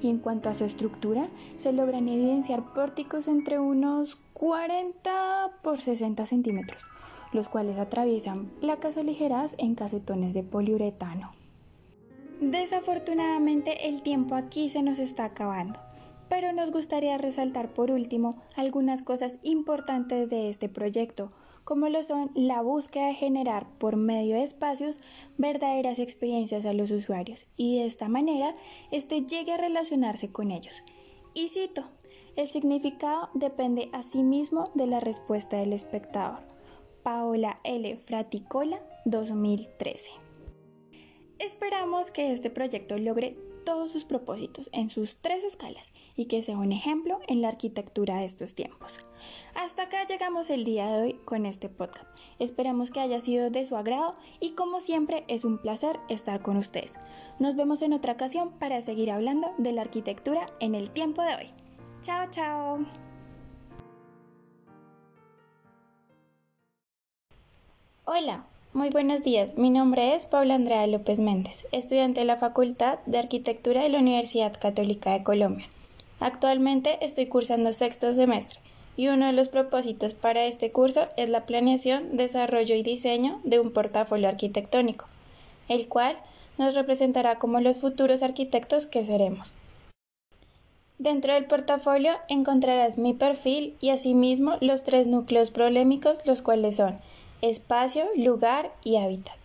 y 0.00 0.08
en 0.08 0.18
cuanto 0.18 0.48
a 0.48 0.54
su 0.54 0.64
estructura 0.64 1.28
se 1.58 1.72
logran 1.72 2.08
evidenciar 2.08 2.72
pórticos 2.72 3.28
entre 3.28 3.58
unos 3.58 4.16
40 4.32 5.58
por 5.62 5.80
60 5.80 6.24
centímetros, 6.24 6.82
los 7.32 7.48
cuales 7.48 7.78
atraviesan 7.78 8.46
placas 8.60 8.96
aligeradas 8.96 9.54
en 9.58 9.74
casetones 9.74 10.32
de 10.32 10.42
poliuretano. 10.42 11.32
Desafortunadamente 12.40 13.88
el 13.88 14.00
tiempo 14.02 14.34
aquí 14.34 14.70
se 14.70 14.82
nos 14.82 14.98
está 14.98 15.26
acabando, 15.26 15.78
pero 16.28 16.52
nos 16.52 16.70
gustaría 16.70 17.18
resaltar 17.18 17.72
por 17.72 17.90
último 17.90 18.42
algunas 18.56 19.02
cosas 19.02 19.38
importantes 19.42 20.28
de 20.28 20.50
este 20.50 20.68
proyecto 20.68 21.30
como 21.68 21.90
lo 21.90 22.02
son 22.02 22.30
la 22.34 22.62
búsqueda 22.62 23.08
de 23.08 23.14
generar 23.14 23.68
por 23.76 23.96
medio 23.96 24.36
de 24.36 24.42
espacios 24.42 25.00
verdaderas 25.36 25.98
experiencias 25.98 26.64
a 26.64 26.72
los 26.72 26.90
usuarios 26.90 27.46
y 27.58 27.78
de 27.78 27.84
esta 27.84 28.08
manera 28.08 28.56
éste 28.90 29.26
llegue 29.26 29.52
a 29.52 29.58
relacionarse 29.58 30.32
con 30.32 30.50
ellos. 30.50 30.82
Y 31.34 31.50
cito, 31.50 31.84
el 32.36 32.48
significado 32.48 33.28
depende 33.34 33.90
asimismo 33.92 34.64
de 34.76 34.86
la 34.86 35.00
respuesta 35.00 35.58
del 35.58 35.74
espectador. 35.74 36.40
Paola 37.02 37.60
L. 37.64 37.98
Fraticola, 37.98 38.80
2013. 39.04 40.08
Esperamos 41.38 42.10
que 42.10 42.32
este 42.32 42.48
proyecto 42.48 42.96
logre 42.96 43.36
todos 43.66 43.92
sus 43.92 44.06
propósitos 44.06 44.70
en 44.72 44.88
sus 44.88 45.16
tres 45.16 45.44
escalas 45.44 45.92
y 46.18 46.26
que 46.26 46.42
sea 46.42 46.58
un 46.58 46.72
ejemplo 46.72 47.20
en 47.28 47.40
la 47.40 47.48
arquitectura 47.48 48.16
de 48.16 48.24
estos 48.24 48.54
tiempos. 48.54 48.98
Hasta 49.54 49.84
acá 49.84 50.04
llegamos 50.04 50.50
el 50.50 50.64
día 50.64 50.88
de 50.88 51.02
hoy 51.02 51.12
con 51.24 51.46
este 51.46 51.68
podcast. 51.68 52.06
Esperamos 52.40 52.90
que 52.90 52.98
haya 53.00 53.20
sido 53.20 53.50
de 53.50 53.64
su 53.64 53.76
agrado 53.76 54.10
y 54.40 54.50
como 54.50 54.80
siempre 54.80 55.24
es 55.28 55.44
un 55.44 55.58
placer 55.58 55.98
estar 56.08 56.42
con 56.42 56.56
ustedes. 56.56 56.92
Nos 57.38 57.54
vemos 57.54 57.82
en 57.82 57.92
otra 57.92 58.14
ocasión 58.14 58.50
para 58.58 58.82
seguir 58.82 59.12
hablando 59.12 59.48
de 59.58 59.70
la 59.70 59.82
arquitectura 59.82 60.46
en 60.58 60.74
el 60.74 60.90
tiempo 60.90 61.22
de 61.22 61.36
hoy. 61.36 61.46
Chao, 62.00 62.26
chao. 62.30 62.78
Hola, 68.04 68.44
muy 68.72 68.90
buenos 68.90 69.22
días, 69.22 69.56
mi 69.56 69.70
nombre 69.70 70.16
es 70.16 70.26
Paula 70.26 70.56
Andrea 70.56 70.86
López 70.88 71.20
Méndez, 71.20 71.66
estudiante 71.70 72.20
de 72.20 72.26
la 72.26 72.38
Facultad 72.38 72.98
de 73.06 73.18
Arquitectura 73.18 73.82
de 73.82 73.90
la 73.90 73.98
Universidad 73.98 74.58
Católica 74.58 75.12
de 75.12 75.22
Colombia. 75.22 75.66
Actualmente 76.20 76.98
estoy 77.00 77.26
cursando 77.26 77.72
sexto 77.72 78.14
semestre 78.14 78.60
y 78.96 79.08
uno 79.08 79.26
de 79.26 79.32
los 79.32 79.48
propósitos 79.48 80.14
para 80.14 80.44
este 80.44 80.72
curso 80.72 81.08
es 81.16 81.28
la 81.28 81.46
planeación, 81.46 82.16
desarrollo 82.16 82.74
y 82.74 82.82
diseño 82.82 83.40
de 83.44 83.60
un 83.60 83.70
portafolio 83.70 84.28
arquitectónico, 84.28 85.06
el 85.68 85.86
cual 85.86 86.16
nos 86.58 86.74
representará 86.74 87.38
como 87.38 87.60
los 87.60 87.76
futuros 87.76 88.22
arquitectos 88.22 88.86
que 88.86 89.04
seremos. 89.04 89.54
Dentro 90.98 91.32
del 91.32 91.44
portafolio 91.44 92.12
encontrarás 92.28 92.98
mi 92.98 93.14
perfil 93.14 93.76
y 93.80 93.90
asimismo 93.90 94.56
los 94.60 94.82
tres 94.82 95.06
núcleos 95.06 95.52
problemáticos, 95.52 96.26
los 96.26 96.42
cuales 96.42 96.76
son 96.76 96.98
espacio, 97.40 98.04
lugar 98.16 98.72
y 98.82 98.96
hábitat. 98.96 99.36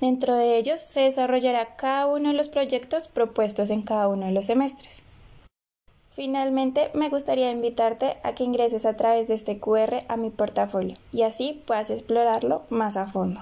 Dentro 0.00 0.34
de 0.34 0.56
ellos 0.56 0.80
se 0.80 1.00
desarrollará 1.00 1.76
cada 1.76 2.06
uno 2.06 2.30
de 2.30 2.34
los 2.34 2.48
proyectos 2.48 3.08
propuestos 3.08 3.68
en 3.68 3.82
cada 3.82 4.08
uno 4.08 4.24
de 4.24 4.32
los 4.32 4.46
semestres. 4.46 5.01
Finalmente, 6.12 6.90
me 6.94 7.08
gustaría 7.08 7.50
invitarte 7.50 8.16
a 8.22 8.34
que 8.34 8.44
ingreses 8.44 8.84
a 8.84 8.96
través 8.96 9.28
de 9.28 9.34
este 9.34 9.58
QR 9.58 10.04
a 10.08 10.16
mi 10.16 10.30
portafolio 10.30 10.96
y 11.12 11.22
así 11.22 11.62
puedas 11.66 11.90
explorarlo 11.90 12.62
más 12.70 12.96
a 12.96 13.06
fondo. 13.06 13.40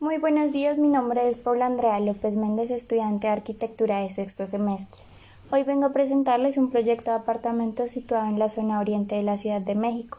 Muy 0.00 0.18
buenos 0.18 0.52
días, 0.52 0.78
mi 0.78 0.88
nombre 0.88 1.28
es 1.28 1.36
Paula 1.38 1.66
Andrea 1.66 1.98
López 2.00 2.36
Méndez, 2.36 2.70
estudiante 2.70 3.28
de 3.28 3.32
arquitectura 3.32 4.00
de 4.00 4.10
sexto 4.10 4.46
semestre. 4.46 5.02
Hoy 5.50 5.62
vengo 5.62 5.86
a 5.86 5.92
presentarles 5.92 6.58
un 6.58 6.70
proyecto 6.70 7.12
de 7.12 7.18
apartamentos 7.18 7.90
situado 7.90 8.26
en 8.26 8.38
la 8.38 8.50
zona 8.50 8.80
oriente 8.80 9.14
de 9.14 9.22
la 9.22 9.38
Ciudad 9.38 9.62
de 9.62 9.74
México 9.74 10.18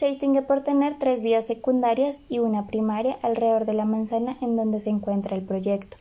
se 0.00 0.06
distingue 0.06 0.40
por 0.40 0.62
tener 0.62 0.98
tres 0.98 1.20
vías 1.20 1.44
secundarias 1.44 2.20
y 2.30 2.38
una 2.38 2.66
primaria 2.66 3.18
alrededor 3.20 3.66
de 3.66 3.74
la 3.74 3.84
manzana 3.84 4.38
en 4.40 4.56
donde 4.56 4.80
se 4.80 4.88
encuentra 4.88 5.36
el 5.36 5.42
proyecto. 5.42 5.98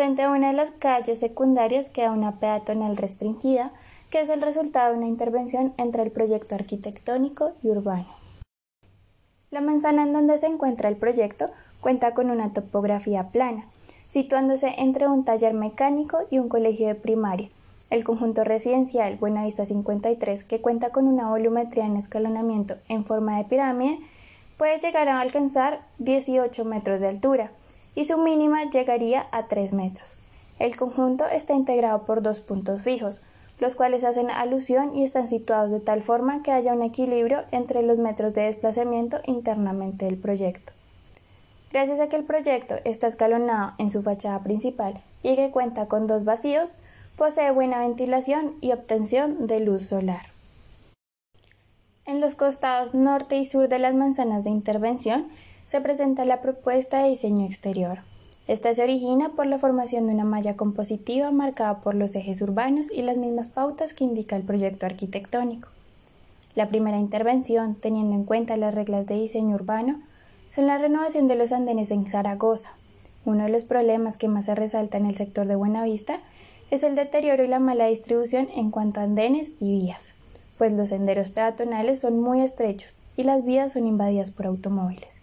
Frente 0.00 0.22
a 0.22 0.30
una 0.30 0.46
de 0.46 0.54
las 0.54 0.70
calles 0.70 1.18
secundarias 1.18 1.90
queda 1.90 2.12
una 2.12 2.36
peatonal 2.36 2.96
restringida, 2.96 3.70
que 4.08 4.22
es 4.22 4.30
el 4.30 4.40
resultado 4.40 4.92
de 4.92 4.96
una 4.96 5.08
intervención 5.08 5.74
entre 5.76 6.02
el 6.02 6.10
proyecto 6.10 6.54
arquitectónico 6.54 7.52
y 7.62 7.68
urbano. 7.68 8.06
La 9.50 9.60
manzana 9.60 10.04
en 10.04 10.14
donde 10.14 10.38
se 10.38 10.46
encuentra 10.46 10.88
el 10.88 10.96
proyecto 10.96 11.50
cuenta 11.82 12.14
con 12.14 12.30
una 12.30 12.54
topografía 12.54 13.28
plana, 13.28 13.66
situándose 14.08 14.72
entre 14.78 15.06
un 15.06 15.22
taller 15.26 15.52
mecánico 15.52 16.20
y 16.30 16.38
un 16.38 16.48
colegio 16.48 16.86
de 16.86 16.94
primaria, 16.94 17.50
el 17.90 18.02
conjunto 18.02 18.42
residencial 18.42 19.18
Buenavista 19.18 19.66
53, 19.66 20.44
que 20.44 20.62
cuenta 20.62 20.92
con 20.92 21.08
una 21.08 21.28
volumetría 21.28 21.84
en 21.84 21.98
escalonamiento 21.98 22.76
en 22.88 23.04
forma 23.04 23.36
de 23.36 23.44
pirámide, 23.44 23.98
puede 24.56 24.78
llegar 24.78 25.10
a 25.10 25.20
alcanzar 25.20 25.82
18 25.98 26.64
metros 26.64 27.02
de 27.02 27.08
altura 27.08 27.52
y 28.00 28.06
su 28.06 28.16
mínima 28.16 28.70
llegaría 28.70 29.26
a 29.30 29.46
3 29.46 29.74
metros. 29.74 30.16
El 30.58 30.74
conjunto 30.76 31.26
está 31.26 31.52
integrado 31.52 32.06
por 32.06 32.22
dos 32.22 32.40
puntos 32.40 32.82
fijos, 32.82 33.20
los 33.58 33.74
cuales 33.74 34.04
hacen 34.04 34.30
alusión 34.30 34.96
y 34.96 35.04
están 35.04 35.28
situados 35.28 35.70
de 35.70 35.80
tal 35.80 36.02
forma 36.02 36.42
que 36.42 36.50
haya 36.50 36.72
un 36.72 36.82
equilibrio 36.82 37.44
entre 37.50 37.82
los 37.82 37.98
metros 37.98 38.32
de 38.32 38.42
desplazamiento 38.42 39.18
internamente 39.26 40.06
del 40.06 40.16
proyecto. 40.16 40.72
Gracias 41.70 42.00
a 42.00 42.08
que 42.08 42.16
el 42.16 42.24
proyecto 42.24 42.76
está 42.84 43.06
escalonado 43.06 43.72
en 43.76 43.90
su 43.90 44.00
fachada 44.00 44.42
principal 44.42 45.02
y 45.22 45.36
que 45.36 45.50
cuenta 45.50 45.86
con 45.86 46.06
dos 46.06 46.24
vacíos, 46.24 46.76
Posee 47.16 47.50
buena 47.50 47.80
ventilación 47.80 48.54
y 48.62 48.72
obtención 48.72 49.46
de 49.46 49.60
luz 49.60 49.82
solar. 49.82 50.22
En 52.06 52.18
los 52.18 52.34
costados 52.34 52.94
norte 52.94 53.36
y 53.36 53.44
sur 53.44 53.68
de 53.68 53.78
las 53.78 53.94
manzanas 53.94 54.42
de 54.42 54.48
intervención 54.48 55.28
se 55.70 55.80
presenta 55.80 56.24
la 56.24 56.42
propuesta 56.42 57.00
de 57.00 57.10
diseño 57.10 57.46
exterior. 57.46 58.00
Esta 58.48 58.74
se 58.74 58.82
origina 58.82 59.28
por 59.36 59.46
la 59.46 59.56
formación 59.56 60.08
de 60.08 60.14
una 60.14 60.24
malla 60.24 60.56
compositiva 60.56 61.30
marcada 61.30 61.80
por 61.80 61.94
los 61.94 62.12
ejes 62.16 62.42
urbanos 62.42 62.88
y 62.92 63.02
las 63.02 63.18
mismas 63.18 63.46
pautas 63.46 63.94
que 63.94 64.02
indica 64.02 64.34
el 64.34 64.42
proyecto 64.42 64.86
arquitectónico. 64.86 65.68
La 66.56 66.68
primera 66.68 66.98
intervención, 66.98 67.76
teniendo 67.76 68.16
en 68.16 68.24
cuenta 68.24 68.56
las 68.56 68.74
reglas 68.74 69.06
de 69.06 69.14
diseño 69.14 69.54
urbano, 69.54 70.00
son 70.50 70.66
la 70.66 70.76
renovación 70.76 71.28
de 71.28 71.36
los 71.36 71.52
andenes 71.52 71.92
en 71.92 72.04
Zaragoza. 72.04 72.70
Uno 73.24 73.44
de 73.44 73.50
los 73.50 73.62
problemas 73.62 74.18
que 74.18 74.26
más 74.26 74.46
se 74.46 74.56
resalta 74.56 74.98
en 74.98 75.06
el 75.06 75.14
sector 75.14 75.46
de 75.46 75.54
Buenavista 75.54 76.18
es 76.72 76.82
el 76.82 76.96
deterioro 76.96 77.44
y 77.44 77.46
la 77.46 77.60
mala 77.60 77.86
distribución 77.86 78.48
en 78.56 78.72
cuanto 78.72 78.98
a 78.98 79.04
andenes 79.04 79.52
y 79.60 79.70
vías, 79.70 80.14
pues 80.58 80.72
los 80.72 80.88
senderos 80.88 81.30
peatonales 81.30 82.00
son 82.00 82.18
muy 82.18 82.40
estrechos 82.40 82.96
y 83.16 83.22
las 83.22 83.44
vías 83.44 83.74
son 83.74 83.86
invadidas 83.86 84.32
por 84.32 84.46
automóviles. 84.46 85.19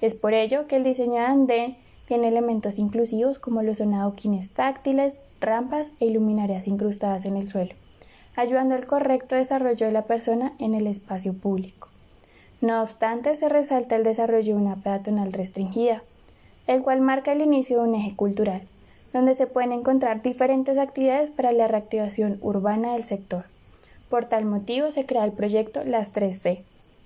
Es 0.00 0.14
por 0.14 0.34
ello 0.34 0.66
que 0.66 0.76
el 0.76 0.84
diseño 0.84 1.14
de 1.14 1.20
andén 1.20 1.76
tiene 2.04 2.28
elementos 2.28 2.78
inclusivos 2.78 3.38
como 3.38 3.62
los 3.62 3.78
son 3.78 3.94
adoquines 3.94 4.50
táctiles, 4.50 5.18
rampas 5.40 5.92
e 6.00 6.06
iluminarias 6.06 6.66
incrustadas 6.66 7.24
en 7.24 7.36
el 7.36 7.48
suelo, 7.48 7.74
ayudando 8.36 8.74
al 8.74 8.86
correcto 8.86 9.34
desarrollo 9.34 9.86
de 9.86 9.92
la 9.92 10.04
persona 10.04 10.54
en 10.58 10.74
el 10.74 10.86
espacio 10.86 11.34
público. 11.34 11.88
No 12.60 12.82
obstante, 12.82 13.36
se 13.36 13.48
resalta 13.48 13.96
el 13.96 14.04
desarrollo 14.04 14.56
de 14.56 14.62
una 14.62 14.76
peatonal 14.76 15.32
restringida, 15.32 16.02
el 16.66 16.82
cual 16.82 17.00
marca 17.00 17.32
el 17.32 17.42
inicio 17.42 17.82
de 17.82 17.88
un 17.88 17.94
eje 17.94 18.16
cultural, 18.16 18.62
donde 19.12 19.34
se 19.34 19.46
pueden 19.46 19.72
encontrar 19.72 20.22
diferentes 20.22 20.78
actividades 20.78 21.30
para 21.30 21.52
la 21.52 21.68
reactivación 21.68 22.38
urbana 22.40 22.92
del 22.92 23.04
sector. 23.04 23.44
Por 24.08 24.24
tal 24.24 24.44
motivo 24.44 24.90
se 24.90 25.06
crea 25.06 25.24
el 25.24 25.32
proyecto 25.32 25.84
Las 25.84 26.12
3C, 26.12 26.62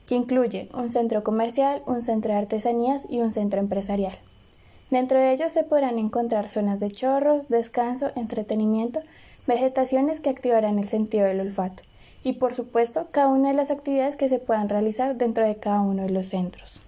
que 0.07 0.15
incluye 0.15 0.69
un 0.75 0.91
centro 0.91 1.23
comercial, 1.23 1.83
un 1.87 2.03
centro 2.03 2.33
de 2.33 2.39
artesanías 2.39 3.07
y 3.09 3.21
un 3.21 3.33
centro 3.33 3.61
empresarial. 3.61 4.17
Dentro 4.91 5.19
de 5.19 5.33
ellos 5.33 5.53
se 5.53 5.65
podrán 5.65 5.99
encontrar 5.99 6.49
zonas 6.49 6.79
de 6.81 6.91
chorros, 6.91 7.49
descanso, 7.49 8.11
entretenimiento, 8.15 9.01
vegetaciones 9.47 10.21
que 10.21 10.31
activarán 10.31 10.79
el 10.79 10.87
sentido 10.87 11.27
del 11.27 11.41
olfato 11.41 11.83
y 12.25 12.35
por 12.35 12.55
supuesto 12.55 13.09
cada 13.11 13.29
una 13.29 13.49
de 13.49 13.55
las 13.55 13.71
actividades 13.71 14.17
que 14.17 14.29
se 14.29 14.39
puedan 14.39 14.69
realizar 14.69 15.17
dentro 15.17 15.47
de 15.47 15.57
cada 15.57 15.81
uno 15.81 16.03
de 16.03 16.11
los 16.11 16.29
centros. 16.29 16.81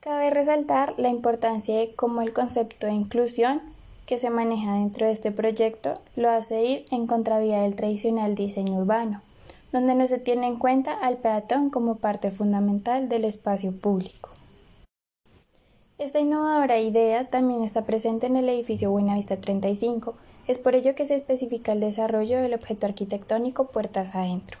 Cabe 0.00 0.30
resaltar 0.30 0.94
la 0.96 1.10
importancia 1.10 1.76
de 1.76 1.94
cómo 1.94 2.22
el 2.22 2.32
concepto 2.32 2.86
de 2.86 2.94
inclusión 2.94 3.60
que 4.06 4.16
se 4.16 4.30
maneja 4.30 4.74
dentro 4.74 5.06
de 5.06 5.12
este 5.12 5.30
proyecto 5.30 5.94
lo 6.16 6.30
hace 6.30 6.64
ir 6.64 6.84
en 6.90 7.06
contravía 7.06 7.62
del 7.62 7.76
tradicional 7.76 8.34
diseño 8.34 8.76
urbano, 8.76 9.20
donde 9.72 9.94
no 9.94 10.06
se 10.06 10.18
tiene 10.18 10.46
en 10.46 10.56
cuenta 10.56 10.92
al 10.92 11.18
peatón 11.18 11.70
como 11.70 11.96
parte 11.96 12.30
fundamental 12.30 13.08
del 13.08 13.24
espacio 13.24 13.72
público. 13.72 14.30
Esta 15.98 16.18
innovadora 16.18 16.78
idea 16.78 17.28
también 17.28 17.62
está 17.62 17.84
presente 17.84 18.26
en 18.26 18.36
el 18.36 18.48
edificio 18.48 18.90
Buenavista 18.90 19.38
35, 19.38 20.14
es 20.48 20.58
por 20.58 20.74
ello 20.74 20.94
que 20.94 21.04
se 21.04 21.14
especifica 21.14 21.72
el 21.72 21.80
desarrollo 21.80 22.40
del 22.40 22.54
objeto 22.54 22.86
arquitectónico 22.86 23.66
puertas 23.66 24.14
adentro. 24.14 24.58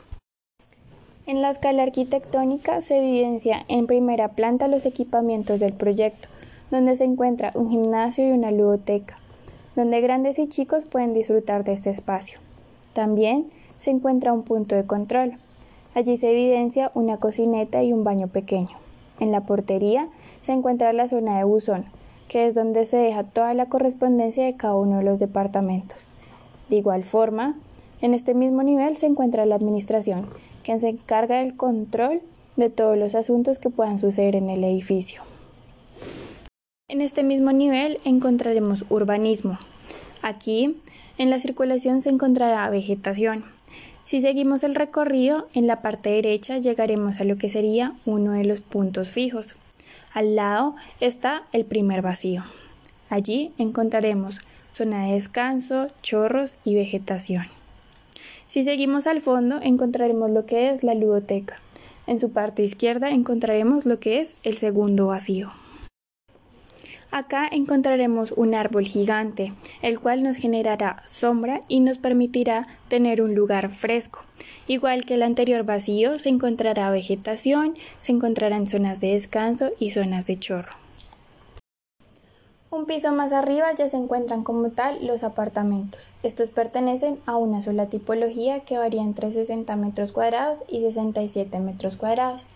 En 1.26 1.42
la 1.42 1.50
escala 1.50 1.82
arquitectónica 1.82 2.82
se 2.82 2.98
evidencia 2.98 3.64
en 3.68 3.86
primera 3.86 4.28
planta 4.28 4.68
los 4.68 4.84
equipamientos 4.84 5.60
del 5.60 5.72
proyecto, 5.72 6.28
donde 6.70 6.96
se 6.96 7.04
encuentra 7.04 7.52
un 7.54 7.70
gimnasio 7.70 8.28
y 8.28 8.32
una 8.32 8.50
ludoteca, 8.50 9.18
donde 9.76 10.00
grandes 10.00 10.38
y 10.38 10.48
chicos 10.48 10.84
pueden 10.84 11.12
disfrutar 11.12 11.64
de 11.64 11.72
este 11.72 11.90
espacio. 11.90 12.38
También 12.92 13.50
se 13.80 13.90
encuentra 13.90 14.32
un 14.32 14.42
punto 14.42 14.76
de 14.76 14.84
control. 14.84 15.38
Allí 15.94 16.16
se 16.16 16.30
evidencia 16.30 16.92
una 16.94 17.16
cocineta 17.16 17.82
y 17.82 17.92
un 17.92 18.04
baño 18.04 18.28
pequeño. 18.28 18.76
En 19.18 19.32
la 19.32 19.42
portería 19.42 20.08
se 20.42 20.52
encuentra 20.52 20.92
la 20.92 21.08
zona 21.08 21.38
de 21.38 21.44
buzón, 21.44 21.86
que 22.28 22.46
es 22.46 22.54
donde 22.54 22.86
se 22.86 22.96
deja 22.96 23.24
toda 23.24 23.54
la 23.54 23.66
correspondencia 23.66 24.44
de 24.44 24.56
cada 24.56 24.76
uno 24.76 24.98
de 24.98 25.04
los 25.04 25.18
departamentos. 25.18 26.06
De 26.68 26.76
igual 26.76 27.02
forma, 27.02 27.56
en 28.00 28.14
este 28.14 28.34
mismo 28.34 28.62
nivel 28.62 28.96
se 28.96 29.06
encuentra 29.06 29.44
la 29.46 29.56
administración, 29.56 30.26
que 30.62 30.78
se 30.78 30.88
encarga 30.88 31.40
del 31.40 31.56
control 31.56 32.22
de 32.56 32.70
todos 32.70 32.96
los 32.96 33.14
asuntos 33.14 33.58
que 33.58 33.70
puedan 33.70 33.98
suceder 33.98 34.36
en 34.36 34.48
el 34.48 34.62
edificio. 34.64 35.22
En 36.88 37.00
este 37.00 37.22
mismo 37.22 37.52
nivel 37.52 37.98
encontraremos 38.04 38.84
urbanismo. 38.88 39.58
Aquí, 40.22 40.76
en 41.18 41.30
la 41.30 41.38
circulación 41.38 42.02
se 42.02 42.10
encontrará 42.10 42.68
vegetación. 42.70 43.44
Si 44.04 44.20
seguimos 44.20 44.64
el 44.64 44.74
recorrido, 44.74 45.48
en 45.54 45.66
la 45.66 45.82
parte 45.82 46.10
derecha 46.10 46.58
llegaremos 46.58 47.20
a 47.20 47.24
lo 47.24 47.36
que 47.36 47.50
sería 47.50 47.92
uno 48.06 48.32
de 48.32 48.44
los 48.44 48.60
puntos 48.60 49.10
fijos, 49.10 49.54
al 50.12 50.34
lado 50.34 50.74
está 51.00 51.44
el 51.52 51.64
primer 51.64 52.02
vacío. 52.02 52.42
Allí 53.08 53.52
encontraremos 53.58 54.38
zona 54.72 55.06
de 55.06 55.14
descanso, 55.14 55.88
chorros 56.02 56.56
y 56.64 56.74
vegetación. 56.74 57.46
Si 58.48 58.64
seguimos 58.64 59.06
al 59.06 59.20
fondo 59.20 59.60
encontraremos 59.62 60.30
lo 60.30 60.46
que 60.46 60.70
es 60.70 60.82
la 60.82 60.94
ludoteca. 60.94 61.60
En 62.06 62.18
su 62.18 62.30
parte 62.30 62.64
izquierda 62.64 63.10
encontraremos 63.10 63.86
lo 63.86 64.00
que 64.00 64.20
es 64.20 64.40
el 64.42 64.56
segundo 64.56 65.06
vacío. 65.06 65.52
Acá 67.12 67.48
encontraremos 67.50 68.30
un 68.30 68.54
árbol 68.54 68.84
gigante, 68.84 69.52
el 69.82 69.98
cual 69.98 70.22
nos 70.22 70.36
generará 70.36 71.02
sombra 71.06 71.58
y 71.66 71.80
nos 71.80 71.98
permitirá 71.98 72.68
tener 72.88 73.20
un 73.20 73.34
lugar 73.34 73.68
fresco. 73.68 74.20
Igual 74.68 75.04
que 75.04 75.14
el 75.14 75.24
anterior 75.24 75.64
vacío, 75.64 76.20
se 76.20 76.28
encontrará 76.28 76.88
vegetación, 76.92 77.74
se 78.00 78.12
encontrarán 78.12 78.68
zonas 78.68 79.00
de 79.00 79.14
descanso 79.14 79.70
y 79.80 79.90
zonas 79.90 80.26
de 80.26 80.38
chorro. 80.38 80.72
Un 82.70 82.86
piso 82.86 83.10
más 83.10 83.32
arriba 83.32 83.74
ya 83.74 83.88
se 83.88 83.96
encuentran 83.96 84.44
como 84.44 84.70
tal 84.70 85.04
los 85.04 85.24
apartamentos. 85.24 86.12
Estos 86.22 86.50
pertenecen 86.50 87.18
a 87.26 87.36
una 87.36 87.60
sola 87.60 87.86
tipología 87.86 88.60
que 88.60 88.78
varía 88.78 89.02
entre 89.02 89.32
60 89.32 89.74
metros 89.74 90.12
cuadrados 90.12 90.62
y 90.68 90.80
67 90.82 91.58
metros 91.58 91.96
cuadrados. 91.96 92.46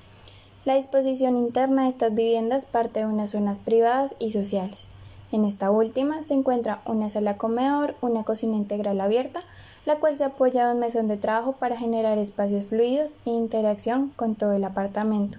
La 0.64 0.76
disposición 0.76 1.36
interna 1.36 1.82
de 1.82 1.90
estas 1.90 2.14
viviendas 2.14 2.64
parte 2.64 3.00
de 3.00 3.06
unas 3.06 3.32
zonas 3.32 3.58
privadas 3.58 4.14
y 4.18 4.30
sociales. 4.30 4.86
En 5.30 5.44
esta 5.44 5.70
última 5.70 6.22
se 6.22 6.32
encuentra 6.32 6.80
una 6.86 7.10
sala 7.10 7.36
comedor, 7.36 7.96
una 8.00 8.24
cocina 8.24 8.56
integral 8.56 8.98
abierta, 9.02 9.40
la 9.84 9.96
cual 9.96 10.16
se 10.16 10.24
apoya 10.24 10.62
en 10.62 10.76
un 10.76 10.80
mesón 10.80 11.06
de 11.06 11.18
trabajo 11.18 11.52
para 11.52 11.76
generar 11.76 12.16
espacios 12.16 12.68
fluidos 12.68 13.16
e 13.26 13.30
interacción 13.30 14.14
con 14.16 14.36
todo 14.36 14.52
el 14.52 14.64
apartamento. 14.64 15.36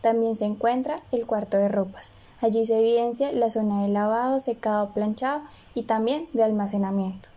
También 0.00 0.36
se 0.36 0.44
encuentra 0.44 1.02
el 1.10 1.26
cuarto 1.26 1.56
de 1.56 1.68
ropas. 1.68 2.12
Allí 2.40 2.64
se 2.64 2.78
evidencia 2.78 3.32
la 3.32 3.50
zona 3.50 3.82
de 3.82 3.88
lavado, 3.88 4.38
secado, 4.38 4.90
planchado 4.90 5.42
y 5.74 5.82
también 5.82 6.28
de 6.34 6.44
almacenamiento. 6.44 7.28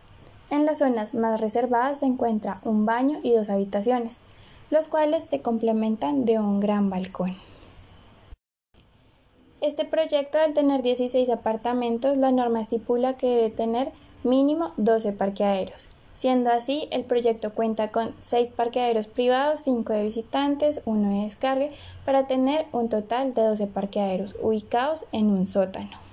En 0.48 0.64
las 0.64 0.78
zonas 0.78 1.12
más 1.14 1.40
reservadas 1.40 1.98
se 1.98 2.06
encuentra 2.06 2.58
un 2.64 2.86
baño 2.86 3.18
y 3.24 3.32
dos 3.32 3.50
habitaciones 3.50 4.20
los 4.70 4.88
cuales 4.88 5.24
se 5.24 5.40
complementan 5.42 6.24
de 6.24 6.38
un 6.38 6.60
gran 6.60 6.90
balcón. 6.90 7.36
Este 9.60 9.84
proyecto, 9.84 10.38
al 10.38 10.54
tener 10.54 10.82
16 10.82 11.30
apartamentos, 11.30 12.18
la 12.18 12.30
norma 12.30 12.60
estipula 12.60 13.16
que 13.16 13.26
debe 13.26 13.50
tener 13.50 13.90
mínimo 14.22 14.72
12 14.76 15.12
parqueaderos. 15.12 15.88
Siendo 16.14 16.50
así, 16.50 16.88
el 16.90 17.04
proyecto 17.04 17.52
cuenta 17.52 17.90
con 17.90 18.14
6 18.20 18.50
parqueaderos 18.50 19.06
privados, 19.06 19.60
5 19.60 19.92
de 19.92 20.02
visitantes, 20.02 20.80
1 20.84 21.10
de 21.10 21.22
descargue, 21.24 21.68
para 22.04 22.26
tener 22.26 22.66
un 22.72 22.88
total 22.88 23.34
de 23.34 23.42
12 23.42 23.66
parqueaderos 23.66 24.34
ubicados 24.40 25.04
en 25.12 25.30
un 25.30 25.46
sótano. 25.46 26.05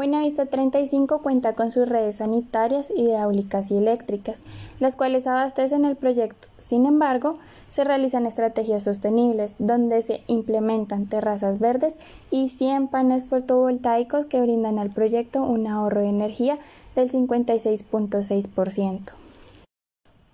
Buenavista 0.00 0.46
35 0.46 1.18
cuenta 1.18 1.52
con 1.52 1.72
sus 1.72 1.86
redes 1.86 2.16
sanitarias, 2.16 2.90
hidráulicas 2.96 3.70
y 3.70 3.76
eléctricas, 3.76 4.40
las 4.78 4.96
cuales 4.96 5.26
abastecen 5.26 5.84
el 5.84 5.94
proyecto. 5.94 6.48
Sin 6.58 6.86
embargo, 6.86 7.36
se 7.68 7.84
realizan 7.84 8.24
estrategias 8.24 8.84
sostenibles, 8.84 9.54
donde 9.58 10.00
se 10.00 10.22
implementan 10.26 11.06
terrazas 11.06 11.58
verdes 11.58 11.96
y 12.30 12.48
100 12.48 12.88
paneles 12.88 13.26
fotovoltaicos 13.26 14.24
que 14.24 14.40
brindan 14.40 14.78
al 14.78 14.88
proyecto 14.88 15.42
un 15.42 15.66
ahorro 15.66 16.00
de 16.00 16.08
energía 16.08 16.58
del 16.94 17.12
56.6%. 17.12 19.19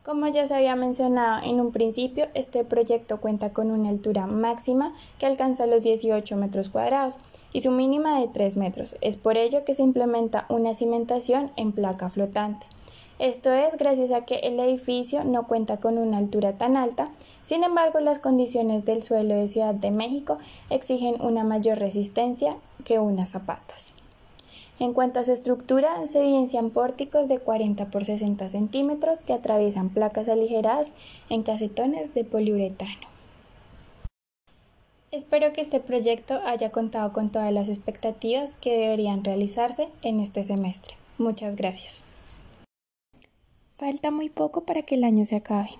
Como 0.06 0.28
ya 0.28 0.46
se 0.46 0.54
había 0.54 0.76
mencionado 0.76 1.44
en 1.44 1.60
un 1.60 1.72
principio, 1.72 2.28
este 2.34 2.64
proyecto 2.64 3.20
cuenta 3.20 3.52
con 3.52 3.72
una 3.72 3.88
altura 3.88 4.28
máxima 4.28 4.94
que 5.18 5.26
alcanza 5.26 5.66
los 5.66 5.82
18 5.82 6.36
metros 6.36 6.68
cuadrados 6.68 7.16
y 7.52 7.62
su 7.62 7.72
mínima 7.72 8.20
de 8.20 8.28
3 8.28 8.56
metros. 8.56 8.94
Es 9.00 9.16
por 9.16 9.36
ello 9.36 9.64
que 9.64 9.74
se 9.74 9.82
implementa 9.82 10.46
una 10.48 10.74
cimentación 10.74 11.50
en 11.56 11.72
placa 11.72 12.08
flotante. 12.08 12.68
Esto 13.18 13.52
es 13.52 13.76
gracias 13.76 14.12
a 14.12 14.24
que 14.24 14.36
el 14.44 14.60
edificio 14.60 15.24
no 15.24 15.48
cuenta 15.48 15.78
con 15.78 15.98
una 15.98 16.18
altura 16.18 16.56
tan 16.56 16.76
alta, 16.76 17.10
sin 17.42 17.64
embargo 17.64 17.98
las 17.98 18.20
condiciones 18.20 18.84
del 18.84 19.02
suelo 19.02 19.34
de 19.34 19.48
Ciudad 19.48 19.74
de 19.74 19.90
México 19.90 20.38
exigen 20.70 21.20
una 21.20 21.42
mayor 21.42 21.78
resistencia 21.80 22.56
que 22.84 23.00
unas 23.00 23.30
zapatas. 23.30 23.95
En 24.78 24.92
cuanto 24.92 25.20
a 25.20 25.24
su 25.24 25.32
estructura, 25.32 26.06
se 26.06 26.20
evidencian 26.20 26.70
pórticos 26.70 27.28
de 27.28 27.38
40 27.38 27.90
por 27.90 28.04
60 28.04 28.48
centímetros 28.50 29.22
que 29.22 29.32
atraviesan 29.32 29.88
placas 29.88 30.28
aligeradas 30.28 30.92
en 31.30 31.42
casetones 31.42 32.12
de 32.12 32.24
poliuretano. 32.24 33.08
Espero 35.10 35.54
que 35.54 35.62
este 35.62 35.80
proyecto 35.80 36.40
haya 36.44 36.70
contado 36.70 37.12
con 37.12 37.30
todas 37.30 37.50
las 37.52 37.70
expectativas 37.70 38.54
que 38.56 38.76
deberían 38.76 39.24
realizarse 39.24 39.88
en 40.02 40.20
este 40.20 40.44
semestre. 40.44 40.94
Muchas 41.16 41.56
gracias. 41.56 42.02
Falta 43.76 44.10
muy 44.10 44.28
poco 44.28 44.64
para 44.64 44.82
que 44.82 44.96
el 44.96 45.04
año 45.04 45.24
se 45.24 45.36
acabe. 45.36 45.70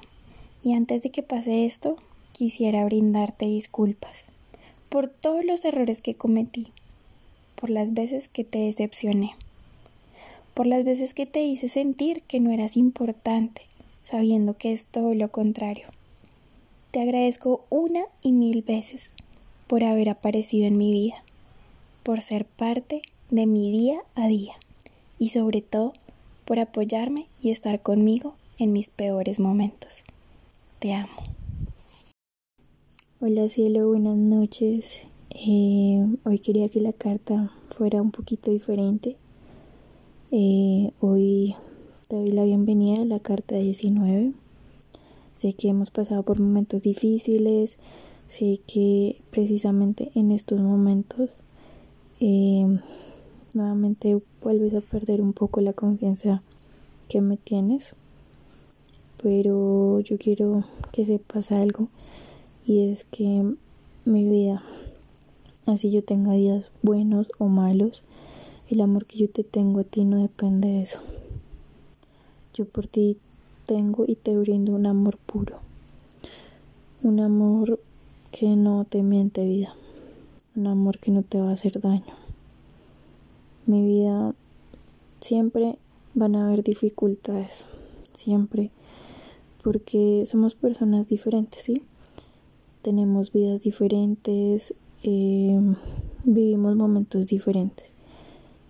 Y 0.63 0.73
antes 0.73 1.03
de 1.03 1.11
que 1.11 1.23
pase 1.23 1.67
esto, 1.67 1.97
quisiera 2.33 2.85
brindarte 2.87 3.45
disculpas 3.45 4.27
por 4.89 5.09
todos 5.09 5.45
los 5.45 5.65
errores 5.67 6.01
que 6.01 6.15
cometí 6.15 6.73
por 7.57 7.71
las 7.71 7.93
veces 7.95 8.29
que 8.29 8.45
te 8.45 8.59
decepcioné, 8.59 9.35
por 10.55 10.67
las 10.67 10.85
veces 10.85 11.15
que 11.15 11.27
te 11.27 11.43
hice 11.43 11.69
sentir 11.69 12.23
que 12.23 12.39
no 12.39 12.53
eras 12.53 12.77
importante, 12.77 13.63
sabiendo 14.05 14.55
que 14.55 14.73
es 14.73 14.87
todo 14.87 15.15
lo 15.15 15.31
contrario. 15.33 15.89
Te 16.93 17.01
agradezco 17.01 17.65
una 17.69 18.05
y 18.23 18.33
mil 18.33 18.63
veces 18.63 19.13
por 19.67 19.83
haber 19.83 20.09
aparecido 20.09 20.67
en 20.67 20.77
mi 20.77 20.93
vida, 20.93 21.25
por 22.03 22.23
ser 22.23 22.45
parte 22.45 23.03
de 23.31 23.47
mi 23.47 23.73
día 23.73 23.99
a 24.15 24.29
día 24.29 24.55
y 25.19 25.31
sobre 25.31 25.61
todo 25.61 25.93
por 26.45 26.59
apoyarme 26.61 27.27
y 27.43 27.51
estar 27.51 27.83
conmigo 27.83 28.37
en 28.59 28.73
mis 28.73 28.89
peores 28.89 29.41
momentos. 29.41 30.05
Te 30.79 30.95
amo. 30.95 31.23
Hola 33.21 33.49
cielo, 33.49 33.89
buenas 33.89 34.17
noches. 34.17 35.07
Eh, 35.39 36.03
hoy 36.25 36.39
quería 36.39 36.71
que 36.71 36.81
la 36.81 36.95
carta 36.95 37.53
fuera 37.69 38.01
un 38.01 38.11
poquito 38.11 38.51
diferente. 38.51 39.19
Eh, 40.31 40.93
hoy 41.01 41.55
te 42.09 42.17
doy 42.17 42.33
la 42.33 42.45
bienvenida 42.45 43.03
a 43.03 43.05
la 43.05 43.21
carta 43.21 43.57
19. 43.57 44.33
Sé 45.37 45.53
que 45.53 45.69
hemos 45.69 45.91
pasado 45.91 46.23
por 46.23 46.41
momentos 46.41 46.81
difíciles, 46.81 47.77
sé 48.29 48.61
que 48.67 49.21
precisamente 49.31 50.11
en 50.15 50.33
estos 50.33 50.59
momentos 50.59 51.29
eh, 52.19 52.81
nuevamente 53.53 54.19
vuelves 54.43 54.73
a 54.73 54.81
perder 54.81 55.21
un 55.21 55.35
poco 55.35 55.61
la 55.61 55.75
confianza 55.75 56.43
que 57.11 57.21
me 57.21 57.37
tienes. 57.37 57.95
Pero 59.23 60.01
yo 60.01 60.17
quiero 60.17 60.65
que 60.93 61.05
sepas 61.05 61.53
algo 61.53 61.89
y 62.65 62.89
es 62.89 63.05
que 63.05 63.55
mi 64.07 64.25
vida 64.25 64.65
Así 65.67 65.91
yo 65.91 66.03
tenga 66.03 66.33
días 66.33 66.71
buenos 66.83 67.29
o 67.39 67.47
malos, 67.47 68.05
el 68.71 68.81
amor 68.81 69.05
que 69.05 69.19
yo 69.19 69.29
te 69.29 69.43
tengo 69.43 69.81
a 69.81 69.85
ti 69.85 70.05
no 70.05 70.23
depende 70.23 70.69
de 70.69 70.83
eso. 70.83 71.01
Yo 72.55 72.65
por 72.67 72.87
ti 72.87 73.19
tengo 73.65 74.05
y 74.07 74.15
te 74.15 74.37
brindo 74.39 74.73
un 74.73 74.87
amor 74.87 75.19
puro. 75.19 75.59
Un 77.03 77.19
amor 77.19 77.81
que 78.31 78.47
no 78.55 78.85
te 78.89 79.03
miente 79.03 79.45
vida. 79.45 79.75
Un 80.55 80.69
amor 80.69 80.99
que 80.99 81.11
no 81.11 81.23
te 81.23 81.41
va 81.41 81.51
a 81.51 81.55
hacer 81.55 81.81
daño. 81.81 82.15
Mi 83.67 83.85
vida 83.85 84.35
siempre 85.21 85.79
van 86.15 86.37
a 86.37 86.47
haber 86.47 86.63
dificultades. 86.63 87.67
Siempre. 88.17 88.71
porque 89.63 90.25
somos 90.27 90.55
personas 90.55 91.09
diferentes, 91.09 91.65
¿sí? 91.65 91.83
Tenemos 92.83 93.33
vidas 93.33 93.63
diferentes, 93.63 94.75
eh, 95.03 95.61
vivimos 96.25 96.77
momentos 96.77 97.27
diferentes 97.27 97.93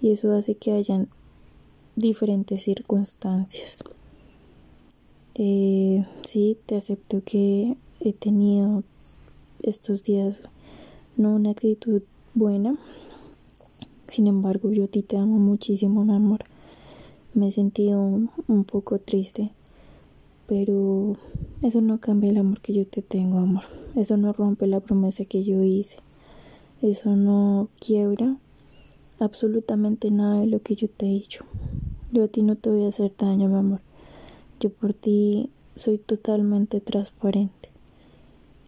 y 0.01 0.11
eso 0.11 0.33
hace 0.33 0.57
que 0.57 0.73
hayan 0.73 1.09
diferentes 1.97 2.63
circunstancias. 2.63 3.79
Eh, 5.35 6.07
sí, 6.27 6.57
te 6.67 6.77
acepto 6.77 7.23
que 7.25 7.77
he 8.01 8.13
tenido 8.13 8.85
estos 9.63 10.03
días 10.03 10.43
no 11.17 11.35
una 11.35 11.51
actitud 11.51 12.03
buena. 12.35 12.77
Sin 14.09 14.27
embargo, 14.27 14.71
yo 14.71 14.85
a 14.85 14.89
ti 14.89 15.03
te 15.03 15.17
amo 15.17 15.39
muchísimo, 15.39 16.05
mi 16.05 16.15
amor. 16.15 16.45
Me 17.35 17.49
he 17.49 17.53
sentido 17.53 18.01
un, 18.01 18.65
poco 18.65 18.99
triste, 18.99 19.53
pero 20.47 21.17
eso 21.63 21.81
no 21.81 21.99
cambia 22.01 22.31
el 22.31 22.39
amor 22.39 22.61
que 22.61 22.73
yo 22.73 22.87
te 22.87 23.03
tengo, 23.03 23.39
amor. 23.39 23.65
Eso 23.95 24.17
no 24.17 24.33
rompe 24.33 24.67
la 24.67 24.81
promesa 24.81 25.25
que 25.25 25.45
yo 25.45 25.63
hice. 25.63 25.99
Eso 26.83 27.17
no 27.17 27.69
quiebra 27.81 28.37
absolutamente 29.19 30.11
nada 30.11 30.41
de 30.41 30.47
lo 30.47 30.61
que 30.61 30.77
yo 30.77 30.89
te 30.89 31.07
he 31.07 31.11
dicho. 31.11 31.45
Yo 32.13 32.25
a 32.25 32.29
ti 32.29 32.43
no 32.43 32.57
te 32.57 32.71
voy 32.71 32.85
a 32.85 32.89
hacer 32.89 33.13
daño, 33.17 33.49
mi 33.49 33.57
amor. 33.57 33.81
Yo 34.61 34.71
por 34.71 34.93
ti 34.93 35.51
soy 35.75 35.99
totalmente 35.99 36.81
transparente. 36.81 37.71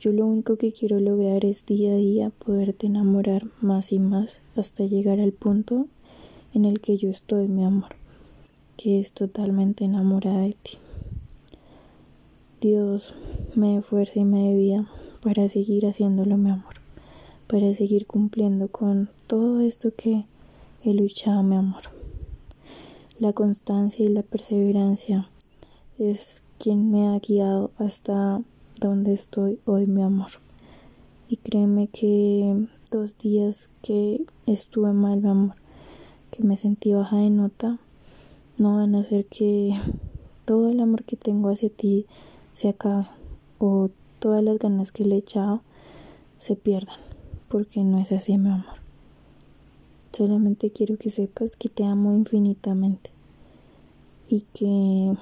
Yo 0.01 0.13
lo 0.13 0.27
único 0.27 0.57
que 0.57 0.73
quiero 0.73 1.01
lograr 1.01 1.45
es 1.45 1.67
día 1.67 1.93
a 1.93 1.97
día 1.97 2.31
poderte 2.31 2.87
enamorar 2.87 3.43
más 3.61 3.93
y 3.93 3.99
más 3.99 4.41
hasta 4.57 4.85
llegar 4.85 5.19
al 5.21 5.33
punto 5.33 5.87
en 6.55 6.65
el 6.65 6.81
que 6.81 6.97
yo 6.97 7.11
estoy, 7.11 7.49
mi 7.49 7.65
amor, 7.65 7.91
que 8.77 9.01
es 9.01 9.13
totalmente 9.13 9.85
enamorada 9.85 10.43
de 10.43 10.53
ti. 10.53 10.79
Dios 12.61 13.15
me 13.55 13.75
dé 13.75 13.83
fuerza 13.83 14.21
y 14.21 14.25
me 14.25 14.49
dé 14.49 14.55
vida 14.57 14.89
para 15.23 15.49
seguir 15.49 15.87
haciéndolo, 15.87 16.37
mi 16.37 16.51
amor, 16.51 16.75
para 17.49 17.75
seguir 17.75 18.07
cumpliendo 18.07 18.69
con 18.69 19.11
todo 19.27 19.61
esto 19.61 19.93
que 19.97 20.27
he 20.85 20.95
luchado, 20.95 21.43
mi 21.43 21.57
amor. 21.57 21.83
La 23.19 23.33
constancia 23.33 24.05
y 24.05 24.09
la 24.09 24.23
perseverancia 24.23 25.29
es 25.99 26.43
quien 26.59 26.91
me 26.91 27.09
ha 27.09 27.19
guiado 27.19 27.73
hasta 27.79 28.43
donde 28.81 29.15
estoy 29.15 29.59
hoy, 29.65 29.87
mi 29.87 30.03
amor. 30.03 30.31
Y 31.29 31.37
créeme 31.37 31.89
que 31.89 32.69
dos 32.91 33.19
días 33.19 33.69
que 33.83 34.25
estuve 34.47 34.93
mal, 34.93 35.21
mi 35.21 35.29
amor, 35.29 35.57
que 36.31 36.45
me 36.45 36.57
sentí 36.57 36.93
baja 36.93 37.17
de 37.17 37.31
nota, 37.31 37.79
no 38.57 38.77
van 38.77 38.95
a 38.95 39.01
hacer 39.01 39.27
que 39.27 39.75
todo 40.45 40.69
el 40.69 40.81
amor 40.81 41.05
que 41.05 41.17
tengo 41.17 41.49
hacia 41.49 41.71
ti 41.71 42.07
se 42.55 42.69
acabe 42.69 43.07
o 43.59 43.91
todas 44.19 44.43
las 44.43 44.59
ganas 44.59 44.93
que 44.93 45.05
le 45.05 45.17
he 45.17 45.19
echado 45.19 45.63
se 46.39 46.57
pierdan, 46.57 46.99
porque 47.49 47.83
no 47.83 47.99
es 47.99 48.13
así, 48.13 48.39
mi 48.39 48.51
amor. 48.51 48.77
Solamente 50.13 50.71
quiero 50.71 50.97
que 50.97 51.11
sepas 51.11 51.57
que 51.57 51.69
te 51.69 51.85
amo 51.85 52.13
infinitamente 52.15 53.11
y 54.29 54.43
que 54.53 55.15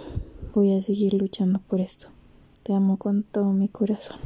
voy 0.55 0.75
a 0.75 0.83
seguir 0.83 1.15
luchando 1.15 1.61
por 1.61 1.81
esto. 1.81 2.09
Te 2.63 2.73
amo 2.73 2.97
con 2.97 3.23
todo 3.23 3.53
mi 3.53 3.69
corazón. 3.69 4.19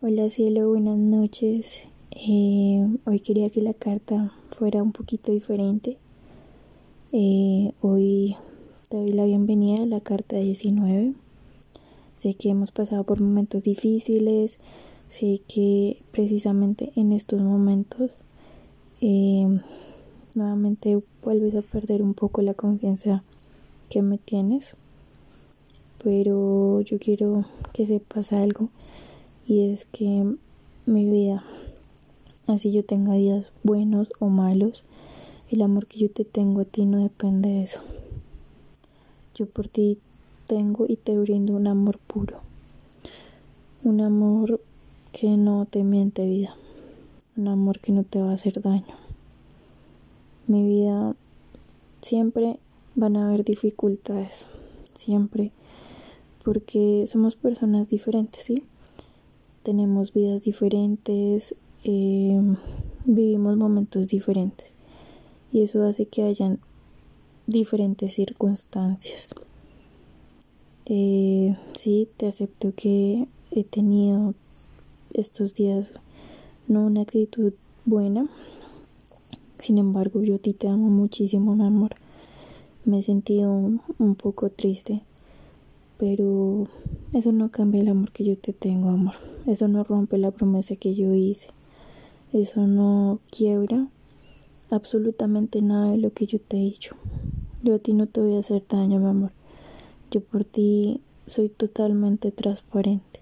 Hola 0.00 0.30
cielo, 0.30 0.68
buenas 0.68 0.98
noches. 0.98 1.84
Eh, 2.10 2.86
hoy 3.06 3.20
quería 3.20 3.50
que 3.50 3.62
la 3.62 3.74
carta 3.74 4.32
fuera 4.50 4.82
un 4.82 4.92
poquito 4.92 5.32
diferente. 5.32 5.98
Eh, 7.12 7.72
hoy 7.80 8.36
te 8.88 8.96
doy 8.96 9.12
la 9.12 9.24
bienvenida 9.24 9.82
a 9.82 9.86
la 9.86 10.00
carta 10.00 10.36
19. 10.36 11.14
Sé 12.16 12.34
que 12.34 12.50
hemos 12.50 12.70
pasado 12.72 13.04
por 13.04 13.20
momentos 13.20 13.62
difíciles, 13.62 14.58
sé 15.12 15.42
que 15.46 16.02
precisamente 16.10 16.92
en 16.96 17.12
estos 17.12 17.40
momentos 17.40 18.18
eh, 19.00 19.46
nuevamente 20.34 21.02
vuelves 21.22 21.54
a 21.54 21.62
perder 21.62 22.02
un 22.02 22.14
poco 22.14 22.40
la 22.40 22.54
confianza 22.54 23.22
que 23.90 24.00
me 24.00 24.16
tienes 24.16 24.76
pero 26.02 26.80
yo 26.80 26.98
quiero 26.98 27.44
que 27.72 27.86
sepas 27.86 28.32
algo 28.32 28.70
y 29.46 29.70
es 29.72 29.86
que 29.86 30.36
mi 30.84 31.08
vida, 31.08 31.44
así 32.46 32.72
yo 32.72 32.84
tenga 32.84 33.14
días 33.14 33.52
buenos 33.62 34.08
o 34.18 34.28
malos, 34.28 34.84
el 35.50 35.62
amor 35.62 35.86
que 35.86 35.98
yo 35.98 36.10
te 36.10 36.24
tengo 36.24 36.62
a 36.62 36.64
ti 36.64 36.86
no 36.86 37.02
depende 37.02 37.50
de 37.50 37.62
eso. 37.62 37.80
Yo 39.34 39.46
por 39.46 39.68
ti 39.68 39.98
tengo 40.46 40.86
y 40.88 40.96
te 40.96 41.16
brindo 41.18 41.54
un 41.54 41.66
amor 41.66 41.98
puro, 41.98 42.40
un 43.84 44.00
amor 44.00 44.60
que 45.12 45.36
no 45.36 45.66
te 45.66 45.84
miente 45.84 46.26
vida, 46.26 46.56
un 47.36 47.48
amor 47.48 47.78
que 47.80 47.92
no 47.92 48.02
te 48.02 48.20
va 48.20 48.30
a 48.30 48.34
hacer 48.34 48.60
daño. 48.60 48.96
Mi 50.46 50.64
vida 50.66 51.14
siempre 52.00 52.58
van 52.94 53.16
a 53.16 53.28
haber 53.28 53.44
dificultades, 53.44 54.48
siempre 54.98 55.52
porque 56.44 57.06
somos 57.06 57.36
personas 57.36 57.88
diferentes, 57.88 58.44
¿sí? 58.44 58.64
Tenemos 59.62 60.12
vidas 60.12 60.42
diferentes, 60.42 61.54
em, 61.84 62.56
vivimos 63.04 63.56
momentos 63.56 64.08
diferentes 64.08 64.74
y 65.52 65.62
eso 65.62 65.84
hace 65.84 66.06
que 66.06 66.22
hayan 66.22 66.58
diferentes 67.46 68.14
circunstancias. 68.14 69.28
Eh, 70.86 71.56
sí, 71.78 72.08
te 72.16 72.26
acepto 72.26 72.72
que 72.74 73.28
he 73.50 73.64
tenido 73.64 74.34
estos 75.14 75.54
días 75.54 75.94
no 76.68 76.86
una 76.86 77.02
actitud 77.02 77.52
buena. 77.84 78.28
Sin 79.58 79.78
embargo, 79.78 80.22
yo 80.22 80.36
a 80.36 80.38
ti 80.38 80.52
te 80.52 80.68
amo 80.68 80.88
muchísimo, 80.90 81.54
mi 81.54 81.64
amor. 81.64 81.96
Me 82.84 82.98
he 82.98 83.02
sentido 83.02 83.52
un 83.52 84.14
poco 84.16 84.50
triste 84.50 85.02
pero 86.02 86.66
eso 87.12 87.30
no 87.30 87.52
cambia 87.52 87.80
el 87.80 87.86
amor 87.86 88.10
que 88.10 88.24
yo 88.24 88.36
te 88.36 88.52
tengo, 88.52 88.88
amor. 88.88 89.14
Eso 89.46 89.68
no 89.68 89.84
rompe 89.84 90.18
la 90.18 90.32
promesa 90.32 90.74
que 90.74 90.96
yo 90.96 91.14
hice. 91.14 91.46
Eso 92.32 92.66
no 92.66 93.20
quiebra 93.30 93.86
absolutamente 94.68 95.62
nada 95.62 95.92
de 95.92 95.98
lo 95.98 96.12
que 96.12 96.26
yo 96.26 96.40
te 96.40 96.56
he 96.56 96.60
dicho. 96.60 96.96
Yo 97.62 97.76
a 97.76 97.78
ti 97.78 97.92
no 97.92 98.08
te 98.08 98.20
voy 98.20 98.34
a 98.34 98.40
hacer 98.40 98.64
daño, 98.68 98.98
mi 98.98 99.10
amor. 99.10 99.30
Yo 100.10 100.20
por 100.22 100.42
ti 100.42 101.00
soy 101.28 101.50
totalmente 101.50 102.32
transparente. 102.32 103.21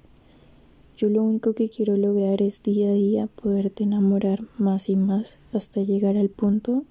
Yo 1.00 1.08
lo 1.08 1.22
único 1.22 1.54
que 1.54 1.70
quiero 1.70 1.96
lograr 1.96 2.42
es 2.42 2.62
día 2.62 2.90
a 2.90 2.92
día 2.92 3.26
poderte 3.26 3.84
enamorar 3.84 4.42
más 4.58 4.90
y 4.90 4.96
más 4.96 5.38
hasta 5.50 5.80
llegar 5.80 6.18
al 6.18 6.28
punto 6.28 6.84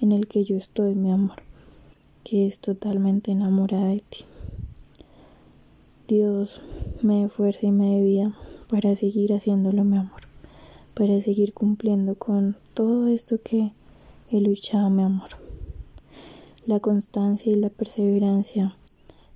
en 0.00 0.12
el 0.12 0.28
que 0.28 0.44
yo 0.44 0.56
estoy, 0.56 0.94
mi 0.94 1.10
amor, 1.10 1.42
que 2.22 2.46
es 2.46 2.60
totalmente 2.60 3.32
enamorada 3.32 3.88
de 3.88 3.98
ti. 4.08 4.18
Dios 6.06 6.62
me 7.02 7.22
dé 7.22 7.28
fuerza 7.28 7.66
y 7.66 7.72
me 7.72 7.96
dé 7.96 8.04
vida 8.04 8.36
para 8.68 8.94
seguir 8.94 9.32
haciéndolo, 9.32 9.82
mi 9.82 9.96
amor, 9.96 10.20
para 10.94 11.20
seguir 11.20 11.52
cumpliendo 11.52 12.14
con 12.14 12.56
todo 12.72 13.08
esto 13.08 13.40
que 13.42 13.72
he 14.30 14.40
luchado, 14.40 14.90
mi 14.90 15.02
amor. 15.02 15.30
La 16.66 16.78
constancia 16.78 17.50
y 17.50 17.56
la 17.56 17.70
perseverancia 17.70 18.76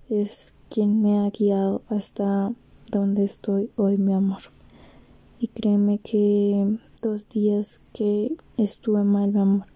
es 0.09 0.55
quien 0.71 1.03
me 1.03 1.19
ha 1.19 1.31
guiado 1.31 1.83
hasta 1.89 2.53
donde 2.99 3.25
estoy 3.25 3.71
hoy, 3.77 3.99
mi 3.99 4.13
amor. 4.13 4.43
Y 5.41 5.49
créeme 5.49 5.99
que 5.99 6.79
dos 7.03 7.29
días 7.29 7.81
que 7.93 8.37
estuve 8.57 9.03
mal, 9.03 9.33
mi 9.33 9.41
amor, 9.41 9.67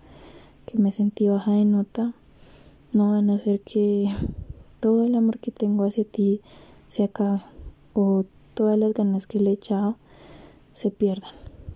que 0.66 0.78
me 0.78 0.92
sentí 0.92 1.26
baja 1.26 1.52
de 1.52 1.64
nota, 1.64 2.14
no 2.92 3.10
van 3.10 3.30
a 3.30 3.34
hacer 3.34 3.60
que 3.60 4.08
todo 4.80 5.04
el 5.04 5.14
amor 5.14 5.38
que 5.38 5.50
tengo 5.50 5.84
hacia 5.84 6.04
ti 6.04 6.40
se 6.88 7.04
acabe 7.04 7.42
o 7.92 8.24
todas 8.54 8.78
las 8.78 8.94
ganas 8.94 9.26
que 9.26 9.40
le 9.40 9.50
he 9.50 9.54
echado 9.54 9.96
se 10.72 10.90
pierdan, 10.90 11.32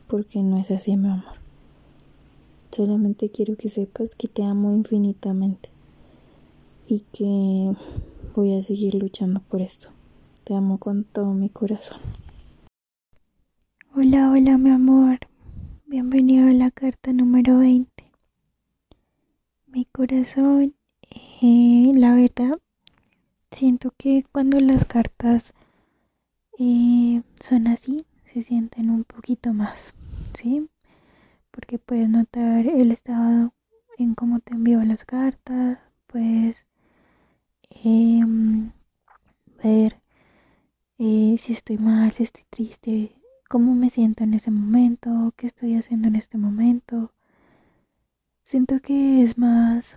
porque 0.07 0.43
no 0.43 0.59
es 0.59 0.71
así, 0.71 0.97
mi 0.97 1.09
amor. 1.09 1.35
Solamente 2.71 3.31
quiero 3.31 3.57
que 3.57 3.69
sepas 3.69 4.15
que 4.15 4.29
te 4.29 4.45
amo 4.45 4.73
infinitamente 4.73 5.71
y 6.87 7.01
que 7.13 7.75
voy 8.35 8.55
a 8.55 8.63
seguir 8.63 8.95
luchando 8.95 9.41
por 9.41 9.61
esto. 9.61 9.89
Te 10.45 10.55
amo 10.55 10.79
con 10.79 11.05
todo 11.05 11.33
mi 11.35 11.49
corazón. 11.49 12.01
Hola, 13.95 14.31
hola, 14.31 14.59
mi 14.59 14.71
amor. 14.71 15.19
Bienvenido 15.87 16.49
a 16.49 16.53
la 16.53 16.71
carta 16.71 17.13
número 17.13 17.59
20. 17.59 17.91
Mi 19.67 19.85
corazón, 19.87 20.75
eh, 21.41 21.93
la 21.95 22.15
verdad, 22.15 22.53
Siento 23.53 23.93
que 23.97 24.25
cuando 24.33 24.59
las 24.59 24.87
cartas 24.87 25.53
eh, 26.59 27.23
son 27.39 27.67
así, 27.69 27.99
se 28.33 28.43
sienten 28.43 28.91
un 28.91 29.05
poquito 29.05 29.53
más, 29.53 29.95
¿sí? 30.35 30.69
Porque 31.51 31.79
puedes 31.79 32.09
notar 32.09 32.67
el 32.67 32.91
estado 32.93 33.53
en 33.99 34.15
cómo 34.15 34.41
te 34.41 34.55
envío 34.55 34.83
las 34.85 35.05
cartas, 35.05 35.79
puedes 36.07 36.65
em, 37.85 38.73
ver 39.63 40.01
si 41.03 41.53
estoy 41.53 41.79
mal, 41.79 42.13
si 42.13 42.23
estoy 42.23 42.45
triste, 42.49 43.17
cómo 43.49 43.75
me 43.75 43.91
siento 43.91 44.23
en 44.23 44.35
ese 44.35 44.53
momento, 44.53 45.35
qué 45.37 45.49
estoy 45.49 45.75
haciendo 45.75 46.07
en 46.07 46.15
este 46.15 46.39
momento. 46.39 47.13
Siento 48.45 48.79
que 48.81 49.23
es 49.23 49.37
más 49.37 49.97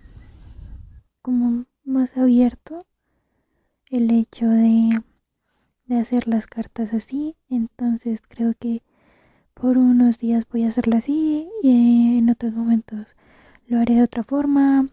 como 1.21 1.65
más 1.83 2.17
abierto 2.17 2.79
el 3.91 4.09
hecho 4.09 4.47
de, 4.47 4.99
de 5.85 5.95
hacer 5.99 6.27
las 6.27 6.47
cartas 6.47 6.91
así. 6.91 7.35
Entonces 7.49 8.21
creo 8.27 8.53
que 8.59 8.81
por 9.53 9.77
unos 9.77 10.17
días 10.17 10.47
voy 10.51 10.63
a 10.63 10.69
hacerlo 10.69 10.97
así 10.97 11.47
y 11.61 12.17
en 12.17 12.29
otros 12.31 12.53
momentos 12.53 13.15
lo 13.67 13.79
haré 13.79 13.95
de 13.95 14.03
otra 14.03 14.23
forma. 14.23 14.89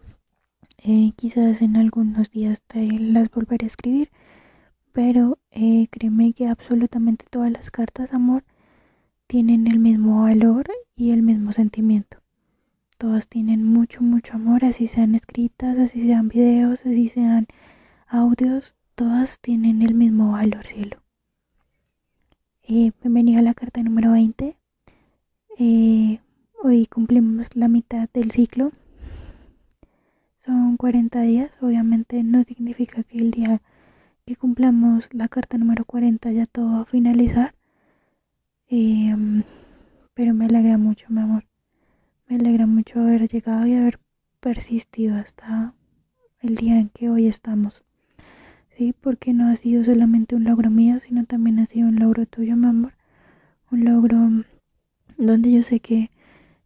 Eh, 0.77 1.13
quizás 1.15 1.63
en 1.63 1.75
algunos 1.75 2.29
días 2.29 2.61
las 2.75 3.31
volveré 3.31 3.65
a 3.65 3.67
escribir. 3.67 4.11
Pero 4.91 5.39
eh, 5.55 5.87
créeme 5.91 6.33
que 6.33 6.47
absolutamente 6.47 7.25
todas 7.29 7.51
las 7.51 7.69
cartas, 7.69 8.13
amor, 8.13 8.43
tienen 9.27 9.67
el 9.67 9.79
mismo 9.79 10.23
valor 10.23 10.65
y 10.95 11.11
el 11.11 11.21
mismo 11.21 11.51
sentimiento. 11.51 12.17
Todas 12.97 13.27
tienen 13.27 13.63
mucho, 13.63 14.01
mucho 14.01 14.33
amor, 14.33 14.65
así 14.65 14.87
sean 14.87 15.13
escritas, 15.13 15.77
así 15.77 16.01
sean 16.07 16.27
videos, 16.27 16.79
así 16.81 17.07
sean 17.09 17.47
audios, 18.07 18.75
todas 18.95 19.39
tienen 19.39 19.81
el 19.81 19.93
mismo 19.93 20.31
valor, 20.31 20.65
cielo. 20.65 20.97
Eh, 22.63 22.91
bienvenida 23.01 23.39
a 23.39 23.43
la 23.43 23.53
carta 23.53 23.83
número 23.83 24.13
20. 24.13 24.57
Eh, 25.59 26.19
hoy 26.63 26.87
cumplimos 26.87 27.55
la 27.55 27.67
mitad 27.67 28.09
del 28.11 28.31
ciclo. 28.31 28.71
Son 30.45 30.77
40 30.77 31.21
días, 31.21 31.51
obviamente 31.61 32.23
no 32.23 32.43
significa 32.43 33.03
que 33.03 33.19
el 33.19 33.31
día 33.31 33.61
que 34.25 34.35
cumplamos 34.37 35.09
la 35.11 35.27
carta 35.27 35.57
número 35.57 35.83
40 35.85 36.31
ya 36.31 36.45
todo 36.45 36.73
va 36.73 36.81
a 36.81 36.85
finalizar. 36.85 37.53
Em, 38.69 39.43
pero 40.13 40.33
me 40.33 40.45
alegra 40.45 40.77
mucho, 40.77 41.07
mi 41.09 41.21
amor. 41.21 41.45
Me 42.27 42.37
alegra 42.37 42.65
mucho 42.65 43.01
haber 43.01 43.27
llegado 43.27 43.65
y 43.67 43.73
haber 43.73 43.99
persistido 44.39 45.15
hasta 45.15 45.73
el 46.41 46.55
día 46.55 46.79
en 46.79 46.89
que 46.89 47.09
hoy 47.09 47.27
estamos. 47.27 47.83
Sí, 48.77 48.93
porque 48.93 49.33
no 49.33 49.47
ha 49.49 49.55
sido 49.55 49.83
solamente 49.83 50.35
un 50.35 50.45
logro 50.45 50.69
mío, 50.69 50.99
sino 51.05 51.25
también 51.25 51.59
ha 51.59 51.65
sido 51.65 51.89
un 51.89 51.99
logro 51.99 52.25
tuyo, 52.25 52.55
mi 52.55 52.67
amor. 52.67 52.93
Un 53.71 53.85
logro 53.85 54.17
donde 55.17 55.51
yo 55.51 55.63
sé 55.63 55.79
que 55.79 56.11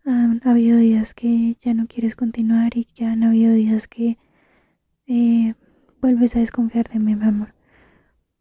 han 0.06 0.42
habido 0.46 0.78
días 0.78 1.14
que 1.14 1.58
ya 1.62 1.74
no 1.74 1.88
quieres 1.88 2.16
continuar 2.16 2.78
y 2.78 2.88
ya 2.96 3.12
han 3.12 3.24
habido 3.24 3.54
días 3.54 3.88
que 3.88 4.18
eh, 5.08 5.56
vuelves 6.02 6.36
a 6.36 6.40
desconfiar 6.40 6.88
de 6.90 7.00
mí, 7.00 7.16
mi 7.16 7.26
amor. 7.26 7.54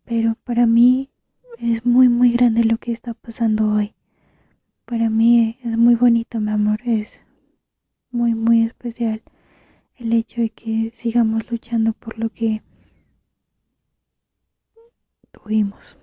Pero 0.04 0.36
para 0.44 0.66
mí 0.66 1.10
es 1.58 1.84
muy, 1.84 2.08
muy 2.08 2.32
grande 2.32 2.64
lo 2.64 2.78
que 2.78 2.92
está 2.92 3.14
pasando 3.14 3.72
hoy. 3.72 3.94
Para 4.84 5.10
mí 5.10 5.58
es 5.64 5.76
muy 5.76 5.94
bonito, 5.94 6.40
mi 6.40 6.50
amor. 6.50 6.80
Es 6.84 7.20
muy, 8.10 8.34
muy 8.34 8.62
especial 8.62 9.22
el 9.96 10.12
hecho 10.12 10.40
de 10.40 10.50
que 10.50 10.92
sigamos 10.94 11.50
luchando 11.50 11.92
por 11.92 12.18
lo 12.18 12.30
que 12.30 12.62
tuvimos. 15.32 15.98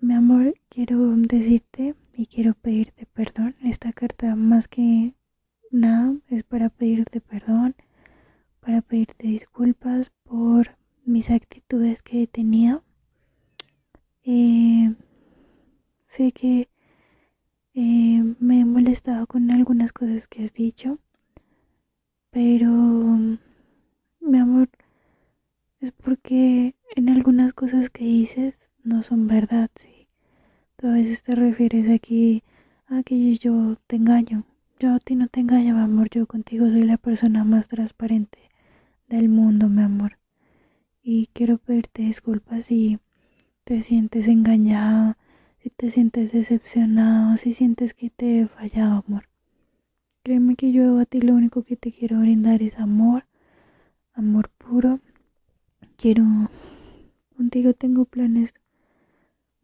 Mi 0.00 0.14
amor, 0.14 0.54
quiero 0.68 1.16
decirte 1.16 1.94
y 2.12 2.26
quiero 2.26 2.54
pedirte 2.54 3.06
perdón. 3.06 3.56
Esta 3.62 3.92
carta 3.92 4.36
más 4.36 4.68
que 4.68 5.14
nada 5.70 6.14
es 6.28 6.42
para 6.42 6.68
pedirte 6.68 7.20
perdón 7.20 7.74
para 8.66 8.82
pedirte 8.82 9.28
disculpas 9.28 10.10
por 10.24 10.76
mis 11.04 11.30
actitudes 11.30 12.02
que 12.02 12.24
he 12.24 12.26
tenido. 12.26 12.82
Eh, 14.24 14.92
sé 16.08 16.32
que 16.32 16.68
eh, 17.74 18.24
me 18.40 18.60
he 18.60 18.64
molestado 18.64 19.28
con 19.28 19.52
algunas 19.52 19.92
cosas 19.92 20.26
que 20.26 20.44
has 20.44 20.52
dicho, 20.52 20.98
pero 22.30 22.68
mi 24.20 24.38
amor, 24.38 24.68
es 25.78 25.92
porque 25.92 26.74
en 26.96 27.08
algunas 27.08 27.52
cosas 27.52 27.88
que 27.88 28.04
dices 28.04 28.58
no 28.82 29.04
son 29.04 29.28
verdad, 29.28 29.70
¿sí? 29.80 30.08
Tú 30.74 30.88
a 30.88 30.94
veces 30.94 31.22
te 31.22 31.36
refieres 31.36 31.88
aquí 31.88 32.42
a 32.88 33.04
que 33.04 33.38
yo 33.38 33.76
te 33.86 33.94
engaño. 33.94 34.44
Yo 34.80 34.92
a 34.92 34.98
ti 34.98 35.14
no 35.14 35.28
te 35.28 35.38
engaño, 35.38 35.76
mi 35.76 35.82
amor, 35.82 36.10
yo 36.10 36.26
contigo 36.26 36.66
soy 36.66 36.82
la 36.82 36.96
persona 36.96 37.44
más 37.44 37.68
transparente 37.68 38.45
del 39.08 39.28
mundo, 39.28 39.68
mi 39.68 39.82
amor. 39.82 40.18
Y 41.02 41.28
quiero 41.32 41.58
pedirte 41.58 42.02
disculpas 42.02 42.66
si 42.66 42.98
te 43.64 43.82
sientes 43.82 44.28
engañado, 44.28 45.16
si 45.58 45.70
te 45.70 45.90
sientes 45.90 46.32
decepcionado, 46.32 47.36
si 47.36 47.54
sientes 47.54 47.94
que 47.94 48.10
te 48.10 48.40
he 48.40 48.48
fallado, 48.48 49.04
amor. 49.06 49.28
Créeme 50.22 50.56
que 50.56 50.72
yo 50.72 50.98
a 50.98 51.04
ti 51.04 51.20
lo 51.20 51.34
único 51.34 51.62
que 51.62 51.76
te 51.76 51.92
quiero 51.92 52.20
brindar 52.20 52.62
es 52.62 52.78
amor, 52.78 53.26
amor 54.14 54.50
puro. 54.50 55.00
Quiero, 55.96 56.24
contigo 57.36 57.74
tengo 57.74 58.04
planes 58.04 58.54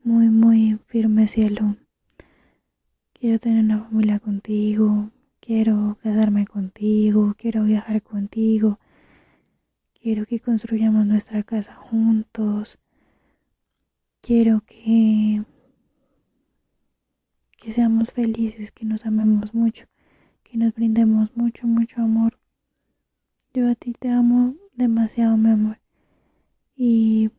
muy, 0.05 0.29
muy 0.29 0.79
firmes, 0.87 1.33
cielo. 1.33 1.77
Quiero 3.13 3.39
tener 3.39 3.65
una 3.65 3.85
familia 3.85 4.19
contigo, 4.21 5.11
quiero 5.41 5.99
casarme 6.03 6.47
contigo, 6.47 7.35
quiero 7.37 7.65
viajar 7.65 8.03
contigo, 8.03 8.79
Quiero 10.03 10.27
que 10.27 10.41
construyamos 10.41 11.07
nuestra 11.07 11.45
casa 11.45 11.77
juntos. 11.77 12.77
Quiero 14.21 14.61
que, 14.67 15.45
que 17.57 17.73
seamos 17.73 18.11
felices, 18.11 18.73
que 18.73 18.85
nos 18.85 19.07
amemos 19.07 19.55
mucho, 19.55 19.87
que 20.43 20.59
nos 20.59 20.75
brindemos 20.75 21.37
mucho, 21.37 21.69
mucho 21.69 22.03
amor. 22.03 22.37
Yo 23.55 23.71
a 23.71 23.77
ti 23.77 23.93
te 23.93 24.09
amo 24.09 24.57
demasiado, 24.75 25.37
mi 25.37 25.51
amor. 25.51 25.79
Y 26.75 27.31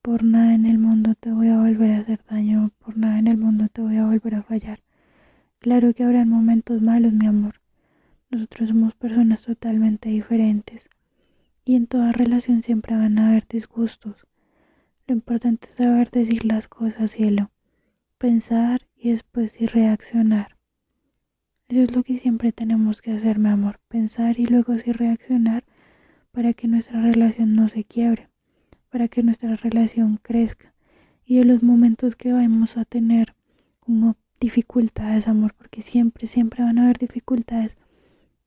por 0.00 0.22
nada 0.22 0.54
en 0.54 0.66
el 0.66 0.78
mundo 0.78 1.16
te 1.16 1.32
voy 1.32 1.48
a 1.48 1.58
volver 1.58 1.90
a 1.90 1.98
hacer 1.98 2.20
daño, 2.30 2.70
por 2.78 2.96
nada 2.96 3.18
en 3.18 3.26
el 3.26 3.36
mundo 3.36 3.66
te 3.66 3.82
voy 3.82 3.96
a 3.96 4.06
volver 4.06 4.36
a 4.36 4.44
fallar. 4.44 4.80
Claro 5.58 5.92
que 5.92 6.04
habrán 6.04 6.28
momentos 6.28 6.82
malos, 6.82 7.12
mi 7.12 7.26
amor. 7.26 7.56
Nosotros 8.30 8.68
somos 8.68 8.94
personas 8.94 9.42
totalmente 9.42 10.08
diferentes. 10.08 10.88
Y 11.64 11.76
en 11.76 11.86
toda 11.86 12.12
relación 12.12 12.62
siempre 12.62 12.96
van 12.96 13.18
a 13.18 13.28
haber 13.28 13.46
disgustos. 13.48 14.26
Lo 15.06 15.14
importante 15.14 15.68
es 15.68 15.76
saber 15.76 16.10
decir 16.10 16.44
las 16.44 16.68
cosas, 16.68 17.12
cielo. 17.12 17.50
Pensar 18.18 18.82
y 18.96 19.10
después 19.10 19.52
sí 19.52 19.66
reaccionar. 19.66 20.56
Eso 21.68 21.82
es 21.82 21.94
lo 21.94 22.02
que 22.02 22.18
siempre 22.18 22.52
tenemos 22.52 23.00
que 23.00 23.12
hacer, 23.12 23.38
mi 23.38 23.48
amor. 23.48 23.80
Pensar 23.88 24.38
y 24.38 24.46
luego 24.46 24.76
sí 24.78 24.92
reaccionar 24.92 25.64
para 26.32 26.52
que 26.52 26.68
nuestra 26.68 27.00
relación 27.00 27.54
no 27.54 27.68
se 27.68 27.84
quiebre, 27.84 28.28
para 28.90 29.08
que 29.08 29.22
nuestra 29.22 29.56
relación 29.56 30.18
crezca. 30.22 30.74
Y 31.24 31.38
en 31.38 31.48
los 31.48 31.62
momentos 31.62 32.16
que 32.16 32.32
vamos 32.32 32.76
a 32.76 32.84
tener 32.84 33.34
como 33.80 34.16
dificultades, 34.40 35.28
amor, 35.28 35.54
porque 35.54 35.82
siempre, 35.82 36.26
siempre 36.26 36.64
van 36.64 36.78
a 36.78 36.84
haber 36.84 36.98
dificultades 36.98 37.76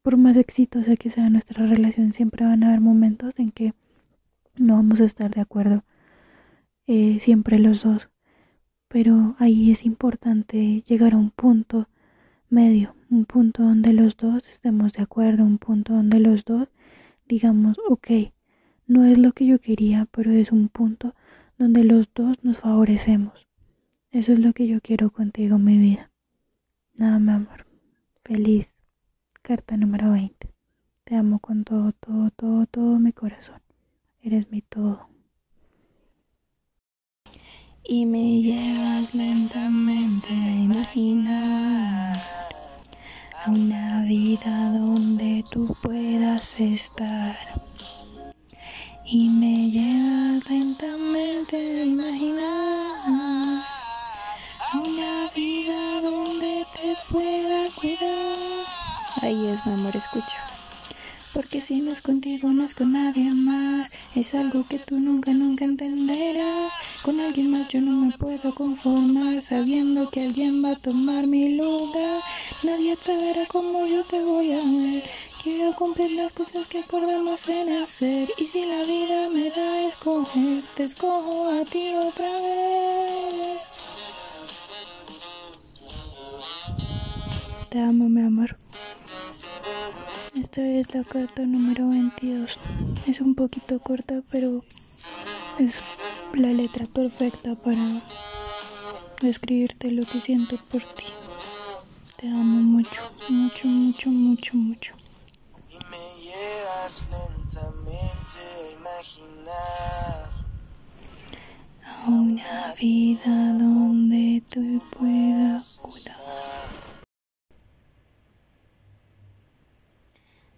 por 0.06 0.18
más 0.18 0.38
exitosa 0.38 0.96
que 0.98 1.10
sea 1.10 1.32
nuestra 1.32 1.66
relación, 1.66 2.14
siempre 2.14 2.46
van 2.46 2.64
a 2.64 2.68
haber 2.68 2.80
momentos 2.80 3.34
en 3.40 3.52
que 3.52 3.74
no 4.56 4.76
vamos 4.76 5.02
a 5.02 5.06
estar 5.06 5.34
de 5.34 5.42
acuerdo, 5.42 5.84
eh, 6.86 7.18
siempre 7.22 7.58
los 7.58 7.82
dos. 7.82 8.08
Pero 8.88 9.36
ahí 9.40 9.72
es 9.72 9.84
importante 9.84 10.84
llegar 10.88 11.14
a 11.14 11.18
un 11.18 11.32
punto 11.32 11.90
medio, 12.50 12.94
un 13.10 13.26
punto 13.26 13.64
donde 13.64 13.94
los 13.94 14.16
dos 14.16 14.46
estemos 14.46 14.94
de 14.94 15.02
acuerdo, 15.02 15.44
un 15.44 15.58
punto 15.58 15.94
donde 15.94 16.20
los 16.20 16.46
dos 16.46 16.68
digamos, 17.28 17.78
ok, 17.90 18.08
no 18.86 19.06
es 19.06 19.18
lo 19.18 19.32
que 19.32 19.48
yo 19.48 19.58
quería, 19.58 20.08
pero 20.12 20.30
es 20.30 20.52
un 20.52 20.70
punto 20.70 21.16
donde 21.58 21.84
los 21.84 22.14
dos 22.14 22.38
nos 22.44 22.60
favorecemos. 22.60 23.48
Eso 24.12 24.34
es 24.34 24.40
lo 24.40 24.54
que 24.54 24.68
yo 24.68 24.82
quiero 24.82 25.10
contigo, 25.10 25.58
mi 25.58 25.80
vida. 25.80 26.12
Nada, 26.94 27.18
mi 27.18 27.32
amor. 27.32 27.66
Feliz. 28.24 28.75
Carta 29.48 29.78
número 29.78 30.10
20. 30.10 30.52
Te 31.04 31.16
amo 31.16 31.38
con 31.38 31.66
todo, 31.66 31.92
todo, 31.92 32.32
todo, 32.32 32.66
todo 32.66 32.98
mi 32.98 33.14
corazón. 33.14 33.62
Eres 34.20 34.50
mi 34.50 34.64
todo. 34.64 35.08
Y 37.84 38.08
me 38.08 38.42
llevas 38.42 39.14
lentamente 39.14 40.30
a 40.30 40.56
imaginar 40.56 42.18
una 43.46 44.04
vida 44.06 44.72
donde 44.80 45.46
tú 45.52 45.78
puedas 45.80 46.60
estar. 46.60 47.38
Y 49.06 49.30
me 49.30 49.70
llevas 49.70 50.50
lentamente 50.50 51.56
a 51.56 51.86
imaginar 51.86 53.64
una 54.74 55.30
vida 55.36 56.02
donde 56.02 56.66
te 56.74 56.96
pueda 57.14 57.68
cuidar. 57.80 58.65
Ahí 59.26 59.48
es, 59.48 59.66
mi 59.66 59.74
amor, 59.74 59.96
escucha. 59.96 60.38
Porque 61.34 61.60
si 61.60 61.82
no 61.82 61.92
es 61.92 62.02
contigo, 62.02 62.50
no 62.54 62.64
es 62.64 62.76
con 62.76 62.92
nadie 62.92 63.32
más. 63.32 63.92
Es 64.16 64.36
algo 64.36 64.68
que 64.68 64.78
tú 64.78 65.00
nunca, 65.00 65.32
nunca 65.32 65.66
entenderás. 65.66 66.72
Con 67.02 67.20
alguien 67.20 67.50
más 67.50 67.68
yo 67.70 67.82
no 67.82 68.06
me 68.06 68.12
puedo 68.16 68.54
conformar, 68.54 69.42
sabiendo 69.42 70.12
que 70.12 70.26
alguien 70.26 70.64
va 70.64 70.74
a 70.74 70.76
tomar 70.76 71.26
mi 71.26 71.58
lugar. 71.58 72.22
Nadie 72.62 72.96
te 72.98 73.16
verá 73.18 73.48
como 73.48 73.88
yo 73.88 74.04
te 74.04 74.22
voy 74.22 74.52
a 74.52 74.58
ver. 74.64 75.04
Quiero 75.42 75.76
cumplir 75.76 76.12
las 76.12 76.32
cosas 76.32 76.68
que 76.68 76.82
acordamos 76.82 77.50
en 77.50 77.82
hacer. 77.82 78.30
Y 78.38 78.46
si 78.46 78.64
la 78.64 78.84
vida 78.84 79.30
me 79.32 79.50
da 79.50 79.74
a 79.74 79.88
escoger, 79.88 80.62
te 80.76 80.84
escojo 80.84 81.50
a 81.50 81.66
ti 81.66 81.96
otra 81.96 82.32
vez. 82.42 83.66
Te 87.72 87.80
amo, 87.80 88.08
mi 88.08 88.22
amor. 88.22 88.56
Esta 90.36 90.62
es 90.62 90.94
la 90.94 91.04
carta 91.04 91.44
número 91.44 91.90
22. 91.90 92.58
Es 93.08 93.20
un 93.20 93.36
poquito 93.36 93.80
corta, 93.80 94.22
pero 94.30 94.62
es 95.60 95.76
la 96.34 96.50
letra 96.50 96.86
perfecta 96.86 97.56
para 97.56 98.04
describirte 99.22 99.92
lo 99.92 100.06
que 100.06 100.22
siento 100.22 100.58
por 100.72 100.82
ti. 100.82 101.06
Te 102.18 102.28
amo 102.28 102.44
mucho, 102.44 103.02
mucho, 103.30 103.68
mucho, 103.68 104.10
mucho, 104.10 104.56
mucho. 104.56 104.94
Y 105.70 105.78
me 105.78 106.22
llevas 106.22 107.10
lentamente 107.12 108.40
a 108.54 108.72
imaginar 108.80 110.32
A 111.84 112.10
una 112.10 112.74
vida 112.80 113.54
donde 113.54 114.44
tú 114.50 114.82
puedas 114.92 115.80
cuidar. 115.82 116.85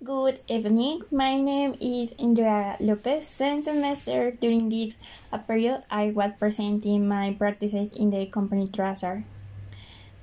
Good 0.03 0.37
evening. 0.47 1.01
My 1.09 1.41
name 1.41 1.73
is 1.81 2.13
Andrea 2.19 2.77
Lopez. 2.79 3.25
Second 3.25 3.63
semester 3.63 4.29
during 4.29 4.69
this 4.69 4.99
uh, 5.33 5.39
period, 5.39 5.81
I 5.89 6.11
was 6.11 6.33
presenting 6.37 7.07
my 7.07 7.33
practices 7.33 7.91
in 7.93 8.11
the 8.11 8.27
company 8.27 8.67
Tracer. 8.67 9.25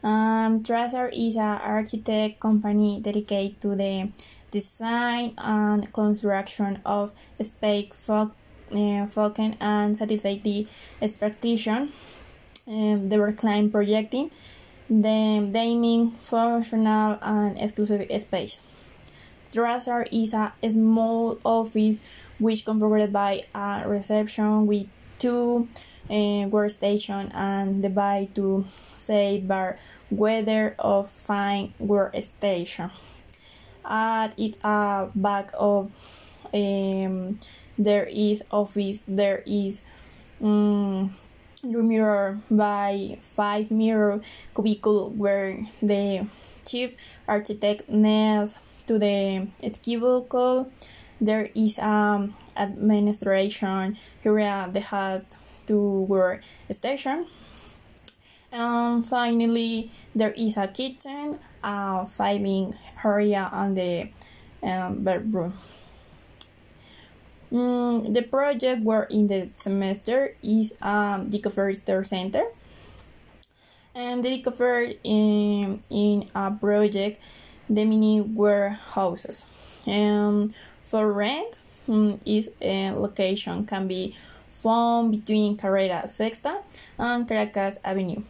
Um, 0.05 0.63
Tracer 0.63 1.09
is 1.09 1.35
an 1.35 1.59
architect 1.59 2.39
company 2.39 3.01
dedicated 3.03 3.61
to 3.63 3.75
the 3.75 4.13
design 4.53 5.35
and 5.39 5.93
construction 5.93 6.79
of 6.87 7.13
space 7.41 7.91
fo- 7.91 8.31
uh, 8.71 9.07
focus 9.09 9.57
and 9.59 9.99
satisfy 9.99 10.39
the 10.39 10.69
expectation. 11.03 11.91
Um, 12.69 13.09
they 13.09 13.19
were 13.19 13.33
client 13.33 13.73
projecting 13.73 14.31
the 14.89 15.41
naming 15.41 16.13
functional 16.13 17.19
and 17.21 17.59
exclusive 17.59 18.07
space. 18.23 18.74
Tracer 19.55 20.03
is 20.11 20.35
a 20.35 20.53
small 20.69 21.39
office 21.45 22.01
which 22.41 22.65
configured 22.65 23.13
by 23.13 23.45
a 23.55 23.89
reception 23.89 24.67
with 24.67 24.89
two 25.21 25.69
uh, 26.11 26.51
workstations 26.51 27.31
and 27.33 27.81
device 27.81 28.27
to 28.35 28.65
say 28.69 29.39
bar 29.39 29.79
weather 30.11 30.75
of 30.81 31.09
fine 31.09 31.73
workstation. 31.81 32.91
At 33.85 34.37
its 34.37 34.59
uh, 34.65 35.11
back 35.15 35.53
of 35.57 35.95
um, 36.53 37.39
there 37.79 38.07
is 38.11 38.43
office 38.51 39.03
there 39.07 39.45
is 39.47 39.83
um, 40.43 41.15
mirror 41.63 42.41
by 42.51 43.19
five 43.21 43.71
mirror 43.71 44.21
cubicle 44.53 45.11
where 45.11 45.65
the 45.81 46.27
chief 46.67 46.97
architect 47.29 47.89
needs 47.89 48.59
to 48.87 48.99
the 48.99 49.47
cubicle 49.83 50.71
there 51.21 51.49
is 51.55 51.79
um 51.79 52.35
administration 52.57 53.97
area 54.25 54.69
that 54.73 54.83
has 54.83 55.25
to 55.67 55.79
work 56.03 56.43
station. 56.71 57.27
And 58.53 59.05
finally 59.05 59.91
there 60.15 60.33
is 60.33 60.57
a 60.57 60.69
kitchen 60.69 61.39
a 61.65 62.07
filing 62.07 62.75
area 63.05 63.49
and 63.53 63.77
the 63.77 64.09
um, 64.63 65.03
bedroom. 65.03 65.55
Mm, 67.51 68.13
the 68.13 68.23
project 68.23 68.83
we're 68.83 69.05
in 69.05 69.27
the 69.27 69.51
semester 69.57 70.37
is 70.43 70.77
um, 70.83 71.31
Store 71.31 72.05
Center. 72.05 72.45
And 73.95 74.25
the 74.25 74.43
covered 74.43 74.99
in, 75.05 75.81
in 75.89 76.29
a 76.35 76.51
project 76.51 77.21
the 77.69 77.85
mini 77.85 78.21
warehouses. 78.21 79.45
And 79.87 80.55
for 80.83 81.13
rent, 81.13 81.57
mm, 81.89 82.19
is 82.25 82.51
a 82.61 82.93
location 82.93 83.65
can 83.67 83.89
be 83.89 84.17
found 84.51 85.13
between 85.13 85.57
Carrera 85.57 86.05
Sexta 86.07 86.63
and 86.99 87.29
Caracas 87.29 87.79
Avenue. 87.85 88.23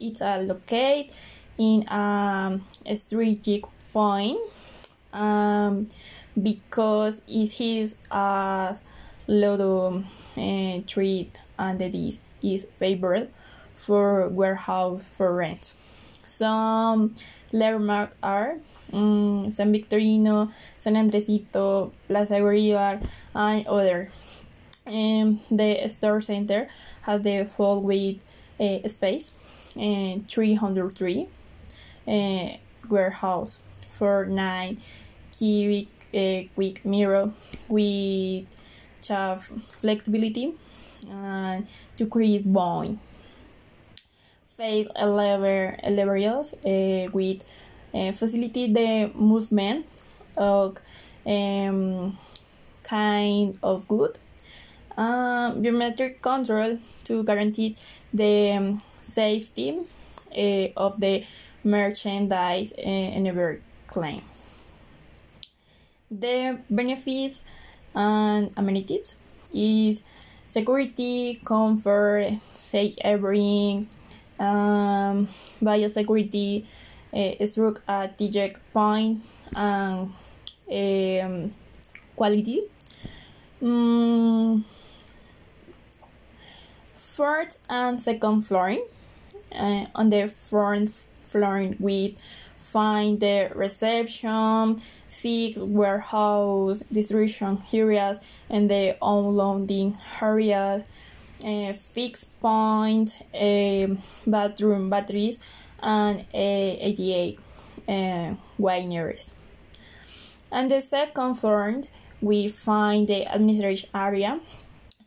It's 0.00 0.20
uh, 0.20 0.44
located 0.46 1.12
in 1.58 1.88
um, 1.88 2.64
a 2.86 2.94
strategic 2.94 3.64
point. 3.92 4.38
Um, 5.12 5.88
because 6.42 7.20
it 7.26 7.60
is 7.60 7.96
a 8.10 8.76
lot 9.26 9.60
of 9.60 10.04
uh, 10.36 10.40
and 10.40 11.78
this 11.78 12.18
is 12.42 12.64
favored 12.78 13.28
for 13.74 14.28
warehouse 14.28 15.06
for 15.06 15.34
rent. 15.34 15.74
Some 16.26 17.14
landmarks 17.52 18.14
are 18.22 18.56
um, 18.92 19.50
San 19.50 19.72
Victorino, 19.72 20.50
San 20.80 20.94
Andresito, 20.94 21.92
Plaza 22.06 22.34
Bolívar, 22.34 23.02
and 23.34 23.66
other. 23.66 24.10
Um, 24.86 25.40
the 25.50 25.86
store 25.88 26.20
center 26.20 26.68
has 27.02 27.22
the 27.22 27.44
full 27.44 27.82
width 27.82 28.24
uh, 28.58 28.86
space 28.88 29.32
and 29.76 30.28
303 30.28 31.28
uh, 32.06 32.48
warehouse 32.88 33.62
for 33.88 34.24
9 34.26 34.78
cubic 35.32 35.88
a 36.14 36.48
quick 36.54 36.84
mirror 36.86 37.30
with 37.68 38.46
have 39.08 39.42
flexibility 39.80 40.54
to 41.96 42.06
create 42.10 42.50
bond. 42.52 42.98
Lever 44.58 45.76
levers 45.88 46.52
uh, 46.52 47.08
with 47.12 47.44
uh, 47.94 48.12
facilitate 48.12 48.74
the 48.74 49.10
movement 49.14 49.86
of 50.36 50.78
um, 51.24 52.18
kind 52.82 53.56
of 53.62 53.86
good. 53.86 54.18
Uh, 54.96 55.52
biometric 55.52 56.20
control 56.20 56.78
to 57.04 57.22
guarantee 57.22 57.76
the 58.12 58.52
um, 58.52 58.82
safety 59.00 59.78
uh, 60.36 60.66
of 60.76 60.98
the 60.98 61.24
merchandise 61.62 62.72
and 62.72 63.28
every 63.28 63.62
claim 63.86 64.22
the 66.10 66.58
benefits 66.70 67.42
and 67.94 68.50
amenities 68.56 69.16
is 69.52 70.02
security, 70.46 71.40
comfort, 71.44 72.32
safe 72.54 72.96
everything, 73.02 73.86
um, 74.38 75.26
biosecurity, 75.62 76.66
uh, 77.12 77.46
struck 77.46 77.82
at 77.88 78.16
the 78.18 78.54
point, 78.72 79.24
and 79.54 80.12
um, 80.70 81.54
quality. 82.16 82.62
Um, 83.62 84.64
first 87.18 87.64
and 87.68 88.00
second 88.00 88.42
flooring. 88.42 88.80
Uh, 89.52 89.86
on 89.94 90.08
the 90.10 90.28
front 90.28 91.04
flooring, 91.24 91.74
we 91.80 92.16
find 92.58 93.18
the 93.18 93.50
reception, 93.54 94.76
six 95.08 95.58
warehouse 95.58 96.80
distribution 96.92 97.58
areas 97.72 98.20
and 98.50 98.70
the 98.70 98.96
unloading 99.02 99.96
areas, 100.22 100.88
uh, 101.44 101.72
fixed 101.72 102.40
point, 102.40 103.16
uh, 103.34 103.86
bathroom 104.26 104.90
batteries, 104.90 105.38
and 105.82 106.20
uh, 106.20 106.24
88 106.32 107.38
uh, 107.88 108.34
wineries. 108.58 109.32
And 110.50 110.70
the 110.70 110.80
second 110.80 111.34
floor, 111.34 111.82
we 112.20 112.48
find 112.48 113.06
the 113.06 113.26
administration 113.26 113.90
area, 113.94 114.40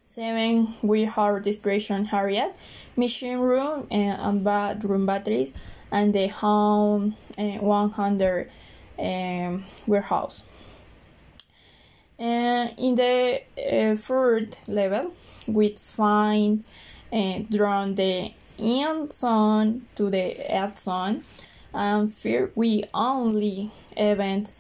seven 0.05 0.73
warehouse 0.81 1.41
distribution 1.43 2.07
area, 2.13 2.53
machine 2.95 3.39
room 3.39 3.87
uh, 3.91 3.95
and 3.95 4.43
bathroom 4.43 5.05
batteries, 5.05 5.53
and 5.91 6.13
the 6.13 6.27
home 6.27 7.15
uh, 7.37 7.57
100 7.59 8.51
um, 8.99 9.63
warehouse. 9.87 10.43
And 12.21 12.73
in 12.77 12.93
the 12.93 13.41
uh, 13.57 13.95
third 13.95 14.55
level, 14.67 15.11
we 15.47 15.69
find 15.69 16.63
uh, 17.11 17.39
drawn 17.49 17.95
the 17.95 18.31
in 18.59 19.09
zone 19.09 19.81
to 19.95 20.11
the 20.11 20.35
earth 20.53 20.77
zone. 20.77 21.23
And 21.73 22.11
here 22.11 22.51
we 22.53 22.83
only 22.93 23.71
event 23.97 24.51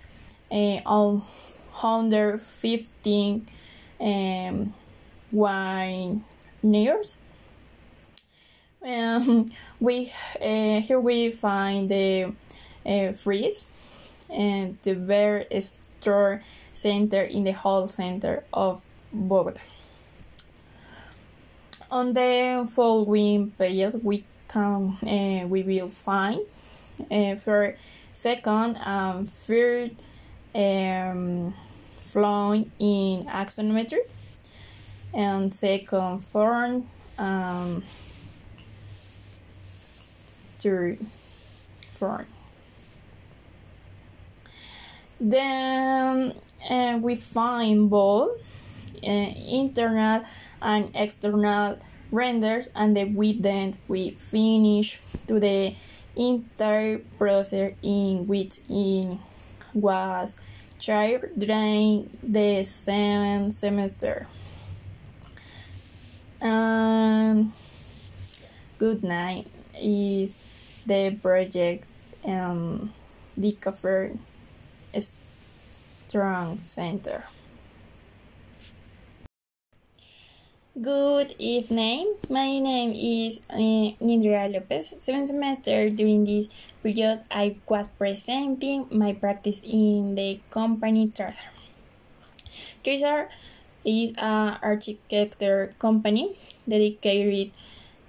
uh, 0.49 0.79
on 0.87 1.19
115 1.19 3.47
um, 3.99 4.73
wine 5.31 6.23
nears. 6.63 7.15
Um, 8.83 9.51
we 9.79 10.11
uh, 10.41 10.81
here 10.81 10.99
we 10.99 11.29
find 11.29 11.87
the 11.87 12.33
uh, 12.87 13.11
fridge 13.11 13.65
and 14.31 14.75
the 14.77 14.95
bear 14.95 15.45
store 15.59 16.41
center 16.73 17.23
in 17.23 17.43
the 17.43 17.51
whole 17.51 17.87
center 17.87 18.43
of 18.53 18.83
Bogota. 19.13 19.61
On 21.89 22.13
the 22.13 22.69
following 22.73 23.51
page, 23.51 23.93
we 24.03 24.23
can 24.47 24.97
uh, 25.03 25.47
we 25.47 25.63
will 25.63 25.87
find 25.87 26.41
uh, 27.09 27.35
for 27.35 27.75
second 28.13 28.77
and 28.77 29.29
third 29.29 29.91
um, 30.55 31.53
flowing 32.05 32.71
in 32.79 33.23
axonometry 33.25 33.99
and 35.13 35.53
second 35.53 36.19
form 36.19 36.87
um, 37.17 37.81
third 40.59 40.97
form. 40.97 42.25
Then 45.19 46.33
uh, 46.69 46.99
we 47.01 47.15
find 47.15 47.89
both 47.89 48.31
uh, 49.03 49.07
internal 49.07 50.23
and 50.61 50.91
external 50.93 51.79
renders 52.11 52.67
and 52.75 52.95
then 52.95 53.15
we 53.15 53.39
we 53.87 54.11
finish 54.11 54.99
to 55.27 55.39
the 55.39 55.73
entire 56.15 56.99
process 57.17 57.75
in 57.81 58.27
which 58.27 58.59
it 58.69 59.17
was 59.73 60.35
tried 60.79 61.29
during 61.37 62.09
the 62.21 62.63
seventh 62.65 63.53
semester. 63.53 64.27
And 66.41 67.51
good 68.79 69.03
night 69.03 69.47
is 69.79 70.83
the 70.87 71.15
project 71.21 71.85
um, 72.25 72.91
Discover 73.39 74.17
Strong 76.11 76.59
Center. 76.67 77.23
Good 80.75 81.31
evening. 81.39 82.19
My 82.27 82.59
name 82.59 82.91
is 82.91 83.39
uh, 83.47 83.95
Nindria 84.03 84.51
Lopez. 84.51 84.91
Seventh 84.99 85.31
semester 85.31 85.87
during 85.89 86.27
this 86.27 86.51
period, 86.83 87.23
I 87.31 87.55
was 87.63 87.87
presenting 87.95 88.91
my 88.91 89.15
practice 89.15 89.63
in 89.63 90.15
the 90.15 90.41
company 90.51 91.07
Tracer. 91.07 91.47
Tracer 92.83 93.29
is 93.87 94.11
an 94.19 94.59
architecture 94.59 95.71
company 95.79 96.35
dedicated 96.67 97.55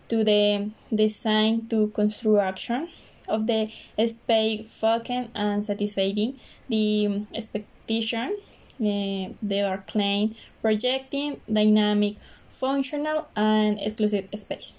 to 0.09 0.25
the 0.27 0.75
design 0.91 1.71
to 1.71 1.87
construction 1.95 2.91
of 3.29 3.47
the 3.47 3.71
space 4.05 4.67
focused 4.67 5.31
and 5.37 5.65
satisfying 5.65 6.35
the 6.69 7.27
expectation 7.83 8.37
uh, 8.81 9.33
they 9.43 9.61
are 9.63 9.85
claimed 9.87 10.37
projecting 10.61 11.41
dynamic 11.53 12.17
functional 12.49 13.29
and 13.37 13.79
exclusive 13.81 14.29
space. 14.35 14.75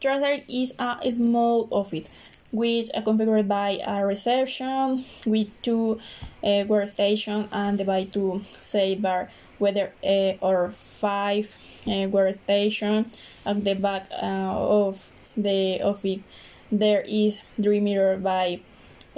Tracer 0.00 0.42
is 0.48 0.74
a 0.78 1.12
small 1.12 1.68
office 1.70 2.08
which 2.50 2.84
is 2.84 3.04
configured 3.04 3.46
by 3.46 3.78
a 3.86 4.06
reception 4.06 5.04
with 5.26 5.60
two 5.62 6.00
uh, 6.42 6.64
workstations 6.66 7.48
and 7.52 7.84
by 7.86 8.04
two 8.04 8.40
sidebar 8.54 9.28
whether 9.58 9.92
uh, 10.04 10.32
or 10.40 10.70
five 10.70 11.58
uh, 11.86 12.06
workstations 12.08 13.18
at 13.44 13.64
the 13.64 13.74
back 13.74 14.08
uh, 14.22 14.54
of 14.54 15.10
the 15.36 15.82
office 15.82 16.22
there 16.70 17.02
is 17.02 17.42
three 17.60 17.80
mirror 17.80 18.16
by 18.16 18.60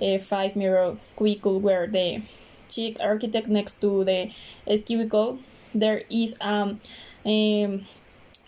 a 0.01 0.19
five 0.19 0.57
mirror 0.57 0.97
cubicle 1.17 1.61
where 1.61 1.87
the 1.87 2.23
chief 2.69 2.97
architect 3.01 3.49
next 3.49 3.81
to 3.81 4.05
the 4.05 4.31
cubicle 4.85 5.39
there 5.75 6.03
is 6.11 6.35
um, 6.41 6.81
um, 7.25 7.85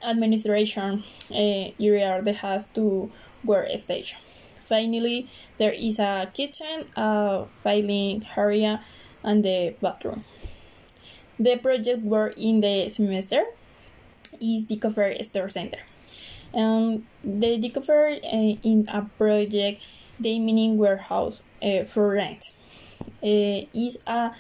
administration 0.03 1.03
uh, 1.31 1.71
area 1.79 2.21
that 2.23 2.37
has 2.37 2.67
to 2.75 3.11
two 3.45 3.79
stage. 3.79 4.17
Finally, 4.65 5.29
there 5.59 5.73
is 5.73 5.99
a 5.99 6.31
kitchen, 6.33 6.87
a 6.97 7.45
filing 7.63 8.25
area, 8.37 8.83
and 9.23 9.45
the 9.45 9.75
bathroom. 9.81 10.23
The 11.39 11.57
project 11.57 12.03
work 12.03 12.35
in 12.39 12.61
the 12.61 12.89
semester 12.89 13.45
is 14.41 14.67
the 14.67 14.77
Cover 14.77 15.15
Store 15.23 15.51
Center. 15.51 15.79
Um, 16.55 17.07
the 17.25 17.59
Decover 17.59 18.19
uh, 18.23 18.57
in 18.63 18.87
a 18.89 19.03
project, 19.19 19.83
the 20.23 20.39
meaning 20.39 20.79
warehouse 20.79 21.43
uh, 21.63 21.85
for 21.85 22.13
rent 22.15 22.55
uh, 23.23 23.67
is 23.73 24.03
a 24.07 24.33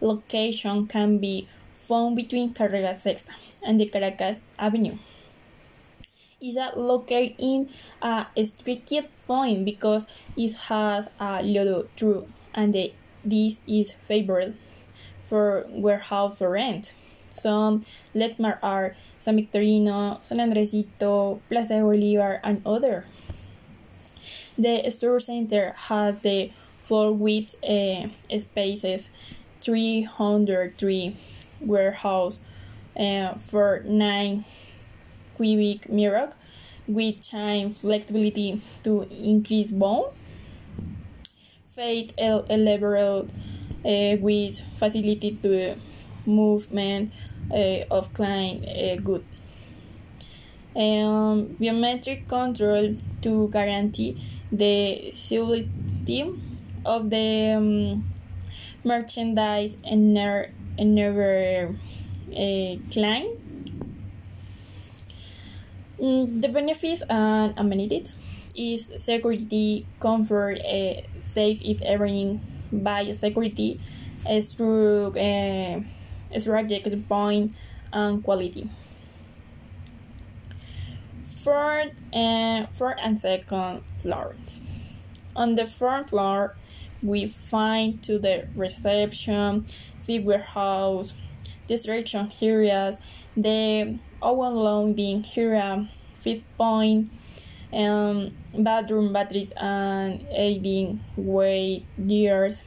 location 0.00 0.86
can 0.86 1.18
be 1.18 1.48
found 1.72 2.16
between 2.16 2.54
Carrera 2.54 2.94
Sexta 2.94 3.32
and 3.64 3.80
the 3.80 3.86
Caracas 3.86 4.38
Avenue. 4.58 4.96
Is 6.40 6.56
a 6.56 6.72
located 6.74 7.34
in 7.38 7.68
a 8.00 8.26
strict 8.44 8.92
point 9.26 9.64
because 9.64 10.06
it 10.36 10.52
has 10.68 11.08
a 11.20 11.42
lot 11.42 11.90
through 11.96 12.28
and 12.54 12.74
the, 12.74 12.92
this 13.22 13.60
is 13.66 13.92
favored 13.92 14.54
for 15.26 15.66
warehouse 15.68 16.38
for 16.38 16.50
rent. 16.50 16.94
Some 17.34 17.84
landmarks 18.14 18.58
are 18.62 18.96
San 19.20 19.36
Victorino, 19.36 20.18
San 20.22 20.38
Andresito, 20.38 21.40
Plaza 21.48 21.74
de 21.74 21.82
Bolivar, 21.82 22.40
and 22.42 22.62
other. 22.66 23.04
The 24.60 24.90
store 24.90 25.20
center 25.20 25.72
has 25.88 26.20
the 26.20 26.48
floor 26.48 27.12
width 27.12 27.54
uh, 27.64 28.08
spaces 28.38 29.08
303 29.62 31.16
warehouse 31.62 32.40
uh, 32.94 33.32
for 33.36 33.82
9 33.86 34.44
cubic 35.38 35.88
meter 35.88 36.34
with 36.86 37.26
time 37.26 37.70
flexibility 37.70 38.60
to 38.84 39.08
increase 39.10 39.70
bone. 39.70 40.12
Fate 41.70 42.12
elaborate 42.18 43.30
uh, 43.30 44.16
with 44.20 44.60
facility 44.76 45.38
to 45.40 45.74
movement 46.26 47.14
uh, 47.50 47.84
of 47.90 48.12
client 48.12 48.66
uh, 48.68 48.96
good. 48.96 49.24
Um, 50.76 51.56
biometric 51.58 52.28
control 52.28 52.94
to 53.22 53.48
guarantee 53.50 54.22
the 54.52 55.10
stability 55.14 56.30
of 56.84 57.10
the 57.10 57.54
um, 57.58 58.04
merchandise 58.84 59.76
and 59.84 60.14
never, 60.14 60.50
and 60.78 60.94
never 60.94 61.74
uh, 62.32 62.76
client. 62.92 63.36
Mm, 66.00 66.40
the 66.40 66.48
benefits 66.48 67.02
and 67.10 67.52
amenities 67.58 68.16
is 68.56 68.90
security, 68.96 69.86
comfort, 70.00 70.58
uh, 70.64 71.02
safe 71.20 71.60
if 71.62 71.82
everything 71.82 72.40
by 72.72 73.12
security, 73.12 73.80
uh, 74.28 74.40
through 74.40 75.12
uh, 75.18 75.80
strategic 76.38 77.08
point 77.08 77.52
and 77.92 78.22
quality. 78.24 78.70
Third 81.42 81.92
and 82.12 82.68
fourth 82.68 82.98
and 83.00 83.18
second 83.18 83.82
floors. 83.96 84.60
On 85.34 85.54
the 85.54 85.64
first 85.64 86.10
floor, 86.10 86.54
we 87.02 87.24
find 87.24 88.02
to 88.02 88.18
the 88.18 88.46
reception, 88.54 89.64
the 90.04 90.18
warehouse, 90.18 91.14
distraction 91.66 92.30
areas, 92.42 92.98
the 93.34 93.98
overloading 94.20 95.24
area, 95.34 95.88
fifth 96.16 96.44
point, 96.58 97.10
um, 97.72 98.36
bathroom 98.58 99.10
batteries 99.14 99.52
and 99.52 100.26
aiding 100.30 101.00
weight 101.16 101.86
gears. 102.06 102.62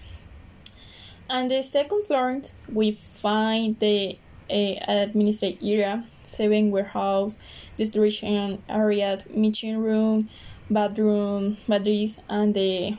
And 1.30 1.52
the 1.52 1.62
second 1.62 2.08
floor, 2.08 2.42
we 2.72 2.90
find 2.92 3.78
the 3.80 4.18
uh, 4.50 4.76
administrative 4.88 5.62
area, 5.62 6.06
seven 6.36 6.72
warehouse, 6.72 7.38
distribution 7.78 8.62
area, 8.70 9.20
meeting 9.30 9.78
room, 9.78 10.30
bathroom, 10.70 11.58
batteries, 11.68 12.18
and 12.30 12.54
the 12.54 12.98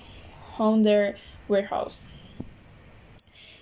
under 0.59 1.17
warehouse. 1.49 2.01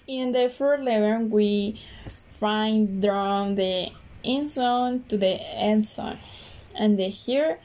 In 0.06 0.32
the 0.32 0.48
third 0.48 0.84
level, 0.84 1.26
we 1.26 1.80
find 2.06 3.00
down 3.00 3.54
the 3.54 3.90
in 4.22 4.48
zone 4.48 5.04
to 5.08 5.16
the 5.16 5.40
end 5.56 5.86
zone, 5.86 6.18
and 6.74 6.98
here 6.98 7.58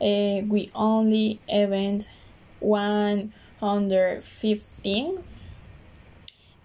uh, 0.00 0.40
we 0.46 0.70
only 0.74 1.40
event 1.48 2.08
115 2.60 5.24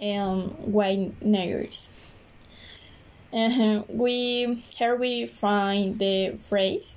um, 0.02 0.42
white 0.72 1.22
neighbors. 1.22 1.95
Uh, 3.36 3.84
we 3.90 4.64
here 4.78 4.96
we 4.96 5.28
find 5.28 6.00
the 6.00 6.38
phrase 6.40 6.96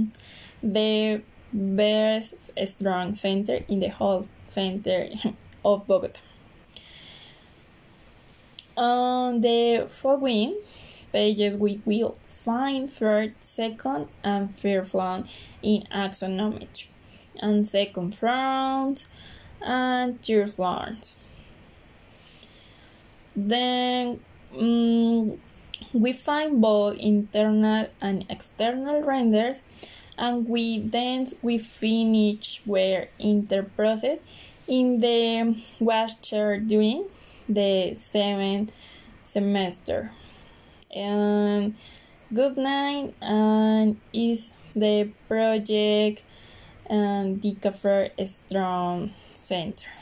the 0.62 1.22
best 1.52 2.34
strong 2.66 3.14
center 3.14 3.60
in 3.68 3.78
the 3.78 3.88
whole 3.88 4.26
center 4.48 5.08
of 5.64 5.86
Bogota. 5.86 6.18
On 8.76 9.40
the 9.40 9.86
following 9.88 10.56
pages, 11.12 11.58
we 11.58 11.80
will 11.84 12.16
find 12.28 12.90
third, 12.90 13.34
second, 13.40 14.08
and 14.22 14.56
third 14.56 14.86
floor 14.88 15.24
in 15.62 15.82
axonometry, 15.92 16.88
and 17.40 17.66
second 17.66 18.14
floors 18.14 19.08
and 19.60 20.22
third 20.24 20.50
floors. 20.50 21.18
Then 23.34 24.20
um, 24.56 25.38
we 25.98 26.12
find 26.12 26.60
both 26.60 26.96
internal 26.98 27.88
and 28.00 28.24
external 28.30 29.02
renders, 29.02 29.60
and 30.16 30.48
we 30.48 30.78
then 30.78 31.26
we 31.42 31.58
finish 31.58 32.62
where 32.64 33.08
interprocess 33.18 34.20
in 34.68 35.00
the 35.00 35.60
washer 35.80 36.58
during 36.58 37.08
the 37.48 37.94
seventh 37.94 38.72
semester. 39.24 40.12
And 40.94 41.74
good 42.32 42.56
night 42.56 43.14
and 43.20 43.98
is 44.12 44.52
the 44.74 45.10
project 45.26 46.22
and 46.86 47.42
the 47.42 47.54
Cafe 47.54 48.12
Strong 48.24 49.12
Center. 49.34 49.97